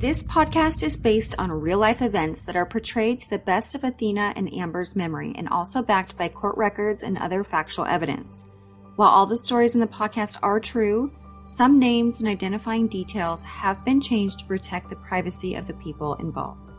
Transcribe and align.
This 0.00 0.22
podcast 0.22 0.82
is 0.82 0.96
based 0.96 1.34
on 1.36 1.52
real 1.52 1.76
life 1.76 2.00
events 2.00 2.40
that 2.42 2.56
are 2.56 2.64
portrayed 2.64 3.20
to 3.20 3.28
the 3.28 3.36
best 3.36 3.74
of 3.74 3.84
Athena 3.84 4.32
and 4.34 4.50
Amber's 4.54 4.96
memory 4.96 5.34
and 5.36 5.46
also 5.46 5.82
backed 5.82 6.16
by 6.16 6.30
court 6.30 6.56
records 6.56 7.02
and 7.02 7.18
other 7.18 7.44
factual 7.44 7.84
evidence. 7.84 8.48
While 8.96 9.10
all 9.10 9.26
the 9.26 9.36
stories 9.36 9.74
in 9.74 9.80
the 9.82 9.86
podcast 9.86 10.38
are 10.42 10.58
true, 10.58 11.12
some 11.44 11.78
names 11.78 12.18
and 12.18 12.28
identifying 12.28 12.88
details 12.88 13.42
have 13.42 13.84
been 13.84 14.00
changed 14.00 14.38
to 14.38 14.46
protect 14.46 14.88
the 14.88 14.96
privacy 14.96 15.54
of 15.54 15.66
the 15.66 15.74
people 15.74 16.14
involved. 16.14 16.72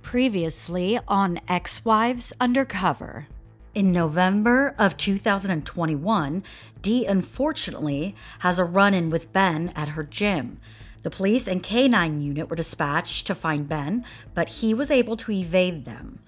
Previously 0.00 1.00
on 1.08 1.40
Ex 1.48 1.84
Wives 1.84 2.32
Undercover. 2.40 3.26
In 3.74 3.90
November 3.90 4.72
of 4.78 4.96
2021, 4.96 6.44
Dee 6.80 7.06
unfortunately 7.06 8.14
has 8.38 8.60
a 8.60 8.64
run 8.64 8.94
in 8.94 9.10
with 9.10 9.32
Ben 9.32 9.72
at 9.74 9.88
her 9.90 10.04
gym. 10.04 10.60
The 11.02 11.10
police 11.10 11.46
and 11.46 11.62
K9 11.62 12.22
unit 12.22 12.50
were 12.50 12.56
dispatched 12.56 13.26
to 13.26 13.34
find 13.34 13.68
Ben, 13.68 14.04
but 14.34 14.48
he 14.48 14.74
was 14.74 14.90
able 14.90 15.16
to 15.18 15.32
evade 15.32 15.84
them. 15.84 16.20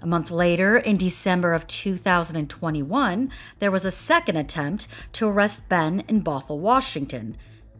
A 0.00 0.06
month 0.06 0.30
later, 0.30 0.76
in 0.76 0.96
December 0.96 1.52
of 1.54 1.66
2021, 1.66 3.30
there 3.60 3.70
was 3.70 3.84
a 3.84 3.90
second 3.90 4.36
attempt 4.36 4.88
to 5.12 5.28
arrest 5.28 5.68
Ben 5.68 6.02
in 6.08 6.24
Bothell, 6.24 6.58
Washington. 6.58 7.36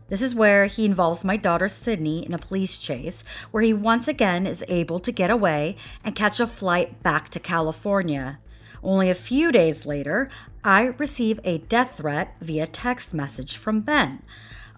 This 0.08 0.22
is 0.22 0.34
where 0.34 0.66
he 0.66 0.84
involves 0.84 1.24
my 1.24 1.36
daughter 1.36 1.68
Sydney 1.68 2.24
in 2.24 2.34
a 2.34 2.38
police 2.38 2.78
chase, 2.78 3.24
where 3.50 3.62
he 3.62 3.72
once 3.72 4.06
again 4.06 4.46
is 4.46 4.64
able 4.68 5.00
to 5.00 5.10
get 5.10 5.30
away 5.30 5.76
and 6.04 6.14
catch 6.14 6.38
a 6.38 6.46
flight 6.46 7.02
back 7.02 7.28
to 7.30 7.40
California. 7.40 8.38
Only 8.84 9.10
a 9.10 9.14
few 9.14 9.50
days 9.50 9.86
later, 9.86 10.28
I 10.62 10.94
receive 10.98 11.40
a 11.44 11.58
death 11.58 11.96
threat 11.96 12.36
via 12.40 12.66
text 12.66 13.14
message 13.14 13.56
from 13.56 13.80
Ben. 13.80 14.22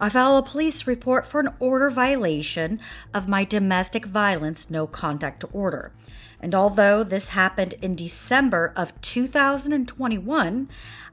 I 0.01 0.09
file 0.09 0.37
a 0.37 0.43
police 0.43 0.87
report 0.87 1.27
for 1.27 1.41
an 1.41 1.55
order 1.59 1.89
violation 1.91 2.81
of 3.13 3.29
my 3.29 3.45
domestic 3.45 4.07
violence 4.07 4.69
no 4.69 4.87
contact 4.87 5.45
order. 5.53 5.93
And 6.41 6.55
although 6.55 7.05
this 7.05 7.29
happened 7.29 7.75
in 7.81 7.95
December 7.95 8.73
of 8.77 9.01
2021, 9.01 10.69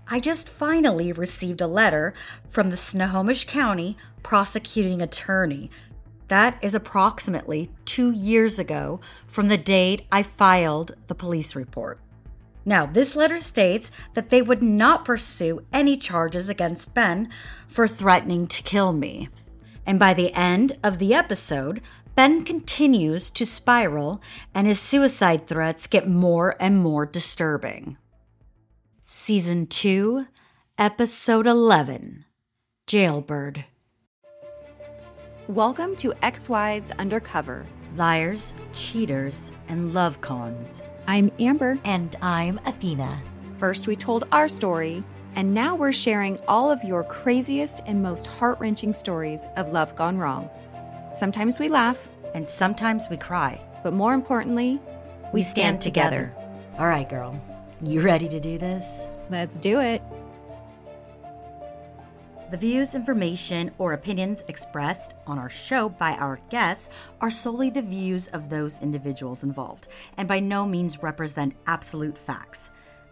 I 0.07 0.19
just 0.19 0.49
finally 0.49 1.13
received 1.13 1.61
a 1.61 1.67
letter 1.67 2.13
from 2.49 2.69
the 2.69 2.77
Snohomish 2.77 3.45
County 3.45 3.97
prosecuting 4.23 5.01
attorney. 5.01 5.69
That 6.27 6.57
is 6.61 6.73
approximately 6.73 7.69
two 7.85 8.11
years 8.11 8.57
ago 8.57 8.99
from 9.27 9.47
the 9.47 9.57
date 9.57 10.03
I 10.11 10.23
filed 10.23 10.95
the 11.07 11.15
police 11.15 11.55
report. 11.55 11.99
Now, 12.63 12.85
this 12.85 13.15
letter 13.15 13.39
states 13.39 13.89
that 14.13 14.29
they 14.29 14.41
would 14.41 14.61
not 14.61 15.03
pursue 15.03 15.65
any 15.73 15.97
charges 15.97 16.47
against 16.47 16.93
Ben 16.93 17.29
for 17.65 17.87
threatening 17.87 18.47
to 18.47 18.61
kill 18.61 18.93
me. 18.93 19.29
And 19.85 19.97
by 19.97 20.13
the 20.13 20.31
end 20.33 20.77
of 20.83 20.99
the 20.99 21.13
episode, 21.13 21.81
Ben 22.13 22.43
continues 22.43 23.31
to 23.31 23.45
spiral 23.45 24.21
and 24.53 24.67
his 24.67 24.79
suicide 24.79 25.47
threats 25.47 25.87
get 25.87 26.07
more 26.07 26.55
and 26.59 26.77
more 26.77 27.05
disturbing. 27.05 27.97
Season 29.03 29.65
2, 29.65 30.27
Episode 30.77 31.47
11 31.47 32.25
Jailbird. 32.85 33.65
Welcome 35.47 35.95
to 35.97 36.13
Ex 36.21 36.47
Wives 36.47 36.91
Undercover. 36.91 37.65
Liars, 37.95 38.53
cheaters, 38.73 39.51
and 39.67 39.93
love 39.93 40.21
cons. 40.21 40.81
I'm 41.07 41.31
Amber. 41.39 41.79
And 41.83 42.15
I'm 42.21 42.59
Athena. 42.65 43.19
First, 43.57 43.87
we 43.87 43.95
told 43.95 44.25
our 44.31 44.47
story, 44.47 45.03
and 45.35 45.53
now 45.53 45.75
we're 45.75 45.91
sharing 45.91 46.39
all 46.47 46.71
of 46.71 46.83
your 46.83 47.03
craziest 47.03 47.81
and 47.85 48.01
most 48.01 48.27
heart 48.27 48.59
wrenching 48.59 48.93
stories 48.93 49.45
of 49.55 49.71
love 49.71 49.95
gone 49.95 50.17
wrong. 50.17 50.49
Sometimes 51.13 51.59
we 51.59 51.67
laugh, 51.69 52.07
And 52.33 52.47
sometimes 52.47 53.07
we 53.09 53.17
cry. 53.17 53.59
but 53.83 53.93
more 53.93 54.13
importantly, 54.13 54.79
We 55.33 55.41
stand 55.41 55.79
together. 55.81 56.33
All 56.77 56.87
right, 56.87 57.07
girl. 57.09 57.39
You 57.81 58.01
ready 58.01 58.27
to 58.29 58.39
do 58.39 58.57
this? 58.57 59.05
Let's 59.29 59.57
do 59.57 59.79
it. 59.79 60.01
The 62.51 62.57
views, 62.57 62.95
information, 62.95 63.71
or 63.77 63.93
opinions 63.93 64.43
expressed 64.49 65.13
on 65.25 65.39
our 65.39 65.47
show 65.47 65.87
by 65.87 66.15
our 66.15 66.37
guests 66.49 66.89
are 67.21 67.31
solely 67.31 67.69
the 67.69 67.81
views 67.81 68.27
of 68.27 68.49
those 68.49 68.77
individuals 68.79 69.45
involved 69.45 69.87
and 70.17 70.27
by 70.27 70.41
no 70.41 70.65
means 70.65 71.01
represent 71.01 71.55
absolute 71.65 72.17
facts. 72.17 72.69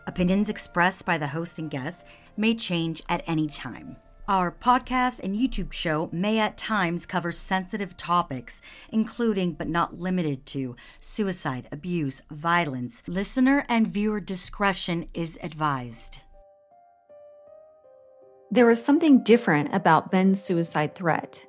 Opinions 0.08 0.50
expressed 0.50 1.06
by 1.06 1.18
the 1.18 1.28
host 1.28 1.58
and 1.58 1.72
guests 1.72 2.04
may 2.36 2.54
change 2.54 3.02
at 3.08 3.24
any 3.28 3.48
time. 3.48 3.96
Our 4.28 4.52
podcast 4.52 5.22
and 5.22 5.38
YouTube 5.38 5.72
show 5.72 6.10
may 6.12 6.38
at 6.40 6.58
times 6.58 7.06
cover 7.06 7.32
sensitive 7.32 7.96
topics, 7.96 8.62
including 8.92 9.54
but 9.54 9.70
not 9.70 9.98
limited 9.98 10.46
to 10.48 10.76
suicide, 11.00 11.70
abuse, 11.72 12.24
violence. 12.30 13.04
Listener 13.08 13.64
and 13.70 13.88
viewer 13.88 14.20
discretion 14.20 15.08
is 15.14 15.38
advised. 15.42 16.20
There 18.52 18.66
was 18.66 18.84
something 18.84 19.24
different 19.24 19.74
about 19.74 20.12
Ben's 20.12 20.42
suicide 20.42 20.96
threat. 20.96 21.46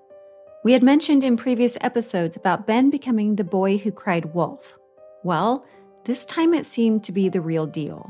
We 0.64 0.72
had 0.72 0.82
mentioned 0.82 1.24
in 1.24 1.36
previous 1.36 1.78
episodes 1.80 2.36
about 2.36 2.66
Ben 2.66 2.90
becoming 2.90 3.36
the 3.36 3.44
boy 3.44 3.78
who 3.78 3.90
cried 3.90 4.34
wolf. 4.34 4.76
Well, 5.24 5.64
this 6.04 6.24
time 6.26 6.52
it 6.52 6.66
seemed 6.66 7.04
to 7.04 7.12
be 7.12 7.28
the 7.28 7.40
real 7.40 7.66
deal. 7.66 8.06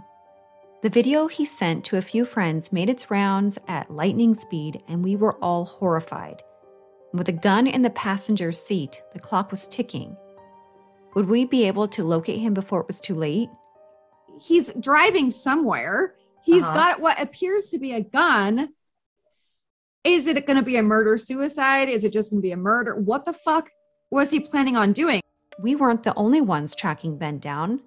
The 0.83 0.89
video 0.89 1.29
he 1.29 1.45
sent 1.45 1.84
to 1.84 1.99
a 1.99 2.03
few 2.03 2.25
friends 2.25 2.73
made 2.73 2.89
its 2.89 3.11
rounds 3.11 3.59
at 3.69 3.91
lightning 3.91 4.34
speed, 4.34 4.83
and 4.89 5.05
we 5.05 5.15
were 5.15 5.37
all 5.37 5.65
horrified. 5.67 6.43
With 7.12 7.29
a 7.29 7.33
gun 7.33 7.67
in 7.67 7.83
the 7.83 7.91
passenger 7.91 8.50
seat, 8.50 9.03
the 9.12 9.19
clock 9.21 9.50
was 9.50 9.69
ticking. 9.69 10.17
Would 11.15 11.29
we 11.29 11.45
be 11.45 11.65
able 11.67 11.87
to 11.89 12.05
locate 12.05 12.39
him 12.41 12.55
before 12.55 12.81
it 12.81 12.87
was 12.87 13.00
too 13.00 13.15
late? 13.15 13.49
he's 14.41 14.73
driving 14.81 15.31
somewhere. 15.31 16.15
He's 16.43 16.62
Uh-huh. 16.65 16.73
got 16.73 17.00
what 17.00 17.21
appears 17.21 17.67
to 17.67 17.79
be 17.79 17.93
a 17.93 18.00
gun. 18.00 18.71
Is 20.05 20.27
it 20.27 20.47
going 20.47 20.56
to 20.56 20.62
be 20.62 20.77
a 20.77 20.83
murder 20.83 21.19
suicide? 21.19 21.91
Is 21.91 22.05
it 22.05 22.12
just 22.15 22.31
going 22.31 22.41
to 22.41 22.43
be 22.43 22.53
a 22.53 22.56
murder? 22.56 22.97
What 22.97 23.27
the 23.27 23.34
fuck 23.34 23.69
was 24.11 24.31
he 24.31 24.41
planning 24.41 24.75
on 24.75 24.94
doing? 24.94 25.21
We 25.62 25.77
weren't 25.77 26.03
the 26.03 26.15
only 26.15 26.41
ones 26.41 26.75
tracking 26.75 27.19
Ben 27.19 27.38
down. 27.38 27.83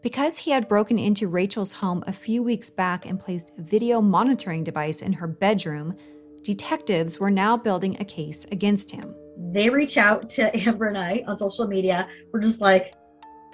Because 0.00 0.38
he 0.38 0.52
had 0.52 0.68
broken 0.68 0.96
into 0.96 1.26
Rachel's 1.26 1.72
home 1.72 2.04
a 2.06 2.12
few 2.12 2.44
weeks 2.44 2.70
back 2.70 3.04
and 3.04 3.18
placed 3.18 3.52
a 3.58 3.62
video 3.62 4.00
monitoring 4.00 4.62
device 4.62 5.02
in 5.02 5.12
her 5.12 5.26
bedroom, 5.26 5.96
detectives 6.42 7.18
were 7.18 7.32
now 7.32 7.56
building 7.56 7.96
a 7.98 8.04
case 8.04 8.46
against 8.52 8.92
him. 8.92 9.12
they 9.52 9.68
reach 9.68 9.98
out 9.98 10.30
to 10.30 10.56
Amber 10.68 10.86
and 10.86 10.98
I 10.98 11.24
on 11.26 11.38
social 11.38 11.66
media. 11.66 12.08
We're 12.32 12.40
just 12.40 12.60
like, 12.60 12.94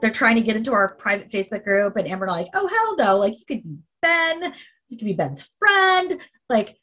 they're 0.01 0.11
trying 0.11 0.37
to 0.37 0.43
get 0.43 0.57
into 0.57 0.73
our 0.73 0.95
private 0.97 1.31
Facebook 1.31 1.65
group, 1.65 1.97
and 1.97 2.07
Amber 2.07 2.27
and 2.27 2.33
I 2.33 2.39
like, 2.41 2.51
oh 2.53 2.67
hell 2.67 2.97
no! 2.97 3.17
Like 3.17 3.39
you 3.39 3.47
could 3.47 3.63
be 3.63 3.78
Ben, 4.03 4.53
you 4.89 4.99
could 4.99 5.07
be 5.07 5.15
Ben's 5.15 5.49
friend. 5.59 6.21
Like, 6.51 6.77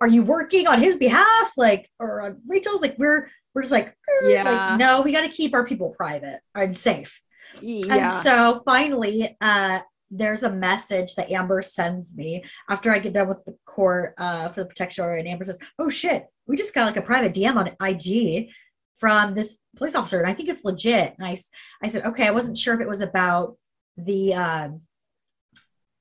are 0.00 0.06
you 0.08 0.22
working 0.22 0.66
on 0.66 0.80
his 0.80 0.96
behalf? 0.96 1.52
Like, 1.56 1.88
or 1.98 2.22
on 2.22 2.40
Rachel's? 2.46 2.82
Like, 2.82 2.96
we're 2.98 3.28
we're 3.54 3.62
just 3.62 3.72
like, 3.72 3.88
eh, 4.24 4.28
Yeah. 4.28 4.42
like 4.44 4.78
no, 4.78 5.02
we 5.02 5.12
got 5.12 5.22
to 5.22 5.28
keep 5.28 5.54
our 5.54 5.64
people 5.66 5.94
private 5.96 6.40
and 6.54 6.76
safe. 6.78 7.20
Yeah. 7.60 8.14
And 8.14 8.22
so 8.22 8.62
finally, 8.64 9.36
uh, 9.40 9.80
there's 10.10 10.42
a 10.42 10.50
message 10.52 11.14
that 11.16 11.30
Amber 11.30 11.60
sends 11.62 12.16
me 12.16 12.44
after 12.68 12.90
I 12.92 12.98
get 12.98 13.12
done 13.14 13.28
with 13.28 13.44
the 13.44 13.56
court 13.66 14.14
uh, 14.18 14.48
for 14.50 14.62
the 14.62 14.68
protection 14.68 15.04
order. 15.04 15.16
And 15.16 15.28
Amber 15.28 15.44
says, 15.44 15.58
Oh 15.78 15.90
shit, 15.90 16.26
we 16.46 16.56
just 16.56 16.74
got 16.74 16.86
like 16.86 16.96
a 16.96 17.02
private 17.02 17.34
DM 17.34 17.56
on 17.56 17.74
IG 17.86 18.50
from 18.94 19.34
this 19.34 19.58
police 19.76 19.94
officer. 19.94 20.18
And 20.18 20.28
I 20.28 20.32
think 20.34 20.48
it's 20.48 20.64
legit. 20.64 21.14
And 21.18 21.26
I 21.26 21.88
said, 21.88 22.04
Okay, 22.06 22.26
I 22.26 22.30
wasn't 22.32 22.58
sure 22.58 22.74
if 22.74 22.80
it 22.80 22.88
was 22.88 23.00
about 23.00 23.56
the 23.96 24.34
uh, 24.34 24.68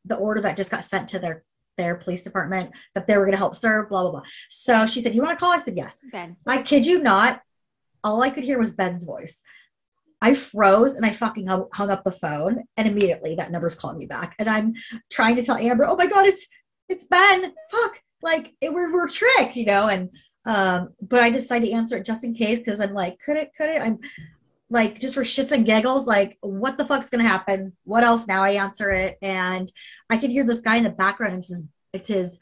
the 0.05 0.15
order 0.15 0.41
that 0.41 0.55
just 0.57 0.71
got 0.71 0.85
sent 0.85 1.09
to 1.09 1.19
their 1.19 1.43
their 1.77 1.95
police 1.95 2.23
department 2.23 2.71
that 2.93 3.07
they 3.07 3.17
were 3.17 3.23
going 3.23 3.33
to 3.33 3.37
help 3.37 3.55
serve, 3.55 3.89
blah, 3.89 4.03
blah, 4.03 4.11
blah. 4.11 4.23
So 4.49 4.85
she 4.85 5.01
said, 5.01 5.15
You 5.15 5.21
want 5.21 5.37
to 5.37 5.39
call? 5.39 5.53
I 5.53 5.59
said, 5.59 5.75
Yes. 5.75 5.99
Ben. 6.11 6.35
I 6.45 6.61
kid 6.61 6.85
you 6.85 6.99
not. 7.01 7.41
All 8.03 8.21
I 8.21 8.29
could 8.29 8.43
hear 8.43 8.59
was 8.59 8.73
Ben's 8.73 9.05
voice. 9.05 9.41
I 10.21 10.33
froze 10.33 10.95
and 10.95 11.05
I 11.05 11.11
fucking 11.11 11.47
hung, 11.47 11.91
up 11.91 12.03
the 12.03 12.11
phone, 12.11 12.63
and 12.75 12.87
immediately 12.87 13.35
that 13.35 13.51
number's 13.51 13.75
calling 13.75 13.99
me 13.99 14.07
back. 14.07 14.35
And 14.39 14.49
I'm 14.49 14.73
trying 15.11 15.35
to 15.35 15.43
tell 15.43 15.57
Amber, 15.57 15.85
"Oh 15.85 15.95
my 15.95 16.07
god, 16.07 16.25
it's 16.25 16.47
it's 16.89 17.05
Ben! 17.05 17.53
Fuck! 17.69 18.01
Like 18.21 18.55
it, 18.59 18.73
we're 18.73 18.91
we're 18.91 19.07
tricked, 19.07 19.55
you 19.55 19.65
know." 19.65 19.87
And 19.87 20.09
um, 20.45 20.89
but 21.01 21.21
I 21.21 21.29
decided 21.29 21.67
to 21.67 21.73
answer 21.73 21.97
it 21.97 22.05
just 22.05 22.23
in 22.23 22.33
case 22.33 22.59
because 22.59 22.79
I'm 22.79 22.93
like, 22.93 23.19
could 23.19 23.37
it? 23.37 23.51
Could 23.55 23.69
it? 23.69 23.81
I'm 23.81 23.99
like 24.69 24.99
just 24.99 25.15
for 25.15 25.23
shits 25.23 25.51
and 25.51 25.65
giggles, 25.65 26.07
like 26.07 26.37
what 26.41 26.77
the 26.77 26.85
fuck's 26.85 27.09
gonna 27.09 27.27
happen? 27.27 27.75
What 27.83 28.03
else? 28.03 28.27
Now 28.27 28.43
I 28.43 28.51
answer 28.51 28.91
it, 28.91 29.17
and 29.21 29.71
I 30.09 30.17
could 30.17 30.31
hear 30.31 30.45
this 30.45 30.61
guy 30.61 30.77
in 30.77 30.83
the 30.83 30.89
background. 30.89 31.39
It's 31.39 31.49
his, 31.49 31.65
it's 31.93 32.09
his 32.09 32.39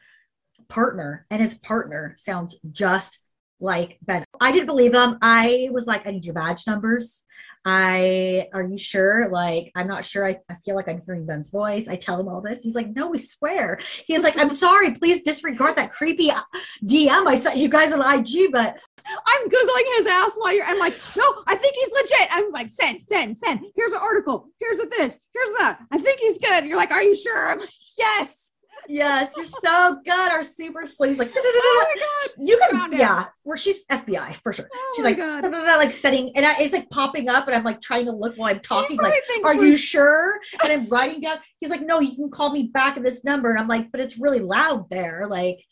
partner, 0.68 1.26
and 1.30 1.42
his 1.42 1.56
partner 1.56 2.16
sounds 2.18 2.58
just 2.72 3.20
like 3.60 3.98
Ben. 4.02 4.24
I 4.42 4.52
didn't 4.52 4.68
believe 4.68 4.94
him. 4.94 5.18
I 5.22 5.70
was 5.72 5.88
like, 5.88 6.06
I 6.06 6.12
need 6.12 6.26
your 6.26 6.34
badge 6.34 6.68
numbers. 6.68 7.24
I 7.66 8.48
are 8.54 8.64
you 8.64 8.78
sure? 8.78 9.28
Like, 9.30 9.72
I'm 9.76 9.88
not 9.88 10.06
sure. 10.06 10.26
I, 10.26 10.38
I 10.50 10.56
feel 10.64 10.76
like 10.76 10.88
I'm 10.88 11.02
hearing 11.02 11.26
Ben's 11.26 11.50
voice. 11.50 11.88
I 11.88 11.96
tell 11.96 12.20
him 12.20 12.28
all 12.28 12.40
this. 12.40 12.62
He's 12.62 12.76
like, 12.76 12.96
no, 12.96 13.10
we 13.10 13.18
swear. 13.18 13.80
He's 14.06 14.22
like, 14.22 14.38
I'm 14.38 14.52
sorry, 14.52 14.94
please 14.94 15.24
disregard 15.24 15.76
that 15.78 15.92
creepy 15.92 16.30
uh, 16.30 16.42
DM 16.84 17.28
I 17.28 17.36
sent 17.36 17.58
you 17.58 17.68
guys 17.68 17.92
on 17.92 18.02
IG, 18.02 18.52
but 18.52 18.78
I'm 19.08 19.50
Googling 19.50 19.98
his 19.98 20.08
ass 20.08 20.32
while 20.38 20.54
you're, 20.54 20.66
I'm 20.66 20.80
like, 20.80 20.96
no, 21.16 21.24
I 21.48 21.56
think 21.56 21.76
he's 21.76 21.92
legit. 21.92 22.28
I'm 22.32 22.52
like, 22.52 22.70
send, 22.70 23.02
send, 23.02 23.36
send. 23.38 23.62
Here's 23.76 23.92
an 23.92 24.00
article. 24.02 24.48
Here's 24.60 24.80
a 24.80 24.86
this. 24.86 25.18
Here's 25.34 25.58
that. 25.60 25.80
I 25.92 25.98
think 25.98 26.20
he's 26.20 26.38
good. 26.40 26.66
You're 26.66 26.78
like, 26.78 26.92
are 26.92 27.04
you 27.04 27.16
sure? 27.16 27.52
I'm 27.52 27.60
like, 27.60 27.70
yes. 27.98 28.45
Yes, 28.88 29.34
you're 29.36 29.46
so 29.46 30.00
good. 30.04 30.32
Our 30.32 30.44
super 30.44 30.86
sleeves 30.86 31.20
like 31.20 31.32
Oh 31.36 31.96
my 31.96 32.02
God. 32.38 32.48
you 32.48 32.60
can 32.70 32.94
it. 32.94 33.00
yeah. 33.00 33.26
Where 33.44 33.58
she's 33.58 33.86
FBI 33.88 34.42
for 34.44 34.54
sure. 34.54 34.70
Oh 34.74 34.94
she's 34.96 35.06
like 35.06 35.18
like 35.18 35.92
setting 35.92 36.32
and 36.36 36.46
I, 36.46 36.60
it's 36.62 36.74
like 36.74 36.90
popping 36.90 37.30
up 37.30 37.48
and 37.48 37.56
I'm 37.56 37.64
like 37.64 37.82
trying 37.82 38.06
to 38.06 38.12
look 38.12 38.36
while 38.36 38.54
I'm 38.54 38.60
talking. 38.60 38.98
Like, 38.98 39.14
are 39.44 39.56
you 39.56 39.78
sure? 39.78 40.40
And 40.64 40.72
I'm 40.72 40.88
writing 40.88 41.22
down. 41.22 41.38
He's 41.60 41.70
like, 41.70 41.82
no, 41.82 42.00
you 42.00 42.16
can 42.16 42.30
call 42.30 42.52
me 42.52 42.70
back 42.74 42.98
at 42.98 43.04
this 43.04 43.24
number. 43.24 43.50
And 43.50 43.60
I'm 43.60 43.68
like, 43.68 43.92
but 43.92 44.02
it's 44.02 44.18
really 44.18 44.40
loud 44.40 44.90
there. 44.90 45.28
Like 45.30 45.64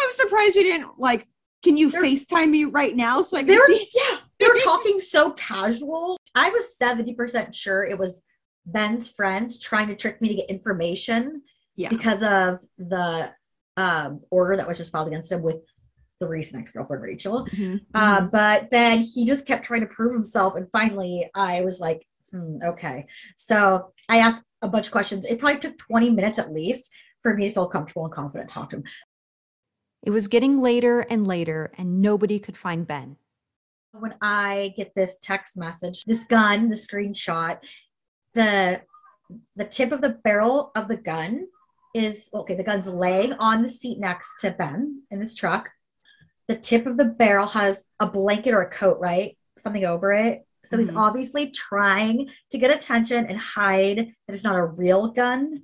I'm 0.00 0.10
surprised 0.10 0.56
you 0.56 0.62
didn't 0.62 0.98
like, 0.98 1.26
can 1.62 1.76
you 1.76 1.90
FaceTime 1.90 2.50
me 2.50 2.64
right 2.64 2.96
now 2.96 3.22
so 3.22 3.36
I 3.36 3.42
can 3.44 3.60
see? 3.66 3.88
yeah, 3.94 4.16
they 4.38 4.46
were 4.48 4.58
talking 4.58 4.98
so 4.98 5.32
casual. 5.32 6.16
I 6.34 6.50
was 6.50 6.74
70% 6.80 7.54
sure 7.54 7.84
it 7.84 7.98
was 7.98 8.22
Ben's 8.66 9.10
friends 9.10 9.58
trying 9.58 9.88
to 9.88 9.96
trick 9.96 10.20
me 10.22 10.28
to 10.28 10.34
get 10.34 10.48
information 10.48 11.42
Yeah. 11.76 11.88
because 11.88 12.22
of 12.22 12.60
the 12.78 13.32
um, 13.76 14.20
order 14.30 14.56
that 14.56 14.68
was 14.68 14.76
just 14.78 14.92
filed 14.92 15.08
against 15.08 15.32
him 15.32 15.42
with 15.42 15.56
the 16.18 16.28
recent 16.28 16.60
ex-girlfriend 16.60 17.02
Rachel. 17.02 17.46
Mhm. 17.46 17.80
Uh, 17.94 18.20
but 18.22 18.70
then 18.70 19.00
he 19.00 19.24
just 19.24 19.46
kept 19.46 19.64
trying 19.64 19.80
to 19.80 19.86
prove 19.86 20.12
himself. 20.12 20.54
And 20.54 20.68
finally, 20.70 21.30
I 21.34 21.62
was 21.62 21.80
like, 21.80 22.06
hmm, 22.30 22.58
okay. 22.62 23.06
So 23.36 23.92
I 24.08 24.18
asked 24.18 24.42
a 24.60 24.68
bunch 24.68 24.86
of 24.86 24.92
questions. 24.92 25.24
It 25.24 25.38
probably 25.40 25.60
took 25.60 25.78
20 25.78 26.10
minutes 26.10 26.38
at 26.38 26.52
least 26.52 26.92
for 27.22 27.34
me 27.34 27.48
to 27.48 27.54
feel 27.54 27.68
comfortable 27.68 28.04
and 28.04 28.12
confident 28.12 28.50
to 28.50 28.54
talk 28.54 28.70
to 28.70 28.76
him. 28.76 28.84
It 30.02 30.10
was 30.10 30.28
getting 30.28 30.58
later 30.58 31.00
and 31.00 31.26
later, 31.26 31.72
and 31.78 32.00
nobody 32.02 32.38
could 32.38 32.56
find 32.56 32.86
Ben. 32.86 33.16
When 33.92 34.14
I 34.22 34.72
get 34.76 34.94
this 34.94 35.18
text 35.20 35.56
message, 35.56 36.04
this 36.04 36.24
gun, 36.24 36.68
the 36.68 36.76
screenshot, 36.76 37.58
the 38.34 38.82
the 39.56 39.64
tip 39.64 39.92
of 39.92 40.00
the 40.00 40.10
barrel 40.10 40.72
of 40.74 40.88
the 40.88 40.96
gun 40.96 41.46
is 41.94 42.30
okay, 42.32 42.54
the 42.54 42.62
gun's 42.62 42.88
laying 42.88 43.32
on 43.34 43.62
the 43.62 43.68
seat 43.68 43.98
next 43.98 44.40
to 44.40 44.50
Ben 44.50 45.02
in 45.10 45.20
this 45.20 45.34
truck. 45.34 45.70
The 46.48 46.56
tip 46.56 46.86
of 46.86 46.96
the 46.96 47.04
barrel 47.04 47.46
has 47.48 47.84
a 48.00 48.06
blanket 48.06 48.54
or 48.54 48.62
a 48.62 48.70
coat, 48.70 48.98
right? 49.00 49.36
Something 49.58 49.84
over 49.84 50.12
it. 50.12 50.46
So 50.64 50.76
he's 50.78 50.88
Mhm. 50.88 50.96
obviously 50.96 51.50
trying 51.50 52.28
to 52.50 52.58
get 52.58 52.70
attention 52.70 53.24
and 53.26 53.38
hide 53.38 53.96
that 53.96 54.34
it's 54.34 54.44
not 54.44 54.56
a 54.56 54.64
real 54.64 55.08
gun. 55.08 55.62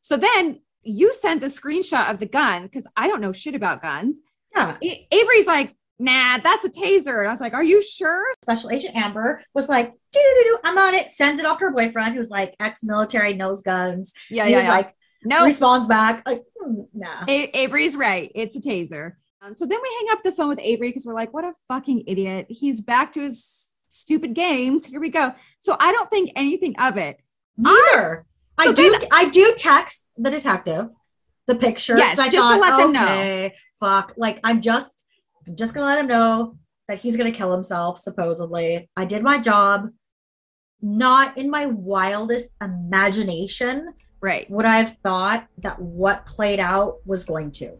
So 0.00 0.16
then 0.16 0.60
you 0.82 1.12
sent 1.14 1.40
the 1.40 1.48
screenshot 1.48 2.10
of 2.10 2.18
the 2.20 2.26
gun 2.26 2.62
because 2.64 2.86
I 2.96 3.08
don't 3.08 3.20
know 3.20 3.32
shit 3.32 3.54
about 3.54 3.82
guns. 3.82 4.20
Yeah. 4.54 4.76
A- 4.82 5.08
Avery's 5.10 5.46
like, 5.46 5.74
nah, 5.98 6.38
that's 6.38 6.64
a 6.64 6.70
taser. 6.70 7.20
And 7.20 7.28
I 7.28 7.30
was 7.30 7.40
like, 7.40 7.54
are 7.54 7.62
you 7.64 7.82
sure? 7.82 8.24
Special 8.42 8.70
Agent 8.70 8.96
Amber 8.96 9.42
was 9.54 9.68
like, 9.68 9.92
doo 10.12 10.20
doo 10.20 10.42
doo, 10.44 10.58
I'm 10.64 10.78
on 10.78 10.94
it. 10.94 11.10
Sends 11.10 11.40
it 11.40 11.46
off 11.46 11.58
to 11.58 11.66
her 11.66 11.70
boyfriend, 11.72 12.14
who's 12.14 12.30
like 12.30 12.54
ex-military, 12.60 13.34
knows 13.34 13.62
guns. 13.62 14.12
Yeah, 14.30 14.44
he 14.44 14.52
yeah, 14.52 14.56
was 14.58 14.64
yeah. 14.66 14.72
like, 14.72 14.94
no, 15.24 15.44
responds 15.44 15.88
back, 15.88 16.26
like, 16.28 16.42
hmm, 16.58 16.82
nah. 16.92 17.24
A- 17.28 17.56
Avery's 17.58 17.96
right. 17.96 18.30
It's 18.34 18.56
a 18.56 18.60
taser. 18.60 19.12
Um, 19.42 19.54
so 19.54 19.66
then 19.66 19.78
we 19.82 19.96
hang 20.00 20.16
up 20.16 20.22
the 20.22 20.32
phone 20.32 20.48
with 20.48 20.58
Avery 20.60 20.88
because 20.88 21.04
we're 21.04 21.14
like, 21.14 21.32
what 21.34 21.44
a 21.44 21.52
fucking 21.68 22.04
idiot. 22.06 22.46
He's 22.48 22.80
back 22.80 23.12
to 23.12 23.20
his 23.20 23.44
stupid 23.88 24.34
games. 24.34 24.86
Here 24.86 25.00
we 25.00 25.10
go. 25.10 25.32
So 25.58 25.76
I 25.78 25.92
don't 25.92 26.10
think 26.10 26.32
anything 26.34 26.74
of 26.78 26.96
it. 26.96 27.18
Neither. 27.56 28.26
So 28.60 28.70
I 28.70 28.72
do. 28.72 28.90
then- 28.90 29.08
I 29.12 29.28
do 29.28 29.54
text 29.56 30.06
the 30.16 30.30
detective 30.30 30.88
the 31.46 31.54
picture. 31.54 31.96
Yes, 31.98 32.18
I 32.18 32.28
just 32.28 32.52
to 32.52 32.58
let 32.58 32.76
them 32.78 32.92
know. 32.92 33.50
Fuck. 33.80 34.14
Like 34.16 34.40
I'm 34.44 34.60
just. 34.62 35.04
I'm 35.46 35.56
just 35.56 35.74
gonna 35.74 35.86
let 35.86 35.98
him 35.98 36.06
know 36.06 36.56
that 36.88 36.98
he's 36.98 37.16
gonna 37.18 37.30
kill 37.32 37.52
himself. 37.52 37.98
Supposedly, 37.98 38.88
I 38.96 39.04
did 39.04 39.22
my 39.22 39.38
job. 39.38 39.90
Not 40.80 41.36
in 41.36 41.50
my 41.50 41.66
wildest 41.66 42.54
imagination 42.62 43.92
Right. 44.24 44.50
would 44.50 44.64
I 44.64 44.78
have 44.78 44.96
thought 45.00 45.48
that 45.58 45.78
what 45.78 46.24
played 46.24 46.58
out 46.58 46.96
was 47.04 47.24
going 47.24 47.50
to. 47.60 47.76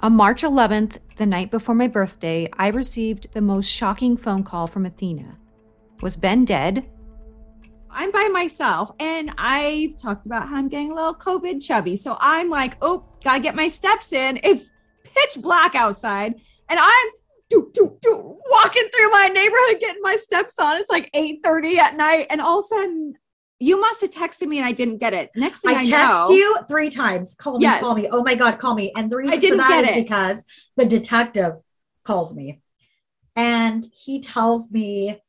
On 0.00 0.12
March 0.12 0.42
11th, 0.42 0.98
the 1.14 1.24
night 1.24 1.52
before 1.52 1.76
my 1.76 1.86
birthday, 1.86 2.48
I 2.54 2.66
received 2.66 3.32
the 3.32 3.40
most 3.40 3.68
shocking 3.68 4.16
phone 4.16 4.42
call 4.42 4.66
from 4.66 4.84
Athena. 4.84 5.38
Was 6.00 6.16
Ben 6.16 6.44
dead? 6.44 6.84
I'm 7.92 8.10
by 8.10 8.26
myself 8.32 8.90
and 8.98 9.32
I've 9.38 9.96
talked 9.96 10.26
about 10.26 10.48
how 10.48 10.56
I'm 10.56 10.68
getting 10.68 10.90
a 10.90 10.96
little 10.96 11.14
COVID 11.14 11.62
chubby. 11.62 11.94
So 11.94 12.16
I'm 12.18 12.50
like, 12.50 12.76
oh, 12.82 13.04
gotta 13.22 13.38
get 13.38 13.54
my 13.54 13.68
steps 13.68 14.12
in. 14.12 14.40
It's 14.42 14.72
pitch 15.04 15.40
black 15.40 15.76
outside 15.76 16.34
and 16.68 16.80
I'm 16.80 17.10
do, 17.50 17.70
do, 17.72 17.96
do, 18.00 18.36
walking 18.50 18.88
through 18.92 19.10
my 19.10 19.28
neighborhood 19.28 19.78
getting 19.78 20.02
my 20.02 20.16
steps 20.16 20.58
on. 20.58 20.80
It's 20.80 20.90
like 20.90 21.08
8:30 21.12 21.76
at 21.76 21.94
night. 21.94 22.26
And 22.30 22.40
all 22.40 22.58
of 22.58 22.64
a 22.64 22.68
sudden, 22.68 23.14
you 23.62 23.80
must 23.80 24.00
have 24.00 24.10
texted 24.10 24.48
me 24.48 24.58
and 24.58 24.66
I 24.66 24.72
didn't 24.72 24.98
get 24.98 25.14
it. 25.14 25.30
Next 25.36 25.60
thing 25.60 25.76
I, 25.76 25.80
I 25.80 25.84
text 25.84 26.28
know, 26.28 26.30
you 26.30 26.56
three 26.68 26.90
times. 26.90 27.36
Call 27.36 27.58
me, 27.58 27.62
Yes. 27.62 27.80
call 27.80 27.94
me. 27.94 28.08
Oh 28.10 28.22
my 28.22 28.34
God, 28.34 28.58
call 28.58 28.74
me. 28.74 28.92
And 28.96 29.08
the 29.10 29.16
reason 29.16 29.32
I 29.32 29.36
didn't 29.36 29.58
for 29.60 29.68
that 29.68 29.82
get 29.82 29.84
is 29.84 29.90
it. 29.90 30.04
because 30.04 30.44
the 30.76 30.84
detective 30.84 31.52
calls 32.04 32.34
me 32.34 32.60
and 33.36 33.84
he 33.94 34.20
tells 34.20 34.72
me 34.72 35.20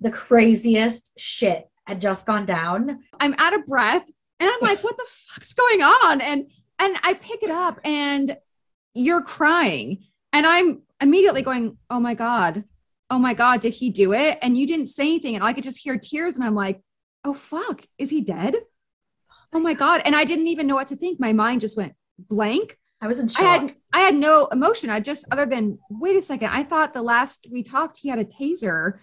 the 0.00 0.10
craziest 0.10 1.12
shit 1.18 1.68
had 1.86 2.00
just 2.00 2.24
gone 2.26 2.46
down. 2.46 3.00
I'm 3.18 3.34
out 3.38 3.54
of 3.54 3.66
breath 3.66 4.08
and 4.38 4.48
I'm 4.50 4.60
like, 4.60 4.84
what 4.84 4.96
the 4.96 5.06
fuck's 5.08 5.54
going 5.54 5.82
on? 5.82 6.20
And 6.20 6.50
and 6.78 6.96
I 7.02 7.14
pick 7.14 7.42
it 7.42 7.50
up 7.50 7.80
and 7.84 8.36
you're 8.94 9.22
crying. 9.22 10.04
And 10.32 10.46
I'm 10.46 10.82
immediately 11.00 11.42
going, 11.42 11.78
Oh 11.90 11.98
my 12.00 12.14
God. 12.14 12.64
Oh 13.08 13.18
my 13.18 13.34
God, 13.34 13.60
did 13.60 13.72
he 13.72 13.90
do 13.90 14.12
it? 14.12 14.38
And 14.42 14.56
you 14.56 14.66
didn't 14.66 14.86
say 14.86 15.04
anything. 15.04 15.34
And 15.36 15.44
I 15.44 15.52
could 15.52 15.64
just 15.64 15.78
hear 15.78 15.98
tears. 15.98 16.36
And 16.36 16.44
I'm 16.44 16.54
like, 16.54 16.80
oh 17.24 17.34
fuck, 17.34 17.84
is 17.98 18.10
he 18.10 18.22
dead? 18.22 18.56
Oh 19.52 19.60
my 19.60 19.74
God. 19.74 20.02
And 20.04 20.16
I 20.16 20.24
didn't 20.24 20.48
even 20.48 20.66
know 20.66 20.74
what 20.74 20.88
to 20.88 20.96
think. 20.96 21.20
My 21.20 21.32
mind 21.32 21.60
just 21.60 21.76
went 21.76 21.94
blank. 22.18 22.78
I 23.00 23.06
was 23.08 23.20
in 23.20 23.30
I 23.38 23.42
had 23.42 23.74
I 23.92 24.00
had 24.00 24.14
no 24.14 24.46
emotion. 24.46 24.90
I 24.90 25.00
just 25.00 25.26
other 25.30 25.46
than 25.46 25.78
wait 25.90 26.16
a 26.16 26.22
second. 26.22 26.48
I 26.48 26.62
thought 26.62 26.94
the 26.94 27.02
last 27.02 27.46
we 27.50 27.62
talked, 27.62 27.98
he 27.98 28.08
had 28.08 28.18
a 28.18 28.24
taser. 28.24 28.98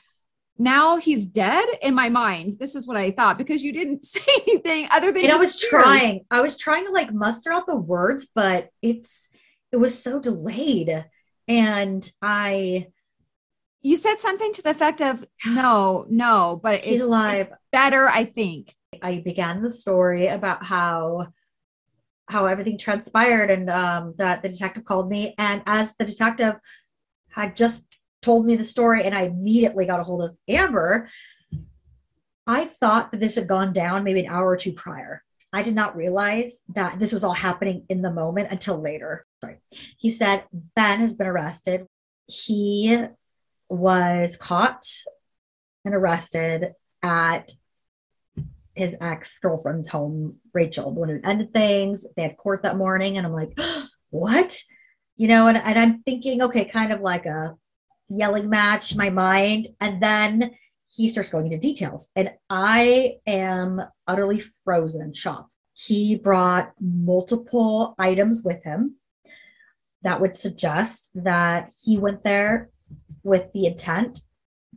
Now 0.57 0.97
he's 0.97 1.25
dead 1.25 1.67
in 1.81 1.93
my 1.93 2.09
mind. 2.09 2.57
This 2.59 2.75
is 2.75 2.87
what 2.87 2.97
I 2.97 3.11
thought 3.11 3.37
because 3.37 3.63
you 3.63 3.71
didn't 3.71 4.03
say 4.03 4.21
anything 4.47 4.87
other 4.91 5.11
than 5.11 5.23
and 5.23 5.31
I 5.33 5.37
was 5.37 5.57
tears. 5.59 5.69
trying. 5.69 6.25
I 6.31 6.41
was 6.41 6.57
trying 6.57 6.85
to 6.85 6.91
like 6.91 7.13
muster 7.13 7.51
out 7.51 7.67
the 7.67 7.75
words, 7.75 8.27
but 8.33 8.69
it's 8.81 9.27
it 9.71 9.77
was 9.77 10.01
so 10.01 10.19
delayed. 10.19 11.05
And 11.47 12.09
I 12.21 12.87
You 13.83 13.97
said 13.97 14.15
something 14.19 14.51
to 14.53 14.61
the 14.61 14.71
effect 14.71 15.01
of 15.01 15.25
no, 15.45 16.05
no, 16.09 16.59
but 16.61 16.81
he's 16.81 17.01
it's, 17.01 17.03
alive. 17.03 17.47
it's 17.47 17.55
better, 17.71 18.09
I 18.09 18.25
think. 18.25 18.73
I 19.01 19.19
began 19.19 19.61
the 19.61 19.71
story 19.71 20.27
about 20.27 20.63
how 20.63 21.27
how 22.29 22.45
everything 22.45 22.77
transpired 22.77 23.51
and 23.51 23.69
um, 23.69 24.13
that 24.17 24.41
the 24.41 24.49
detective 24.49 24.85
called 24.85 25.09
me. 25.09 25.35
And 25.37 25.61
as 25.65 25.95
the 25.95 26.05
detective 26.05 26.55
had 27.29 27.55
just 27.57 27.83
told 28.21 28.45
me 28.45 28.55
the 28.55 28.63
story 28.63 29.03
and 29.03 29.13
I 29.13 29.23
immediately 29.23 29.85
got 29.85 29.99
a 29.99 30.03
hold 30.03 30.23
of 30.23 30.37
Amber 30.47 31.09
I 32.45 32.65
thought 32.65 33.11
that 33.11 33.19
this 33.19 33.35
had 33.35 33.47
gone 33.47 33.73
down 33.73 34.03
maybe 34.03 34.21
an 34.21 34.31
hour 34.31 34.49
or 34.49 34.57
two 34.57 34.73
prior. 34.73 35.23
I 35.53 35.63
did 35.63 35.75
not 35.75 35.95
realize 35.95 36.59
that 36.73 36.99
this 36.99 37.13
was 37.13 37.23
all 37.23 37.33
happening 37.33 37.85
in 37.87 38.01
the 38.01 38.11
moment 38.11 38.51
until 38.51 38.81
later. 38.81 39.25
Sorry. 39.39 39.57
He 39.97 40.09
said 40.09 40.45
Ben 40.51 40.99
has 40.99 41.15
been 41.15 41.27
arrested. 41.27 41.85
He 42.25 43.05
was 43.73 44.37
caught 44.37 44.85
and 45.83 45.95
arrested 45.95 46.73
at 47.01 47.51
his 48.75 48.95
ex 49.01 49.39
girlfriend's 49.39 49.89
home, 49.89 50.37
Rachel, 50.53 50.91
the 50.91 50.99
one 50.99 51.09
who 51.09 51.19
ended 51.23 51.51
things. 51.51 52.05
They 52.15 52.23
had 52.23 52.37
court 52.37 52.63
that 52.63 52.77
morning, 52.77 53.17
and 53.17 53.25
I'm 53.25 53.33
like, 53.33 53.57
what? 54.09 54.61
You 55.17 55.27
know, 55.27 55.47
and, 55.47 55.57
and 55.57 55.77
I'm 55.77 55.99
thinking, 56.01 56.41
okay, 56.43 56.65
kind 56.65 56.91
of 56.91 57.01
like 57.01 57.25
a 57.25 57.55
yelling 58.09 58.49
match, 58.49 58.95
my 58.95 59.09
mind. 59.09 59.67
And 59.79 60.01
then 60.01 60.51
he 60.87 61.09
starts 61.09 61.29
going 61.29 61.45
into 61.45 61.57
details, 61.57 62.09
and 62.15 62.31
I 62.49 63.17
am 63.25 63.81
utterly 64.07 64.39
frozen 64.39 65.13
shocked. 65.13 65.53
He 65.73 66.15
brought 66.15 66.73
multiple 66.79 67.95
items 67.97 68.43
with 68.45 68.63
him 68.63 68.97
that 70.03 70.21
would 70.21 70.37
suggest 70.37 71.09
that 71.15 71.71
he 71.81 71.97
went 71.97 72.23
there 72.23 72.69
with 73.23 73.51
the 73.53 73.65
intent 73.65 74.21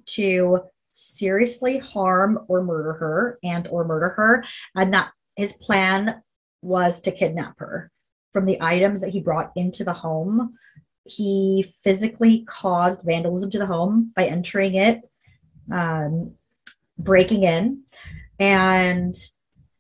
to 0.07 0.61
seriously 0.93 1.79
harm 1.79 2.39
or 2.49 2.63
murder 2.63 2.95
her 2.95 3.39
and 3.43 3.69
or 3.69 3.85
murder 3.85 4.11
her 4.11 4.45
and 4.75 4.95
that 4.95 5.11
his 5.37 5.53
plan 5.53 6.23
was 6.63 7.03
to 7.03 7.13
kidnap 7.13 7.59
her 7.59 7.91
from 8.33 8.47
the 8.47 8.61
items 8.63 9.01
that 9.01 9.11
he 9.11 9.21
brought 9.21 9.53
into 9.57 9.85
the 9.85 9.93
home 9.93 10.55
he 11.07 11.73
physically 11.83 12.45
caused 12.47 13.03
vandalism 13.05 13.51
to 13.51 13.59
the 13.59 13.67
home 13.67 14.13
by 14.17 14.27
entering 14.27 14.75
it, 14.75 15.03
um, 15.71 16.33
breaking 16.99 17.45
in, 17.45 17.83
and 18.39 19.15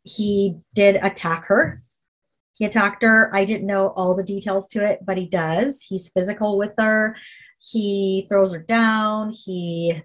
he 0.02 0.58
did 0.74 0.96
attack 0.96 1.46
her. 1.46 1.82
He 2.54 2.64
attacked 2.64 3.02
her. 3.02 3.34
I 3.34 3.44
didn't 3.44 3.66
know 3.66 3.88
all 3.88 4.14
the 4.14 4.22
details 4.22 4.68
to 4.68 4.84
it, 4.84 5.00
but 5.04 5.18
he 5.18 5.26
does. 5.26 5.82
He's 5.82 6.08
physical 6.08 6.56
with 6.56 6.72
her. 6.78 7.16
He 7.58 8.26
throws 8.28 8.52
her 8.52 8.62
down. 8.62 9.32
He 9.32 10.02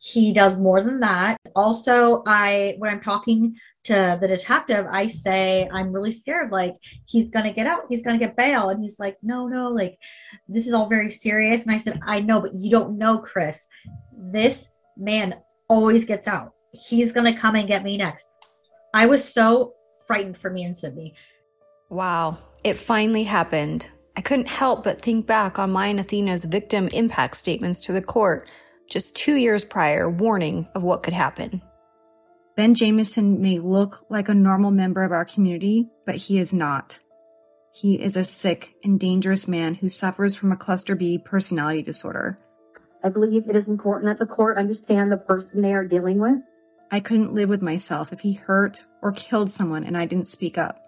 he 0.00 0.32
does 0.32 0.56
more 0.56 0.80
than 0.80 1.00
that. 1.00 1.36
Also, 1.56 2.22
I 2.26 2.76
when 2.78 2.90
I'm 2.90 3.00
talking 3.00 3.56
to 3.84 4.16
the 4.20 4.28
detective, 4.28 4.86
I 4.90 5.08
say 5.08 5.68
I'm 5.72 5.92
really 5.92 6.12
scared. 6.12 6.52
Like 6.52 6.76
he's 7.06 7.30
gonna 7.30 7.52
get 7.52 7.66
out, 7.66 7.82
he's 7.88 8.02
gonna 8.02 8.18
get 8.18 8.36
bail, 8.36 8.68
and 8.70 8.80
he's 8.80 9.00
like, 9.00 9.16
no, 9.22 9.48
no, 9.48 9.68
like 9.70 9.98
this 10.48 10.66
is 10.66 10.72
all 10.72 10.88
very 10.88 11.10
serious. 11.10 11.66
And 11.66 11.74
I 11.74 11.78
said, 11.78 12.00
I 12.06 12.20
know, 12.20 12.40
but 12.40 12.54
you 12.54 12.70
don't 12.70 12.96
know, 12.96 13.18
Chris. 13.18 13.66
This 14.16 14.68
man 14.96 15.36
always 15.68 16.04
gets 16.04 16.28
out. 16.28 16.52
He's 16.72 17.12
gonna 17.12 17.36
come 17.36 17.56
and 17.56 17.66
get 17.66 17.82
me 17.82 17.96
next. 17.96 18.30
I 18.94 19.06
was 19.06 19.24
so 19.24 19.74
frightened 20.06 20.38
for 20.38 20.48
me 20.48 20.64
and 20.64 20.78
Sydney. 20.78 21.14
Wow, 21.90 22.38
it 22.62 22.78
finally 22.78 23.24
happened. 23.24 23.90
I 24.18 24.20
couldn't 24.20 24.48
help 24.48 24.82
but 24.82 25.00
think 25.00 25.28
back 25.28 25.60
on 25.60 25.70
my 25.70 25.86
and 25.86 26.00
Athena's 26.00 26.44
victim 26.44 26.88
impact 26.88 27.36
statements 27.36 27.78
to 27.82 27.92
the 27.92 28.02
court 28.02 28.50
just 28.90 29.14
two 29.14 29.36
years 29.36 29.64
prior, 29.64 30.10
warning 30.10 30.66
of 30.74 30.82
what 30.82 31.04
could 31.04 31.14
happen. 31.14 31.62
Ben 32.56 32.74
Jameson 32.74 33.40
may 33.40 33.58
look 33.58 34.04
like 34.10 34.28
a 34.28 34.34
normal 34.34 34.72
member 34.72 35.04
of 35.04 35.12
our 35.12 35.24
community, 35.24 35.86
but 36.04 36.16
he 36.16 36.40
is 36.40 36.52
not. 36.52 36.98
He 37.72 37.94
is 37.94 38.16
a 38.16 38.24
sick 38.24 38.74
and 38.82 38.98
dangerous 38.98 39.46
man 39.46 39.74
who 39.74 39.88
suffers 39.88 40.34
from 40.34 40.50
a 40.50 40.56
cluster 40.56 40.96
B 40.96 41.18
personality 41.18 41.82
disorder. 41.82 42.40
I 43.04 43.10
believe 43.10 43.48
it 43.48 43.54
is 43.54 43.68
important 43.68 44.10
that 44.10 44.18
the 44.18 44.34
court 44.34 44.58
understand 44.58 45.12
the 45.12 45.16
person 45.16 45.62
they 45.62 45.74
are 45.74 45.86
dealing 45.86 46.18
with. 46.18 46.40
I 46.90 46.98
couldn't 46.98 47.34
live 47.34 47.48
with 47.48 47.62
myself 47.62 48.12
if 48.12 48.18
he 48.18 48.32
hurt 48.32 48.84
or 49.00 49.12
killed 49.12 49.52
someone 49.52 49.84
and 49.84 49.96
I 49.96 50.06
didn't 50.06 50.26
speak 50.26 50.58
up. 50.58 50.84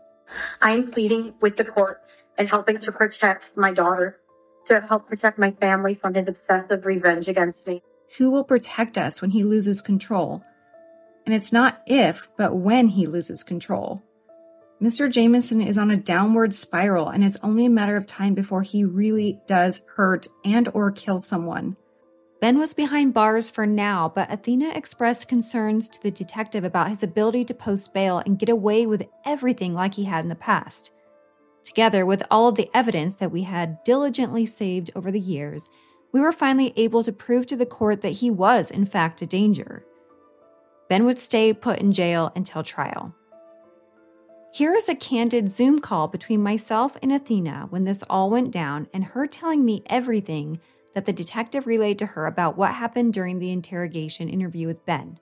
I 0.60 0.72
am 0.72 0.90
pleading 0.90 1.34
with 1.40 1.56
the 1.56 1.64
court 1.64 2.02
and 2.40 2.48
helping 2.48 2.78
to 2.80 2.90
protect 2.90 3.54
my 3.54 3.70
daughter, 3.70 4.18
to 4.64 4.80
help 4.80 5.06
protect 5.06 5.38
my 5.38 5.50
family 5.50 5.94
from 5.94 6.14
his 6.14 6.26
obsessive 6.26 6.86
revenge 6.86 7.28
against 7.28 7.68
me. 7.68 7.82
Who 8.16 8.30
will 8.30 8.44
protect 8.44 8.96
us 8.96 9.20
when 9.20 9.30
he 9.30 9.44
loses 9.44 9.82
control? 9.82 10.42
And 11.26 11.34
it's 11.34 11.52
not 11.52 11.82
if, 11.86 12.30
but 12.38 12.56
when 12.56 12.88
he 12.88 13.06
loses 13.06 13.42
control. 13.42 14.02
Mr. 14.80 15.12
Jameson 15.12 15.60
is 15.60 15.76
on 15.76 15.90
a 15.90 15.98
downward 15.98 16.54
spiral 16.54 17.10
and 17.10 17.22
it's 17.22 17.36
only 17.42 17.66
a 17.66 17.70
matter 17.70 17.94
of 17.94 18.06
time 18.06 18.32
before 18.32 18.62
he 18.62 18.84
really 18.84 19.38
does 19.46 19.84
hurt 19.96 20.26
and 20.42 20.66
or 20.72 20.90
kill 20.90 21.18
someone. 21.18 21.76
Ben 22.40 22.58
was 22.58 22.72
behind 22.72 23.12
bars 23.12 23.50
for 23.50 23.66
now, 23.66 24.10
but 24.14 24.32
Athena 24.32 24.70
expressed 24.70 25.28
concerns 25.28 25.90
to 25.90 26.02
the 26.02 26.10
detective 26.10 26.64
about 26.64 26.88
his 26.88 27.02
ability 27.02 27.44
to 27.44 27.52
post 27.52 27.92
bail 27.92 28.22
and 28.24 28.38
get 28.38 28.48
away 28.48 28.86
with 28.86 29.06
everything 29.26 29.74
like 29.74 29.92
he 29.92 30.04
had 30.04 30.24
in 30.24 30.30
the 30.30 30.34
past. 30.34 30.90
Together 31.64 32.06
with 32.06 32.22
all 32.30 32.48
of 32.48 32.54
the 32.54 32.70
evidence 32.74 33.16
that 33.16 33.30
we 33.30 33.42
had 33.42 33.82
diligently 33.84 34.46
saved 34.46 34.90
over 34.94 35.10
the 35.10 35.20
years, 35.20 35.68
we 36.12 36.20
were 36.20 36.32
finally 36.32 36.72
able 36.76 37.04
to 37.04 37.12
prove 37.12 37.46
to 37.46 37.56
the 37.56 37.66
court 37.66 38.00
that 38.00 38.14
he 38.14 38.30
was, 38.30 38.70
in 38.70 38.84
fact, 38.84 39.22
a 39.22 39.26
danger. 39.26 39.84
Ben 40.88 41.04
would 41.04 41.18
stay 41.18 41.52
put 41.52 41.78
in 41.78 41.92
jail 41.92 42.32
until 42.34 42.62
trial. 42.62 43.14
Here 44.52 44.74
is 44.74 44.88
a 44.88 44.96
candid 44.96 45.48
Zoom 45.50 45.78
call 45.78 46.08
between 46.08 46.42
myself 46.42 46.96
and 47.00 47.12
Athena 47.12 47.66
when 47.70 47.84
this 47.84 48.02
all 48.10 48.30
went 48.30 48.50
down, 48.50 48.88
and 48.92 49.04
her 49.04 49.28
telling 49.28 49.64
me 49.64 49.84
everything 49.86 50.58
that 50.94 51.04
the 51.04 51.12
detective 51.12 51.68
relayed 51.68 52.00
to 52.00 52.06
her 52.06 52.26
about 52.26 52.56
what 52.56 52.74
happened 52.74 53.12
during 53.12 53.38
the 53.38 53.52
interrogation 53.52 54.28
interview 54.28 54.66
with 54.66 54.84
Ben. 54.84 55.20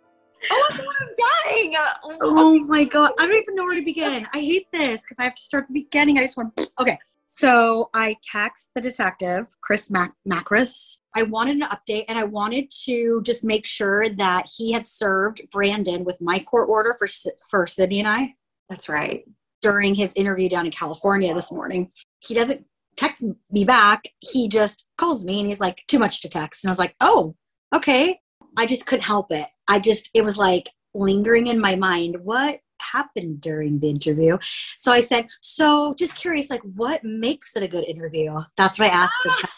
Oh, 0.50 0.68
my 0.71 0.76
god, 0.76 0.95
I'm 1.00 1.09
dying. 1.47 1.76
Uh, 1.76 1.95
oh, 2.04 2.18
oh 2.23 2.59
my 2.64 2.85
god, 2.85 3.12
I 3.18 3.26
don't 3.26 3.37
even 3.37 3.54
know 3.54 3.64
where 3.64 3.75
to 3.75 3.85
begin. 3.85 4.26
I 4.33 4.38
hate 4.38 4.66
this 4.73 5.02
because 5.02 5.16
I 5.18 5.25
have 5.25 5.35
to 5.35 5.42
start 5.42 5.66
the 5.68 5.75
beginning. 5.75 6.18
I 6.18 6.23
just 6.23 6.37
want. 6.37 6.59
Okay, 6.80 6.99
so 7.26 7.90
I 7.95 8.16
text 8.23 8.71
the 8.75 8.80
detective, 8.80 9.47
Chris 9.61 9.90
Mac- 9.90 10.14
Macris. 10.28 10.99
I 11.16 11.23
wanted 11.25 11.57
an 11.57 11.62
update, 11.62 12.04
and 12.09 12.18
I 12.18 12.25
wanted 12.25 12.71
to 12.85 13.23
just 13.25 13.45
make 13.45 13.66
sure 13.66 14.09
that 14.11 14.47
he 14.57 14.73
had 14.73 14.87
served 14.87 15.42
Brandon 15.50 16.04
with 16.04 16.21
my 16.21 16.38
court 16.38 16.68
order 16.68 16.95
for 16.99 17.09
for 17.49 17.66
Sydney 17.66 18.00
and 18.00 18.09
I. 18.09 18.35
That's 18.68 18.88
right. 18.88 19.25
During 19.61 19.95
his 19.95 20.12
interview 20.14 20.49
down 20.49 20.66
in 20.66 20.73
California 20.73 21.35
this 21.35 21.50
morning, 21.50 21.90
he 22.21 22.35
doesn't 22.35 22.64
text 22.99 23.25
me 23.50 23.64
back. 23.64 24.09
He 24.21 24.49
just 24.49 24.88
calls 24.99 25.25
me 25.25 25.40
and 25.40 25.49
he's 25.49 25.61
like, 25.61 25.85
too 25.88 25.99
much 25.99 26.21
to 26.23 26.28
text. 26.28 26.64
And 26.64 26.68
I 26.68 26.73
was 26.73 26.78
like, 26.78 26.95
oh, 27.00 27.35
okay. 27.75 28.21
I 28.59 28.67
just 28.67 28.87
couldn't 28.87 29.05
help 29.05 29.31
it. 29.31 29.47
I 29.69 29.79
just, 29.79 30.11
it 30.15 30.25
was 30.25 30.37
like 30.37 30.69
lingering 30.93 31.47
in 31.47 31.61
my 31.61 31.77
mind. 31.77 32.17
What 32.25 32.59
happened 32.81 33.41
during 33.41 33.79
the 33.79 33.88
interview? 33.88 34.37
So 34.77 34.91
I 34.91 35.00
said, 35.00 35.29
so 35.41 35.95
just 35.97 36.17
curious, 36.17 36.50
like, 36.50 36.62
what 36.75 37.05
makes 37.05 37.55
it 37.57 37.62
a 37.62 37.69
good 37.69 37.85
interview? 37.85 38.41
That's 38.57 38.79
what 38.79 38.91
I 38.91 38.95
asked. 38.95 39.15
The 39.25 39.49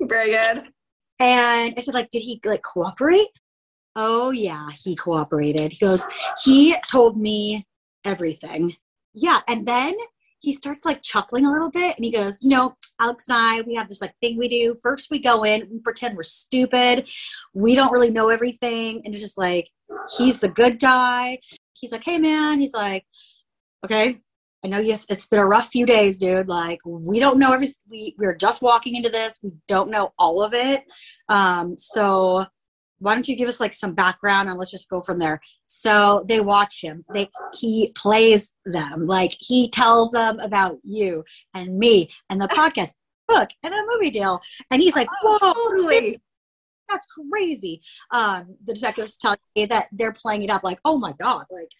Very 0.06 0.30
good. 0.30 0.64
And 1.18 1.74
I 1.76 1.80
said, 1.80 1.94
like, 1.94 2.10
did 2.10 2.20
he 2.20 2.40
like 2.44 2.62
cooperate? 2.62 3.28
Oh, 3.96 4.30
yeah, 4.30 4.68
he 4.82 4.94
cooperated. 4.94 5.72
He 5.72 5.78
goes, 5.78 6.06
he 6.44 6.76
told 6.90 7.18
me 7.18 7.66
everything. 8.04 8.74
Yeah. 9.14 9.40
And 9.48 9.66
then 9.66 9.94
he 10.40 10.54
starts 10.54 10.84
like 10.84 11.02
chuckling 11.02 11.46
a 11.46 11.52
little 11.52 11.70
bit 11.70 11.96
and 11.96 12.04
he 12.04 12.10
goes, 12.10 12.38
you 12.40 12.48
know, 12.48 12.76
Alex 12.98 13.26
and 13.28 13.36
I, 13.38 13.60
we 13.62 13.74
have 13.74 13.88
this 13.88 14.00
like 14.00 14.14
thing 14.20 14.38
we 14.38 14.48
do. 14.48 14.74
First, 14.82 15.10
we 15.10 15.18
go 15.18 15.44
in, 15.44 15.68
we 15.70 15.78
pretend 15.78 16.16
we're 16.16 16.22
stupid. 16.22 17.08
We 17.54 17.74
don't 17.74 17.92
really 17.92 18.10
know 18.10 18.30
everything. 18.30 19.02
And 19.04 19.14
it's 19.14 19.22
just 19.22 19.38
like, 19.38 19.70
he's 20.16 20.40
the 20.40 20.48
good 20.48 20.80
guy. 20.80 21.38
He's 21.74 21.92
like, 21.92 22.04
hey, 22.04 22.18
man. 22.18 22.60
He's 22.60 22.74
like, 22.74 23.06
okay, 23.84 24.20
I 24.64 24.68
know 24.68 24.78
you. 24.78 24.96
It's 25.08 25.26
been 25.26 25.40
a 25.40 25.46
rough 25.46 25.68
few 25.68 25.86
days, 25.86 26.18
dude. 26.18 26.48
Like, 26.48 26.80
we 26.84 27.18
don't 27.18 27.38
know 27.38 27.52
everything. 27.52 27.76
We, 27.90 28.14
we're 28.18 28.36
just 28.36 28.62
walking 28.62 28.96
into 28.96 29.08
this. 29.08 29.40
We 29.42 29.52
don't 29.68 29.90
know 29.90 30.12
all 30.18 30.42
of 30.42 30.52
it. 30.54 30.84
Um, 31.28 31.76
so 31.78 32.46
why 33.00 33.14
don't 33.14 33.28
you 33.28 33.36
give 33.36 33.48
us 33.48 33.60
like 33.60 33.74
some 33.74 33.94
background 33.94 34.48
and 34.48 34.58
let's 34.58 34.70
just 34.70 34.88
go 34.88 35.00
from 35.00 35.18
there. 35.18 35.40
So 35.66 36.24
they 36.28 36.40
watch 36.40 36.80
him. 36.82 37.04
They 37.12 37.28
he 37.54 37.92
plays 37.96 38.54
them. 38.64 39.06
Like 39.06 39.34
he 39.38 39.68
tells 39.70 40.12
them 40.12 40.38
about 40.38 40.78
you 40.84 41.24
and 41.54 41.78
me 41.78 42.10
and 42.28 42.40
the 42.40 42.48
podcast 42.48 42.92
book 43.26 43.48
and 43.62 43.74
a 43.74 43.86
movie 43.88 44.10
deal. 44.10 44.40
And 44.70 44.80
he's 44.80 44.94
like 44.94 45.08
oh, 45.24 45.38
whoa 45.40 45.52
totally. 45.52 46.20
that's 46.88 47.06
crazy. 47.30 47.80
Um 48.12 48.56
the 48.64 48.74
detectives 48.74 49.16
tell 49.16 49.36
you 49.54 49.66
that 49.68 49.88
they're 49.92 50.12
playing 50.12 50.44
it 50.44 50.50
up 50.50 50.62
like 50.62 50.78
oh 50.84 50.98
my 50.98 51.12
god 51.18 51.44
like 51.50 51.70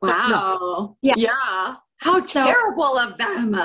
wow 0.00 0.28
no. 0.28 0.96
yeah. 1.02 1.14
Yeah. 1.16 1.76
How 1.98 2.24
so, 2.24 2.44
terrible 2.44 2.98
of 2.98 3.16
them. 3.16 3.56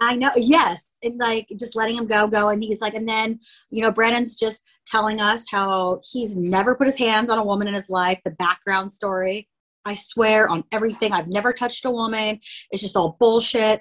I 0.00 0.16
know, 0.16 0.30
yes. 0.36 0.86
And 1.02 1.18
like 1.18 1.46
just 1.58 1.76
letting 1.76 1.96
him 1.96 2.06
go, 2.06 2.26
go. 2.26 2.48
And 2.48 2.64
he's 2.64 2.80
like, 2.80 2.94
and 2.94 3.08
then, 3.08 3.38
you 3.70 3.82
know, 3.82 3.90
Brennan's 3.90 4.34
just 4.34 4.62
telling 4.90 5.20
us 5.20 5.46
how 5.50 6.00
he's 6.02 6.36
never 6.36 6.74
put 6.74 6.86
his 6.86 6.98
hands 6.98 7.30
on 7.30 7.38
a 7.38 7.44
woman 7.44 7.68
in 7.68 7.74
his 7.74 7.90
life, 7.90 8.18
the 8.24 8.32
background 8.32 8.92
story. 8.92 9.48
I 9.84 9.94
swear 9.94 10.48
on 10.48 10.64
everything. 10.72 11.12
I've 11.12 11.28
never 11.28 11.52
touched 11.52 11.84
a 11.84 11.90
woman. 11.90 12.40
It's 12.70 12.82
just 12.82 12.96
all 12.96 13.16
bullshit. 13.18 13.80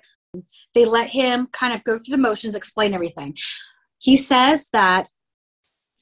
They 0.73 0.85
let 0.85 1.09
him 1.09 1.47
kind 1.47 1.73
of 1.73 1.83
go 1.83 1.97
through 1.97 2.15
the 2.15 2.21
motions, 2.21 2.55
explain 2.55 2.93
everything. 2.93 3.35
He 3.97 4.15
says 4.15 4.67
that 4.71 5.09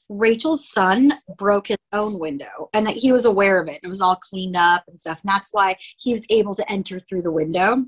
Rachel's 0.10 0.70
son 0.70 1.14
broke 1.38 1.68
his 1.68 1.78
own 1.92 2.20
window 2.20 2.70
and 2.74 2.86
that 2.86 2.96
he 2.96 3.12
was 3.12 3.26
aware 3.26 3.62
of 3.62 3.68
it. 3.68 3.80
It 3.84 3.88
was 3.88 4.02
all 4.02 4.16
cleaned 4.18 4.56
up 4.56 4.84
and 4.88 5.00
stuff. 5.00 5.22
And 5.24 5.30
that's 5.30 5.50
why 5.52 5.78
he 6.00 6.14
was 6.14 6.26
able 6.30 6.56
to 6.56 6.72
enter 6.72 7.00
through 7.00 7.24
the 7.24 7.32
window. 7.32 7.86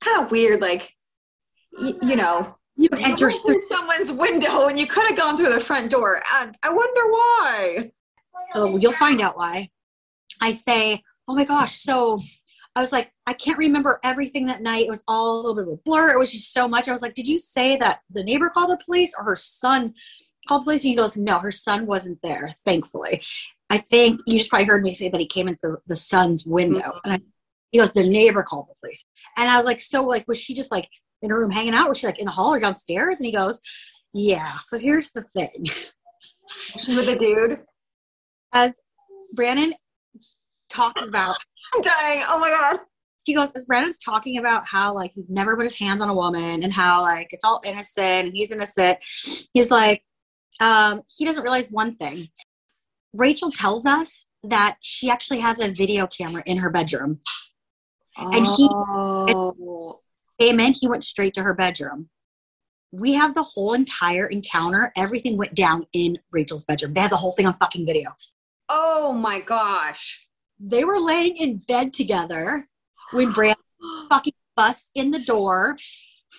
Kind 0.00 0.24
of 0.24 0.30
weird. 0.30 0.60
Like, 0.60 0.94
you, 1.78 1.98
you 2.02 2.16
know, 2.16 2.56
you 2.80 2.88
enter 3.04 3.30
through 3.30 3.60
someone's 3.60 4.10
window 4.10 4.68
and 4.68 4.78
you 4.78 4.86
could 4.86 5.06
have 5.06 5.16
gone 5.16 5.36
through 5.36 5.52
the 5.52 5.60
front 5.60 5.90
door. 5.90 6.22
And 6.34 6.56
I 6.62 6.70
wonder 6.70 7.00
why. 7.10 7.92
Oh, 8.54 8.78
you'll 8.78 8.92
find 8.92 9.20
out 9.20 9.36
why. 9.36 9.70
I 10.40 10.52
say, 10.52 11.02
oh 11.28 11.34
my 11.34 11.44
gosh. 11.44 11.82
So 11.82 12.18
I 12.74 12.80
was 12.80 12.90
like, 12.90 13.12
I 13.26 13.34
can't 13.34 13.58
remember 13.58 14.00
everything 14.02 14.46
that 14.46 14.62
night. 14.62 14.86
It 14.86 14.90
was 14.90 15.04
all 15.06 15.34
a 15.34 15.36
little 15.36 15.54
bit 15.54 15.64
of 15.64 15.74
a 15.74 15.82
blur. 15.84 16.10
It 16.10 16.18
was 16.18 16.32
just 16.32 16.54
so 16.54 16.66
much. 16.66 16.88
I 16.88 16.92
was 16.92 17.02
like, 17.02 17.14
did 17.14 17.28
you 17.28 17.38
say 17.38 17.76
that 17.76 18.00
the 18.08 18.24
neighbor 18.24 18.48
called 18.48 18.70
the 18.70 18.82
police 18.84 19.12
or 19.18 19.24
her 19.24 19.36
son 19.36 19.92
called 20.48 20.62
the 20.62 20.64
police? 20.64 20.82
And 20.82 20.90
he 20.90 20.96
goes, 20.96 21.18
no, 21.18 21.38
her 21.38 21.52
son 21.52 21.84
wasn't 21.84 22.18
there, 22.22 22.54
thankfully. 22.64 23.22
I 23.68 23.78
think 23.78 24.20
you 24.26 24.38
just 24.38 24.48
probably 24.48 24.66
heard 24.66 24.82
me 24.82 24.94
say 24.94 25.10
that 25.10 25.20
he 25.20 25.26
came 25.26 25.48
into 25.48 25.76
the 25.86 25.96
son's 25.96 26.46
window. 26.46 26.80
Mm-hmm. 26.80 26.98
And 27.04 27.14
I, 27.14 27.20
he 27.72 27.78
goes, 27.78 27.92
the 27.92 28.08
neighbor 28.08 28.42
called 28.42 28.68
the 28.68 28.74
police. 28.80 29.04
And 29.36 29.50
I 29.50 29.56
was 29.58 29.66
like, 29.66 29.82
so 29.82 30.04
like, 30.04 30.26
was 30.26 30.38
she 30.38 30.54
just 30.54 30.72
like 30.72 30.88
in 31.22 31.30
her 31.30 31.38
room 31.40 31.50
hanging 31.50 31.74
out? 31.74 31.88
Was 31.88 31.98
she 31.98 32.06
like 32.06 32.18
in 32.18 32.26
the 32.26 32.30
hall 32.32 32.54
or 32.54 32.60
downstairs? 32.60 33.16
And 33.18 33.26
he 33.26 33.32
goes, 33.32 33.60
Yeah. 34.14 34.50
So 34.66 34.78
here's 34.78 35.10
the 35.12 35.22
thing. 35.34 35.50
With 36.88 37.06
the 37.06 37.16
dude? 37.16 37.60
As 38.52 38.80
Brandon 39.34 39.72
talks 40.68 41.06
about 41.06 41.36
I'm 41.74 41.82
dying. 41.82 42.22
Oh 42.28 42.38
my 42.40 42.50
god. 42.50 42.80
he 43.24 43.34
goes, 43.34 43.52
as 43.52 43.64
Brandon's 43.66 43.98
talking 43.98 44.38
about 44.38 44.66
how 44.66 44.92
like 44.94 45.12
he'd 45.12 45.30
never 45.30 45.56
put 45.56 45.62
his 45.64 45.78
hands 45.78 46.02
on 46.02 46.08
a 46.08 46.14
woman 46.14 46.62
and 46.64 46.72
how 46.72 47.02
like 47.02 47.28
it's 47.32 47.44
all 47.44 47.60
innocent 47.64 48.26
and 48.26 48.32
he's 48.32 48.50
innocent. 48.50 48.98
He's 49.54 49.70
like, 49.70 50.02
um, 50.60 51.02
he 51.16 51.24
doesn't 51.24 51.42
realize 51.42 51.68
one 51.70 51.94
thing. 51.96 52.26
Rachel 53.12 53.50
tells 53.50 53.86
us 53.86 54.26
that 54.44 54.76
she 54.80 55.10
actually 55.10 55.40
has 55.40 55.60
a 55.60 55.68
video 55.68 56.06
camera 56.06 56.42
in 56.46 56.56
her 56.56 56.70
bedroom. 56.70 57.20
And 58.16 58.46
he- 58.46 58.68
Oh. 58.72 60.00
Came 60.40 60.58
in, 60.58 60.72
he 60.72 60.88
went 60.88 61.04
straight 61.04 61.34
to 61.34 61.42
her 61.42 61.52
bedroom. 61.54 62.08
We 62.92 63.12
have 63.12 63.34
the 63.34 63.42
whole 63.42 63.74
entire 63.74 64.26
encounter. 64.26 64.90
Everything 64.96 65.36
went 65.36 65.54
down 65.54 65.86
in 65.92 66.18
Rachel's 66.32 66.64
bedroom. 66.64 66.94
They 66.94 67.02
had 67.02 67.10
the 67.12 67.16
whole 67.16 67.32
thing 67.32 67.46
on 67.46 67.54
fucking 67.58 67.86
video. 67.86 68.10
oh 68.68 69.12
my 69.12 69.40
gosh. 69.40 70.26
They 70.58 70.84
were 70.84 70.98
laying 70.98 71.36
in 71.36 71.58
bed 71.68 71.92
together 71.92 72.64
when 73.12 73.30
Brandon 73.30 73.62
fucking 74.08 74.32
busts 74.56 74.90
in 74.94 75.10
the 75.10 75.20
door, 75.20 75.76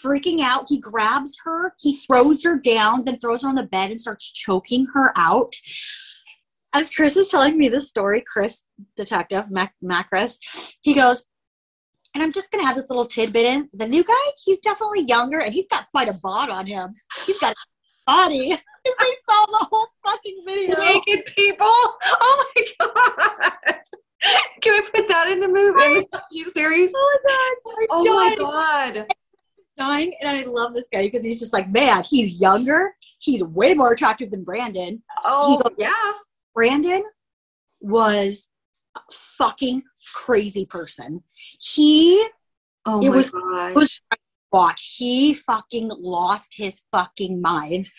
freaking 0.04 0.42
out. 0.42 0.66
He 0.68 0.80
grabs 0.80 1.38
her, 1.44 1.74
he 1.80 1.98
throws 1.98 2.44
her 2.44 2.58
down, 2.58 3.06
then 3.06 3.18
throws 3.18 3.44
her 3.44 3.50
on 3.50 3.56
the 3.56 3.64
bed 3.64 3.92
and 3.92 4.00
starts 4.02 4.32
choking 4.32 4.88
her 4.94 5.12
out. 5.16 5.56
As 6.74 6.90
Chris 6.90 7.18
is 7.18 7.30
telling 7.30 7.58
me 7.58 7.68
this 7.68 7.90
story, 7.90 8.24
Chris, 8.26 8.64
detective, 8.96 9.52
Mac- 9.52 9.76
Macris, 9.84 10.38
he 10.82 10.94
goes, 10.94 11.26
and 12.14 12.24
I'm 12.24 12.32
just 12.32 12.52
gonna 12.52 12.66
have 12.66 12.76
this 12.76 12.90
little 12.90 13.06
tidbit 13.06 13.46
in. 13.46 13.70
The 13.74 13.88
new 13.88 14.04
guy, 14.04 14.14
he's 14.44 14.60
definitely 14.60 15.02
younger 15.04 15.40
and 15.40 15.54
he's 15.54 15.68
got 15.68 15.88
quite 15.90 16.10
a 16.10 16.14
bod 16.22 16.50
on 16.50 16.66
him. 16.66 16.92
He's 17.26 17.40
got 17.40 17.54
a 17.54 17.56
body. 18.06 18.58
They 18.84 19.16
saw 19.30 19.46
the 19.46 19.68
whole 19.70 19.88
fucking 20.08 20.44
video. 20.44 20.76
Naked 20.76 21.24
people. 21.36 21.68
Oh 21.68 22.46
my 22.56 22.66
god. 22.80 23.76
Can 24.62 24.74
we 24.74 24.82
put 24.82 25.08
that 25.08 25.30
in 25.32 25.40
the 25.40 25.48
movie 25.48 25.98
in 26.00 26.44
the 26.44 26.52
series? 26.52 26.92
Oh 26.96 27.20
my 27.24 27.30
god. 27.30 27.88
Oh 27.92 28.04
my 28.04 28.36
god. 28.36 29.08
dying 29.78 30.12
and 30.20 30.32
I 30.32 30.42
love 30.50 30.74
this 30.74 30.88
guy 30.92 31.04
because 31.04 31.24
he's 31.24 31.40
just 31.40 31.54
like, 31.54 31.70
man, 31.70 32.04
he's 32.10 32.42
younger. 32.42 32.96
He's 33.20 33.44
way 33.44 33.76
more 33.76 33.94
attractive 33.94 34.32
than 34.32 34.44
Brandon. 34.44 35.04
Oh 35.24 35.58
goes, 35.58 35.74
yeah. 35.78 36.14
Brandon 36.56 37.04
was 37.82 38.50
fucking 39.12 39.84
crazy 40.14 40.66
person. 40.66 41.24
He 41.60 42.26
Oh 42.86 43.00
It 43.00 43.10
my 43.10 43.16
was- 43.16 43.32
gosh. 43.32 43.76
was 43.76 44.02
watch. 44.52 44.96
He 44.98 45.34
fucking 45.34 45.90
lost 46.00 46.56
his 46.58 46.82
fucking 46.92 47.42
mind. 47.42 47.90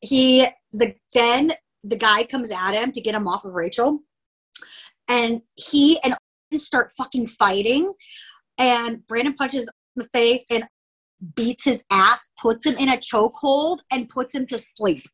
He 0.00 0.46
the 0.72 0.94
then 1.14 1.52
the 1.84 1.96
guy 1.96 2.24
comes 2.24 2.50
at 2.50 2.72
him 2.72 2.92
to 2.92 3.00
get 3.00 3.14
him 3.14 3.26
off 3.28 3.44
of 3.44 3.54
Rachel, 3.54 4.00
and 5.06 5.42
he 5.54 5.98
and 6.02 6.16
start 6.56 6.92
fucking 6.92 7.26
fighting, 7.28 7.92
and 8.58 9.06
Brandon 9.06 9.34
punches 9.34 9.64
in 9.64 9.70
the 10.02 10.08
face 10.12 10.44
and 10.50 10.64
beats 11.34 11.64
his 11.64 11.82
ass, 11.90 12.28
puts 12.40 12.66
him 12.66 12.76
in 12.76 12.88
a 12.88 12.96
chokehold, 12.96 13.78
and 13.90 14.08
puts 14.08 14.34
him 14.34 14.46
to 14.48 14.58
sleep. 14.58 15.04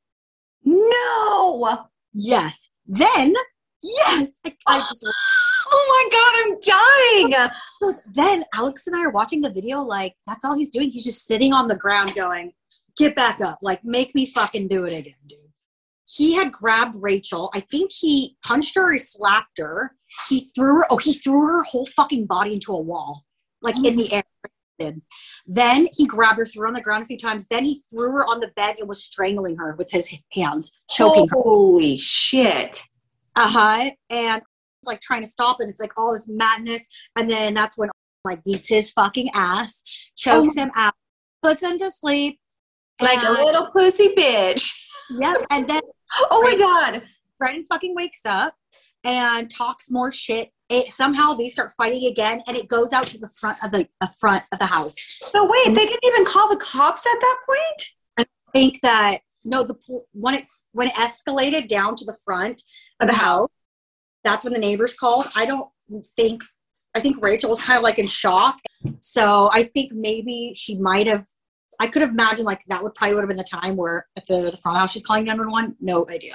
no. 0.64 1.86
Yes. 2.12 2.70
Then 2.86 3.34
yes, 3.84 4.28
I, 4.44 4.54
I 4.66 4.78
just 4.78 5.06
Oh 5.66 6.08
my 6.10 6.18
god, 6.18 6.34
I'm 6.42 7.40
dying. 7.40 7.50
So 7.82 7.92
then 8.14 8.44
Alex 8.54 8.86
and 8.86 8.96
I 8.96 9.04
are 9.04 9.10
watching 9.10 9.42
the 9.42 9.50
video, 9.50 9.80
like, 9.80 10.14
that's 10.26 10.42
all 10.42 10.56
he's 10.56 10.70
doing. 10.70 10.90
He's 10.90 11.04
just 11.04 11.26
sitting 11.26 11.52
on 11.52 11.68
the 11.68 11.76
ground 11.76 12.14
going, 12.14 12.52
get 12.96 13.14
back 13.14 13.42
up. 13.42 13.58
Like, 13.60 13.84
make 13.84 14.14
me 14.14 14.24
fucking 14.24 14.68
do 14.68 14.84
it 14.86 14.98
again, 14.98 15.14
dude. 15.28 15.38
He 16.06 16.34
had 16.34 16.50
grabbed 16.50 16.96
Rachel. 17.00 17.50
I 17.54 17.60
think 17.60 17.90
he 17.92 18.36
punched 18.42 18.74
her 18.76 18.94
or 18.94 18.98
slapped 18.98 19.58
her. 19.58 19.92
He 20.30 20.48
threw 20.54 20.76
her, 20.76 20.86
oh, 20.90 20.96
he 20.96 21.12
threw 21.12 21.46
her 21.46 21.62
whole 21.64 21.86
fucking 21.86 22.24
body 22.24 22.54
into 22.54 22.72
a 22.72 22.80
wall, 22.80 23.24
like 23.60 23.76
in 23.84 23.96
the 23.96 24.12
air. 24.12 24.94
Then 25.46 25.88
he 25.92 26.06
grabbed 26.06 26.38
her, 26.38 26.46
threw 26.46 26.62
her 26.62 26.68
on 26.68 26.74
the 26.74 26.80
ground 26.80 27.04
a 27.04 27.06
few 27.06 27.18
times. 27.18 27.46
Then 27.48 27.64
he 27.64 27.82
threw 27.90 28.12
her 28.12 28.26
on 28.26 28.40
the 28.40 28.48
bed 28.56 28.76
and 28.78 28.88
was 28.88 29.04
strangling 29.04 29.56
her 29.56 29.74
with 29.76 29.90
his 29.90 30.12
hands, 30.32 30.72
choking 30.88 31.28
her. 31.28 31.36
Holy 31.36 31.98
shit. 31.98 32.82
Uh-huh. 33.36 33.90
And 34.10 34.42
it's 34.80 34.86
like 34.86 35.00
trying 35.00 35.22
to 35.22 35.28
stop 35.28 35.60
it. 35.60 35.68
It's 35.68 35.80
like 35.80 35.92
all 35.96 36.12
this 36.12 36.28
madness. 36.28 36.86
And 37.16 37.28
then 37.28 37.54
that's 37.54 37.76
when 37.78 37.90
like 38.24 38.42
beats 38.44 38.68
his 38.68 38.90
fucking 38.90 39.30
ass, 39.34 39.82
chokes 40.16 40.54
him 40.54 40.70
out, 40.76 40.94
puts 41.42 41.62
him 41.62 41.78
to 41.78 41.90
sleep. 41.90 42.38
Like 43.00 43.22
a 43.22 43.30
little 43.30 43.66
pussy 43.72 44.14
bitch. 44.14 44.72
Yep. 45.10 45.44
And 45.50 45.68
then 45.68 45.80
Oh 46.30 46.42
my 46.42 46.56
god. 46.56 47.02
Brendan 47.38 47.64
fucking 47.64 47.94
wakes 47.94 48.20
up 48.24 48.54
and 49.04 49.50
talks 49.50 49.90
more 49.90 50.12
shit. 50.12 50.50
It 50.68 50.86
somehow 50.86 51.34
they 51.34 51.48
start 51.48 51.72
fighting 51.76 52.06
again 52.06 52.40
and 52.46 52.56
it 52.56 52.68
goes 52.68 52.92
out 52.92 53.04
to 53.08 53.18
the 53.18 53.28
front 53.28 53.58
of 53.62 53.70
the, 53.70 53.86
the 54.00 54.08
front 54.18 54.44
of 54.52 54.58
the 54.58 54.66
house. 54.66 54.94
So 54.98 55.46
wait, 55.48 55.74
they 55.74 55.86
didn't 55.86 56.04
even 56.04 56.24
call 56.24 56.48
the 56.48 56.56
cops 56.56 57.06
at 57.06 57.20
that 57.20 57.38
point? 57.46 57.86
I 58.18 58.24
think 58.52 58.80
that 58.80 59.18
no, 59.44 59.62
the 59.62 59.74
when 60.12 60.34
it 60.34 60.50
when 60.72 60.88
it 60.88 60.94
escalated 60.94 61.68
down 61.68 61.96
to 61.96 62.04
the 62.04 62.16
front 62.24 62.62
of 63.00 63.08
the 63.08 63.14
house, 63.14 63.48
that's 64.22 64.44
when 64.44 64.52
the 64.52 64.58
neighbors 64.58 64.94
called. 64.94 65.26
I 65.36 65.46
don't 65.46 65.66
think 66.16 66.42
I 66.94 67.00
think 67.00 67.22
Rachel 67.22 67.50
was 67.50 67.62
kind 67.62 67.76
of 67.76 67.82
like 67.82 67.98
in 67.98 68.06
shock. 68.06 68.60
So 69.00 69.50
I 69.52 69.64
think 69.64 69.92
maybe 69.92 70.52
she 70.56 70.76
might 70.76 71.06
have. 71.06 71.26
I 71.80 71.88
could 71.88 72.02
have 72.02 72.12
imagined 72.12 72.46
like 72.46 72.62
that 72.68 72.82
would 72.82 72.94
probably 72.94 73.16
would 73.16 73.22
have 73.22 73.28
been 73.28 73.36
the 73.36 73.44
time 73.44 73.74
where 73.74 74.06
at 74.16 74.26
the, 74.28 74.42
the 74.42 74.56
front 74.56 74.78
house 74.78 74.92
she's 74.92 75.04
calling 75.04 75.24
911. 75.24 75.76
No 75.80 76.06
idea. 76.08 76.34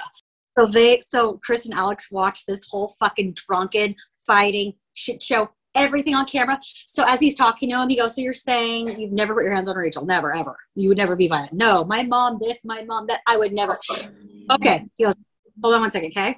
So 0.58 0.66
they 0.66 0.98
so 0.98 1.38
Chris 1.42 1.64
and 1.64 1.74
Alex 1.74 2.10
watched 2.12 2.46
this 2.46 2.68
whole 2.68 2.88
fucking 3.00 3.34
drunken 3.34 3.94
fighting 4.26 4.74
shit 4.92 5.22
show. 5.22 5.50
Everything 5.76 6.16
on 6.16 6.26
camera. 6.26 6.58
So 6.62 7.04
as 7.06 7.20
he's 7.20 7.36
talking 7.36 7.70
to 7.70 7.80
him, 7.80 7.88
he 7.88 7.96
goes, 7.96 8.16
"So 8.16 8.22
you're 8.22 8.32
saying 8.32 8.88
you've 8.98 9.12
never 9.12 9.34
put 9.34 9.44
your 9.44 9.54
hands 9.54 9.68
on 9.68 9.76
Rachel? 9.76 10.04
Never, 10.04 10.34
ever. 10.34 10.56
You 10.74 10.88
would 10.88 10.98
never 10.98 11.14
be 11.14 11.28
violent? 11.28 11.52
No. 11.52 11.84
My 11.84 12.02
mom, 12.02 12.38
this. 12.40 12.64
My 12.64 12.82
mom, 12.82 13.06
that. 13.06 13.20
I 13.26 13.36
would 13.36 13.52
never. 13.52 13.78
Okay. 14.50 14.84
He 14.96 15.04
goes, 15.04 15.14
hold 15.62 15.74
on 15.74 15.80
one 15.80 15.90
second, 15.90 16.12
okay? 16.16 16.36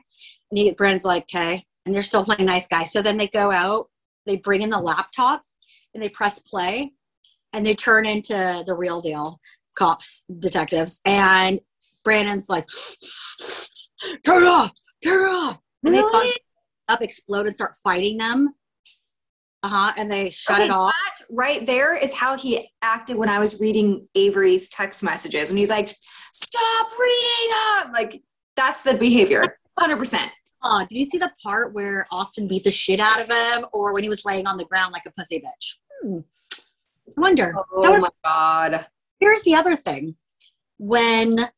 And 0.51 0.59
he, 0.59 0.73
Brandon's 0.73 1.05
like, 1.05 1.25
okay. 1.25 1.65
And 1.87 1.95
they're 1.95 2.03
still 2.03 2.25
playing 2.25 2.45
nice 2.47 2.69
guy. 2.69 2.85
So 2.85 3.03
then 3.03 3.17
they 3.17 3.29
go 3.29 3.51
out, 3.51 3.89
they 4.27 4.37
bring 4.37 4.63
in 4.63 4.71
the 4.71 4.81
laptop, 4.81 5.43
and 5.95 6.03
they 6.03 6.09
press 6.09 6.39
play, 6.39 6.93
and 7.53 7.67
they 7.67 7.75
turn 7.75 8.07
into 8.07 8.63
the 8.67 8.75
real 8.75 9.01
deal 9.01 9.41
cops, 9.77 10.25
detectives. 10.39 11.01
And 11.05 11.61
Brandon's 12.05 12.49
like, 12.49 12.69
turn 14.25 14.43
it 14.43 14.49
off, 14.49 14.73
turn 15.05 15.25
it 15.25 15.31
off. 15.31 15.59
And 15.85 15.95
they 15.95 15.99
Really? 15.99 16.13
thought 16.33 16.37
up, 16.89 17.03
explode, 17.03 17.47
and 17.47 17.55
start 17.55 17.75
fighting 17.83 18.19
them. 18.19 18.55
Uh 19.65 19.69
huh. 19.69 19.93
And 19.97 20.11
they 20.11 20.31
shut 20.31 20.57
Okay, 20.57 20.65
it 20.65 20.71
off. 20.71 20.93
That 20.93 21.27
right 21.31 21.65
there 21.65 21.97
is 21.97 22.13
how 22.13 22.37
he 22.37 22.69
acted 22.83 23.17
when 23.17 23.29
I 23.29 23.39
was 23.39 23.61
reading 23.61 24.09
Avery's 24.17 24.69
text 24.69 25.05
messages. 25.05 25.51
When 25.51 25.57
he's 25.57 25.71
like, 25.71 25.95
"Stop 26.33 26.89
reading 26.99 27.51
them!" 27.51 27.93
Like 27.93 28.23
that's 28.57 28.83
the 28.83 28.95
behavior, 28.95 29.59
hundred 29.79 29.97
percent. 29.97 30.31
Uh, 30.63 30.85
did 30.87 30.97
you 30.97 31.07
see 31.07 31.19
the 31.19 31.31
part 31.43 31.75
where 31.75 32.07
Austin 32.13 32.47
beat 32.47 32.65
the 32.65 32.71
shit 32.71 33.01
out 33.01 33.21
of 33.21 33.29
him, 33.29 33.67
or 33.73 33.93
when 33.93 34.03
he 34.03 34.09
was 34.09 34.25
laying 34.25 34.47
on 34.47 34.57
the 34.57 34.65
ground 34.65 34.93
like 34.93 35.03
a 35.07 35.11
pussy 35.13 35.41
bitch? 35.41 35.77
Hmm. 36.03 36.19
I 37.17 37.21
wonder. 37.21 37.55
Oh 37.73 37.91
would- 37.91 38.01
my 38.01 38.09
god! 38.25 38.87
here's 39.21 39.43
the 39.43 39.55
other 39.55 39.77
thing. 39.77 40.17
When 40.79 41.49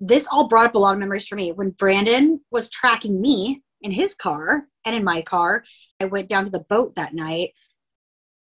this 0.00 0.26
all 0.32 0.48
brought 0.48 0.66
up 0.66 0.74
a 0.74 0.78
lot 0.78 0.94
of 0.94 0.98
memories 0.98 1.28
for 1.28 1.36
me. 1.36 1.52
When 1.52 1.70
Brandon 1.70 2.40
was 2.50 2.70
tracking 2.70 3.20
me 3.20 3.62
in 3.82 3.90
his 3.90 4.14
car 4.14 4.64
and 4.86 4.96
in 4.96 5.04
my 5.04 5.20
car, 5.22 5.62
I 6.00 6.06
went 6.06 6.28
down 6.28 6.46
to 6.46 6.50
the 6.50 6.64
boat 6.68 6.94
that 6.96 7.14
night. 7.14 7.50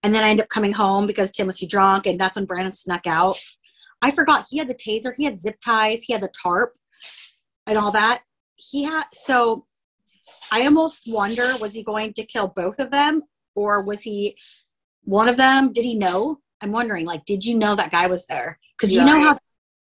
And 0.02 0.14
then 0.14 0.22
I 0.22 0.28
ended 0.28 0.44
up 0.44 0.50
coming 0.50 0.72
home 0.72 1.06
because 1.06 1.30
Tim 1.32 1.46
was 1.46 1.58
too 1.58 1.66
drunk, 1.66 2.06
and 2.06 2.20
that's 2.20 2.36
when 2.36 2.44
Brandon 2.44 2.72
snuck 2.72 3.06
out. 3.06 3.36
I 4.00 4.12
forgot 4.12 4.46
he 4.48 4.58
had 4.58 4.68
the 4.68 4.74
taser, 4.74 5.12
he 5.16 5.24
had 5.24 5.38
zip 5.38 5.56
ties, 5.64 6.04
he 6.04 6.12
had 6.12 6.22
the 6.22 6.30
tarp, 6.40 6.74
and 7.68 7.78
all 7.78 7.92
that. 7.92 8.22
He 8.56 8.82
had 8.82 9.04
so 9.12 9.64
I 10.50 10.64
almost 10.64 11.02
wonder 11.06 11.44
was 11.60 11.74
he 11.74 11.82
going 11.82 12.12
to 12.14 12.24
kill 12.24 12.48
both 12.48 12.78
of 12.80 12.90
them, 12.90 13.22
or 13.54 13.84
was 13.84 14.02
he 14.02 14.36
one 15.04 15.28
of 15.28 15.36
them? 15.36 15.72
Did 15.72 15.84
he 15.84 15.94
know? 15.94 16.40
I'm 16.60 16.72
wondering, 16.72 17.06
like, 17.06 17.24
did 17.24 17.44
you 17.44 17.56
know 17.56 17.76
that 17.76 17.92
guy 17.92 18.08
was 18.08 18.26
there? 18.26 18.58
Because 18.76 18.92
you 18.92 19.04
know 19.04 19.20
how 19.20 19.38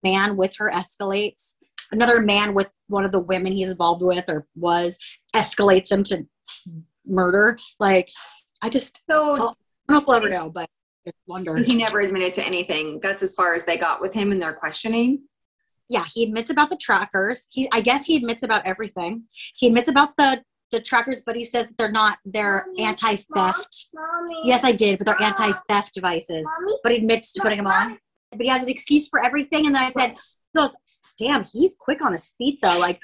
man 0.03 0.35
with 0.35 0.55
her 0.57 0.71
escalates. 0.71 1.53
Another 1.91 2.21
man 2.21 2.53
with 2.53 2.71
one 2.87 3.05
of 3.05 3.11
the 3.11 3.19
women 3.19 3.51
he's 3.51 3.69
involved 3.71 4.03
with 4.03 4.25
or 4.29 4.45
was 4.55 4.99
escalates 5.35 5.91
him 5.91 6.03
to 6.03 6.25
murder. 7.05 7.57
Like, 7.79 8.09
I 8.61 8.69
just 8.69 9.01
So 9.09 9.31
Oh. 9.31 9.33
I 9.33 9.37
don't 9.37 9.57
know 9.89 9.97
if 9.97 10.07
we'll 10.07 10.17
ever 10.17 10.29
know, 10.29 10.49
but 10.49 10.69
I 11.07 11.11
wonder. 11.25 11.57
he 11.57 11.75
never 11.77 11.99
admitted 11.99 12.33
to 12.33 12.45
anything. 12.45 12.99
That's 12.99 13.23
as 13.23 13.33
far 13.33 13.55
as 13.55 13.63
they 13.63 13.77
got 13.77 14.01
with 14.01 14.13
him 14.13 14.31
in 14.31 14.37
their 14.39 14.53
questioning. 14.53 15.23
Yeah, 15.89 16.05
he 16.13 16.23
admits 16.23 16.51
about 16.51 16.69
the 16.69 16.77
trackers. 16.77 17.47
He, 17.51 17.67
I 17.71 17.81
guess, 17.81 18.05
he 18.05 18.15
admits 18.15 18.43
about 18.43 18.65
everything. 18.65 19.23
He 19.55 19.67
admits 19.67 19.89
about 19.89 20.15
the 20.17 20.43
the 20.71 20.79
trackers, 20.79 21.23
but 21.23 21.35
he 21.35 21.43
says 21.43 21.65
that 21.65 21.77
they're 21.79 21.91
not. 21.91 22.19
They're 22.25 22.67
anti-theft. 22.77 23.89
Yes, 24.43 24.63
I 24.63 24.71
did, 24.71 24.99
but 24.99 25.07
they're 25.07 25.21
anti-theft 25.21 25.95
devices. 25.95 26.47
But 26.83 26.91
he 26.91 26.99
admits 26.99 27.31
to 27.33 27.41
putting 27.41 27.57
them 27.57 27.65
on. 27.65 27.97
But 28.31 28.41
he 28.41 28.49
has 28.49 28.61
an 28.61 28.69
excuse 28.69 29.07
for 29.07 29.23
everything. 29.23 29.65
And 29.65 29.73
then 29.73 29.81
I 29.81 29.89
said, 29.89 30.11
he 30.11 30.59
goes, 30.59 30.75
damn, 31.17 31.43
he's 31.43 31.75
quick 31.75 32.03
on 32.03 32.11
his 32.11 32.35
feet 32.37 32.59
though. 32.61 32.77
Like, 32.79 32.99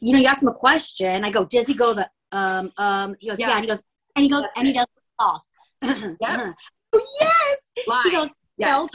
you 0.00 0.12
know, 0.14 0.18
you 0.18 0.24
ask 0.24 0.40
him 0.40 0.48
a 0.48 0.54
question. 0.54 1.26
I 1.26 1.30
go, 1.30 1.44
does 1.44 1.66
he 1.66 1.74
go 1.74 1.92
the 1.92 2.08
um 2.32 2.72
um? 2.78 3.16
He 3.18 3.28
goes, 3.28 3.38
yeah. 3.38 3.48
Yeah. 3.50 3.56
And 3.56 3.64
he 3.64 3.68
goes, 3.68 3.82
and 4.16 4.24
he 4.24 4.30
goes, 4.30 4.44
and 4.56 4.66
he 4.66 4.72
does 4.72 4.86
cough. 5.20 5.46
Yep. 5.82 6.54
oh, 6.94 7.06
yes. 7.20 7.86
Lie. 7.86 8.02
He 8.04 8.12
goes, 8.12 8.30
yes. 8.56 8.88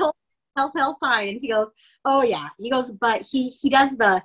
Telltale, 0.57 0.93
telltale 0.93 0.97
signs. 0.99 1.41
He 1.41 1.49
goes, 1.49 1.71
oh 2.05 2.23
yeah. 2.23 2.49
He 2.59 2.69
goes, 2.69 2.91
but 2.91 3.21
he 3.29 3.49
he 3.49 3.69
does 3.69 3.97
the 3.97 4.21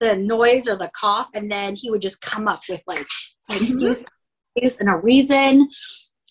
the 0.00 0.16
noise 0.16 0.68
or 0.68 0.76
the 0.76 0.90
cough, 0.94 1.30
and 1.34 1.50
then 1.50 1.74
he 1.74 1.90
would 1.90 2.02
just 2.02 2.20
come 2.20 2.48
up 2.48 2.60
with 2.68 2.82
like 2.86 2.98
an 3.48 3.56
Mhm. 3.56 3.62
excuse, 3.62 4.04
excuse 4.56 4.80
and 4.80 4.88
a 4.88 4.96
reason 4.96 5.68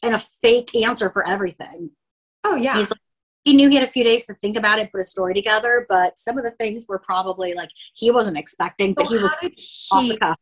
and 0.04 0.16
a 0.16 0.20
fake 0.20 0.76
answer 0.76 1.10
for 1.10 1.28
everything. 1.28 1.92
Oh 2.44 2.56
yeah. 2.56 2.76
He's 2.78 2.90
like, 2.90 3.00
he 3.46 3.56
knew 3.56 3.70
he 3.70 3.76
had 3.76 3.84
a 3.84 3.88
few 3.92 4.04
days 4.04 4.26
to 4.28 4.36
think 4.36 4.58
about 4.58 4.78
it, 4.80 4.92
put 4.92 5.02
a 5.02 5.06
story 5.06 5.34
together, 5.34 5.86
but 5.90 6.18
some 6.18 6.38
of 6.38 6.44
the 6.44 6.52
things 6.52 6.86
were 6.88 7.00
probably 7.00 7.54
like 7.54 7.70
he 7.96 8.12
wasn't 8.12 8.38
expecting, 8.38 8.94
but 8.94 9.08
So 9.08 9.16
he 9.18 9.22
was 9.22 9.32
how 9.32 9.40
did 9.42 9.54
off 9.92 10.04
he, 10.04 10.12
the 10.12 10.18
cuff. 10.18 10.40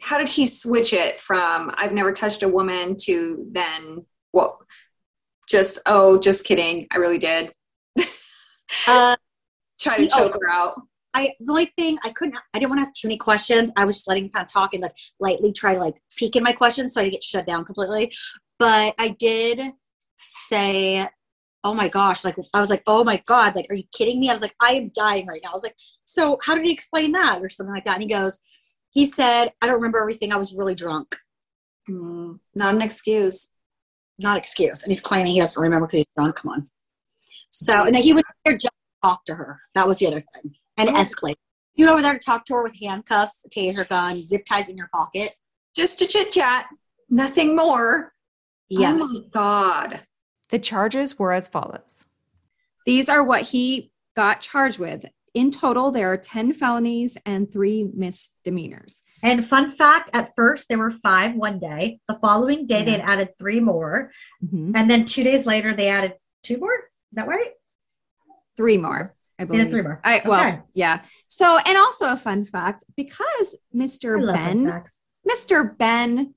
how 0.00 0.18
did 0.18 0.28
he 0.28 0.46
switch 0.46 0.92
it 0.92 1.20
from 1.20 1.72
I've 1.76 1.92
never 1.92 2.12
touched 2.12 2.42
a 2.42 2.48
woman 2.48 2.96
to 3.02 3.46
then 3.50 4.04
what? 4.30 4.56
Just 5.48 5.78
oh, 5.86 6.18
just 6.18 6.44
kidding. 6.44 6.86
I 6.92 6.98
really 6.98 7.18
did. 7.18 7.52
Uh, 8.86 9.16
Try 9.80 9.96
to 9.96 10.08
oh. 10.12 10.18
choke 10.18 10.34
her 10.40 10.50
out. 10.50 10.82
I 11.14 11.32
the 11.40 11.50
only 11.50 11.72
thing 11.76 11.98
I 12.04 12.10
couldn't 12.10 12.36
I 12.54 12.58
didn't 12.58 12.70
want 12.70 12.82
to 12.82 12.88
ask 12.88 12.94
too 12.94 13.08
many 13.08 13.18
questions. 13.18 13.72
I 13.76 13.84
was 13.84 13.96
just 13.96 14.08
letting 14.08 14.24
him 14.24 14.30
kind 14.30 14.44
of 14.44 14.52
talk 14.52 14.74
and 14.74 14.82
like 14.82 14.94
lightly 15.20 15.52
try 15.52 15.74
to 15.74 15.80
like 15.80 15.94
peek 16.16 16.36
in 16.36 16.42
my 16.42 16.52
questions 16.52 16.94
so 16.94 17.00
I 17.00 17.04
didn't 17.04 17.14
get 17.14 17.24
shut 17.24 17.46
down 17.46 17.64
completely. 17.64 18.12
But 18.58 18.94
I 18.98 19.08
did 19.08 19.72
say, 20.16 21.08
Oh 21.64 21.74
my 21.74 21.88
gosh, 21.88 22.24
like 22.24 22.36
I 22.52 22.60
was 22.60 22.70
like, 22.70 22.82
Oh 22.86 23.04
my 23.04 23.22
god, 23.26 23.56
like 23.56 23.66
are 23.70 23.74
you 23.74 23.84
kidding 23.96 24.20
me? 24.20 24.28
I 24.28 24.32
was 24.32 24.42
like, 24.42 24.54
I 24.60 24.72
am 24.72 24.90
dying 24.94 25.26
right 25.26 25.40
now. 25.42 25.50
I 25.50 25.54
was 25.54 25.62
like, 25.62 25.76
So 26.04 26.38
how 26.44 26.54
did 26.54 26.64
he 26.64 26.72
explain 26.72 27.12
that? 27.12 27.40
Or 27.40 27.48
something 27.48 27.74
like 27.74 27.84
that. 27.86 27.94
And 27.94 28.02
he 28.02 28.08
goes, 28.08 28.40
he 28.90 29.06
said, 29.06 29.52
I 29.62 29.66
don't 29.66 29.76
remember 29.76 30.00
everything. 30.00 30.32
I 30.32 30.36
was 30.36 30.52
really 30.52 30.74
drunk. 30.74 31.16
Mm, 31.88 32.38
not 32.54 32.74
an 32.74 32.82
excuse. 32.82 33.48
Not 34.18 34.36
excuse. 34.36 34.82
And 34.82 34.90
he's 34.90 35.00
claiming 35.00 35.32
he 35.32 35.40
doesn't 35.40 35.60
remember 35.60 35.86
because 35.86 36.00
he's 36.00 36.14
drunk. 36.16 36.36
Come 36.36 36.50
on. 36.50 36.70
So 37.50 37.84
and 37.84 37.94
then 37.94 38.02
he 38.02 38.12
would 38.12 38.24
just 38.46 38.68
talk 39.02 39.24
to 39.26 39.34
her. 39.34 39.58
That 39.74 39.86
was 39.86 39.98
the 39.98 40.06
other 40.08 40.22
thing. 40.34 40.54
And 40.76 40.88
Oh. 40.90 40.94
escalate. 40.94 41.36
You 41.74 41.84
went 41.86 41.92
over 41.94 42.02
there 42.02 42.12
to 42.14 42.18
talk 42.18 42.44
to 42.46 42.54
her 42.54 42.62
with 42.62 42.76
handcuffs, 42.80 43.44
a 43.44 43.48
taser 43.48 43.88
gun, 43.88 44.24
zip 44.26 44.44
ties 44.44 44.68
in 44.68 44.76
your 44.76 44.88
pocket. 44.92 45.32
Just 45.74 45.98
to 46.00 46.06
chit 46.06 46.32
chat. 46.32 46.66
Nothing 47.08 47.54
more. 47.54 48.12
Yes. 48.68 49.00
Oh 49.02 49.20
God. 49.32 50.00
The 50.50 50.58
charges 50.58 51.18
were 51.18 51.32
as 51.32 51.46
follows 51.48 52.06
These 52.86 53.08
are 53.08 53.22
what 53.22 53.42
he 53.42 53.92
got 54.16 54.40
charged 54.40 54.78
with. 54.78 55.04
In 55.34 55.50
total, 55.50 55.90
there 55.92 56.10
are 56.12 56.16
10 56.16 56.52
felonies 56.54 57.16
and 57.24 57.52
three 57.52 57.84
misdemeanors. 57.94 59.02
And 59.22 59.46
fun 59.46 59.70
fact 59.70 60.10
at 60.14 60.34
first, 60.34 60.68
there 60.68 60.78
were 60.78 60.90
five 60.90 61.34
one 61.36 61.58
day. 61.58 62.00
The 62.08 62.14
following 62.18 62.66
day, 62.66 62.82
they 62.82 62.92
had 62.92 63.00
added 63.02 63.38
three 63.38 63.60
more. 63.60 64.10
Mhm. 64.42 64.72
And 64.74 64.90
then 64.90 65.04
two 65.04 65.22
days 65.22 65.46
later, 65.46 65.76
they 65.76 65.88
added 65.88 66.14
two 66.42 66.58
more. 66.58 66.87
Is 67.12 67.16
that 67.16 67.28
right? 67.28 67.50
Three 68.56 68.76
more, 68.78 69.14
I 69.38 69.44
believe. 69.44 69.70
three 69.70 69.82
more. 69.82 70.00
I, 70.04 70.22
well, 70.24 70.40
Okay. 70.46 70.60
yeah. 70.74 71.00
So, 71.26 71.58
and 71.64 71.78
also 71.78 72.12
a 72.12 72.16
fun 72.16 72.44
fact 72.44 72.84
because 72.96 73.56
Mr. 73.74 74.24
Ben. 74.32 74.82
Mr. 75.28 75.76
Ben 75.76 76.34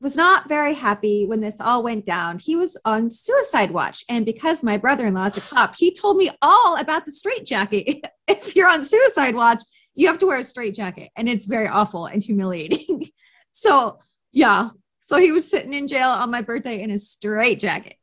was 0.00 0.16
not 0.16 0.48
very 0.48 0.74
happy 0.74 1.24
when 1.26 1.40
this 1.40 1.60
all 1.60 1.82
went 1.82 2.04
down. 2.04 2.38
He 2.38 2.56
was 2.56 2.76
on 2.84 3.10
suicide 3.10 3.70
watch. 3.70 4.04
And 4.08 4.26
because 4.26 4.62
my 4.62 4.76
brother 4.76 5.06
in 5.06 5.14
law 5.14 5.24
is 5.24 5.36
a 5.36 5.40
cop, 5.40 5.76
he 5.76 5.92
told 5.92 6.16
me 6.16 6.30
all 6.42 6.76
about 6.76 7.04
the 7.04 7.12
straight 7.12 7.44
jacket. 7.44 8.04
if 8.28 8.54
you're 8.56 8.68
on 8.68 8.82
suicide 8.84 9.34
watch, 9.34 9.62
you 9.94 10.08
have 10.08 10.18
to 10.18 10.26
wear 10.26 10.38
a 10.38 10.42
straight 10.44 10.74
jacket, 10.74 11.10
and 11.16 11.28
it's 11.28 11.46
very 11.46 11.68
awful 11.68 12.06
and 12.06 12.20
humiliating. 12.22 13.08
so, 13.52 13.98
yeah. 14.32 14.70
So 15.02 15.18
he 15.18 15.30
was 15.30 15.48
sitting 15.48 15.72
in 15.72 15.86
jail 15.86 16.08
on 16.08 16.30
my 16.30 16.40
birthday 16.40 16.82
in 16.82 16.90
a 16.90 16.98
straight 16.98 17.60
jacket. 17.60 17.96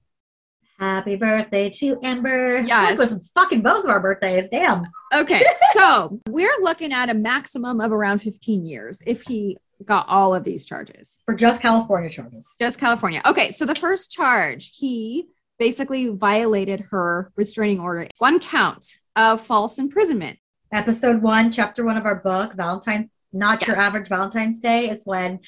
Happy 0.81 1.15
birthday 1.15 1.69
to 1.69 1.99
Amber. 2.01 2.57
Yes. 2.57 2.93
It 2.93 2.97
was 2.97 3.31
fucking 3.35 3.61
both 3.61 3.83
of 3.83 3.89
our 3.91 3.99
birthdays. 3.99 4.49
Damn. 4.49 4.83
Okay, 5.13 5.43
so 5.73 6.19
we're 6.27 6.57
looking 6.61 6.91
at 6.91 7.07
a 7.07 7.13
maximum 7.13 7.79
of 7.79 7.91
around 7.91 8.19
15 8.19 8.65
years 8.65 9.03
if 9.05 9.21
he 9.21 9.57
got 9.85 10.09
all 10.09 10.33
of 10.33 10.43
these 10.43 10.65
charges. 10.65 11.19
For 11.25 11.35
just 11.35 11.61
California 11.61 12.09
charges. 12.09 12.55
Just 12.59 12.79
California. 12.79 13.21
Okay, 13.27 13.51
so 13.51 13.63
the 13.63 13.75
first 13.75 14.09
charge, 14.09 14.75
he 14.75 15.27
basically 15.59 16.09
violated 16.09 16.79
her 16.89 17.31
restraining 17.35 17.79
order. 17.79 18.07
One 18.17 18.39
count 18.39 18.87
of 19.15 19.39
false 19.39 19.77
imprisonment. 19.77 20.39
Episode 20.73 21.21
one, 21.21 21.51
chapter 21.51 21.85
one 21.85 21.97
of 21.97 22.07
our 22.07 22.15
book, 22.15 22.55
Valentine, 22.55 23.11
not 23.31 23.67
your 23.67 23.77
average 23.77 24.07
Valentine's 24.07 24.59
Day, 24.59 24.89
is 24.89 25.01
when 25.05 25.41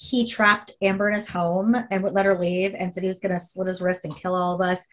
he 0.00 0.24
trapped 0.24 0.74
Amber 0.80 1.08
in 1.08 1.14
his 1.16 1.26
home 1.26 1.74
and 1.90 2.04
would 2.04 2.12
let 2.12 2.24
her 2.24 2.38
leave 2.38 2.72
and 2.78 2.94
said 2.94 3.02
he 3.02 3.08
was 3.08 3.18
going 3.18 3.32
to 3.32 3.40
slit 3.40 3.66
his 3.66 3.82
wrist 3.82 4.04
and 4.04 4.16
kill 4.16 4.36
all 4.36 4.54
of 4.54 4.60
us. 4.60 4.86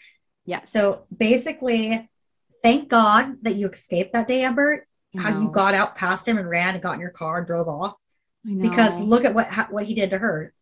Yeah. 0.45 0.63
So 0.63 1.05
basically, 1.15 2.09
thank 2.63 2.89
God 2.89 3.35
that 3.43 3.55
you 3.55 3.69
escaped 3.69 4.13
that 4.13 4.27
day, 4.27 4.43
Amber. 4.43 4.87
How 5.15 5.39
you 5.39 5.49
got 5.49 5.75
out 5.75 5.95
past 5.95 6.27
him 6.27 6.37
and 6.37 6.49
ran 6.49 6.73
and 6.73 6.83
got 6.83 6.95
in 6.95 6.99
your 6.99 7.11
car 7.11 7.37
and 7.37 7.47
drove 7.47 7.69
off. 7.69 7.93
I 8.45 8.49
know. 8.49 8.67
Because 8.67 8.99
look 8.99 9.23
at 9.23 9.33
what 9.33 9.47
ha- 9.47 9.67
what 9.69 9.85
he 9.85 9.93
did 9.93 10.09
to 10.09 10.17
her. 10.17 10.53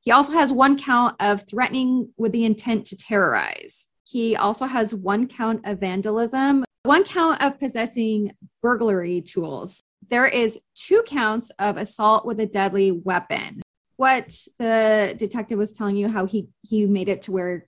He 0.00 0.12
also 0.12 0.32
has 0.32 0.50
one 0.50 0.78
count 0.78 1.16
of 1.20 1.46
threatening 1.46 2.10
with 2.16 2.32
the 2.32 2.46
intent 2.46 2.86
to 2.86 2.96
terrorize. 2.96 3.84
He 4.04 4.34
also 4.34 4.64
has 4.64 4.94
one 4.94 5.26
count 5.26 5.66
of 5.66 5.80
vandalism, 5.80 6.64
one 6.84 7.04
count 7.04 7.42
of 7.42 7.58
possessing 7.58 8.32
burglary 8.62 9.20
tools. 9.20 9.82
There 10.08 10.26
is 10.26 10.58
two 10.74 11.02
counts 11.06 11.50
of 11.58 11.76
assault 11.76 12.24
with 12.24 12.40
a 12.40 12.46
deadly 12.46 12.92
weapon. 12.92 13.60
What 13.98 14.32
the 14.60 15.16
detective 15.18 15.58
was 15.58 15.72
telling 15.72 15.96
you 15.96 16.06
how 16.08 16.24
he 16.24 16.46
he 16.62 16.86
made 16.86 17.08
it 17.08 17.22
to 17.22 17.32
where 17.32 17.66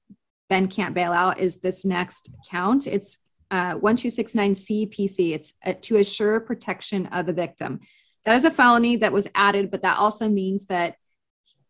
Ben 0.49 0.69
can't 0.69 0.95
bail 0.95 1.13
out 1.13 1.41
is 1.41 1.61
this 1.61 1.85
next 1.85 2.31
count. 2.49 2.87
It's 2.87 3.19
uh, 3.51 3.75
1269 3.75 4.55
CPC. 4.55 5.35
It's 5.35 5.55
to 5.89 5.97
assure 5.97 6.39
protection 6.39 7.07
of 7.07 7.27
the 7.27 7.33
victim. 7.33 7.81
That 8.25 8.37
is 8.37 8.45
a 8.45 8.51
felony 8.53 8.95
that 8.97 9.13
was 9.13 9.27
added, 9.35 9.73
but 9.73 9.83
that 9.83 9.99
also 9.99 10.29
means 10.29 10.67
that 10.67 10.95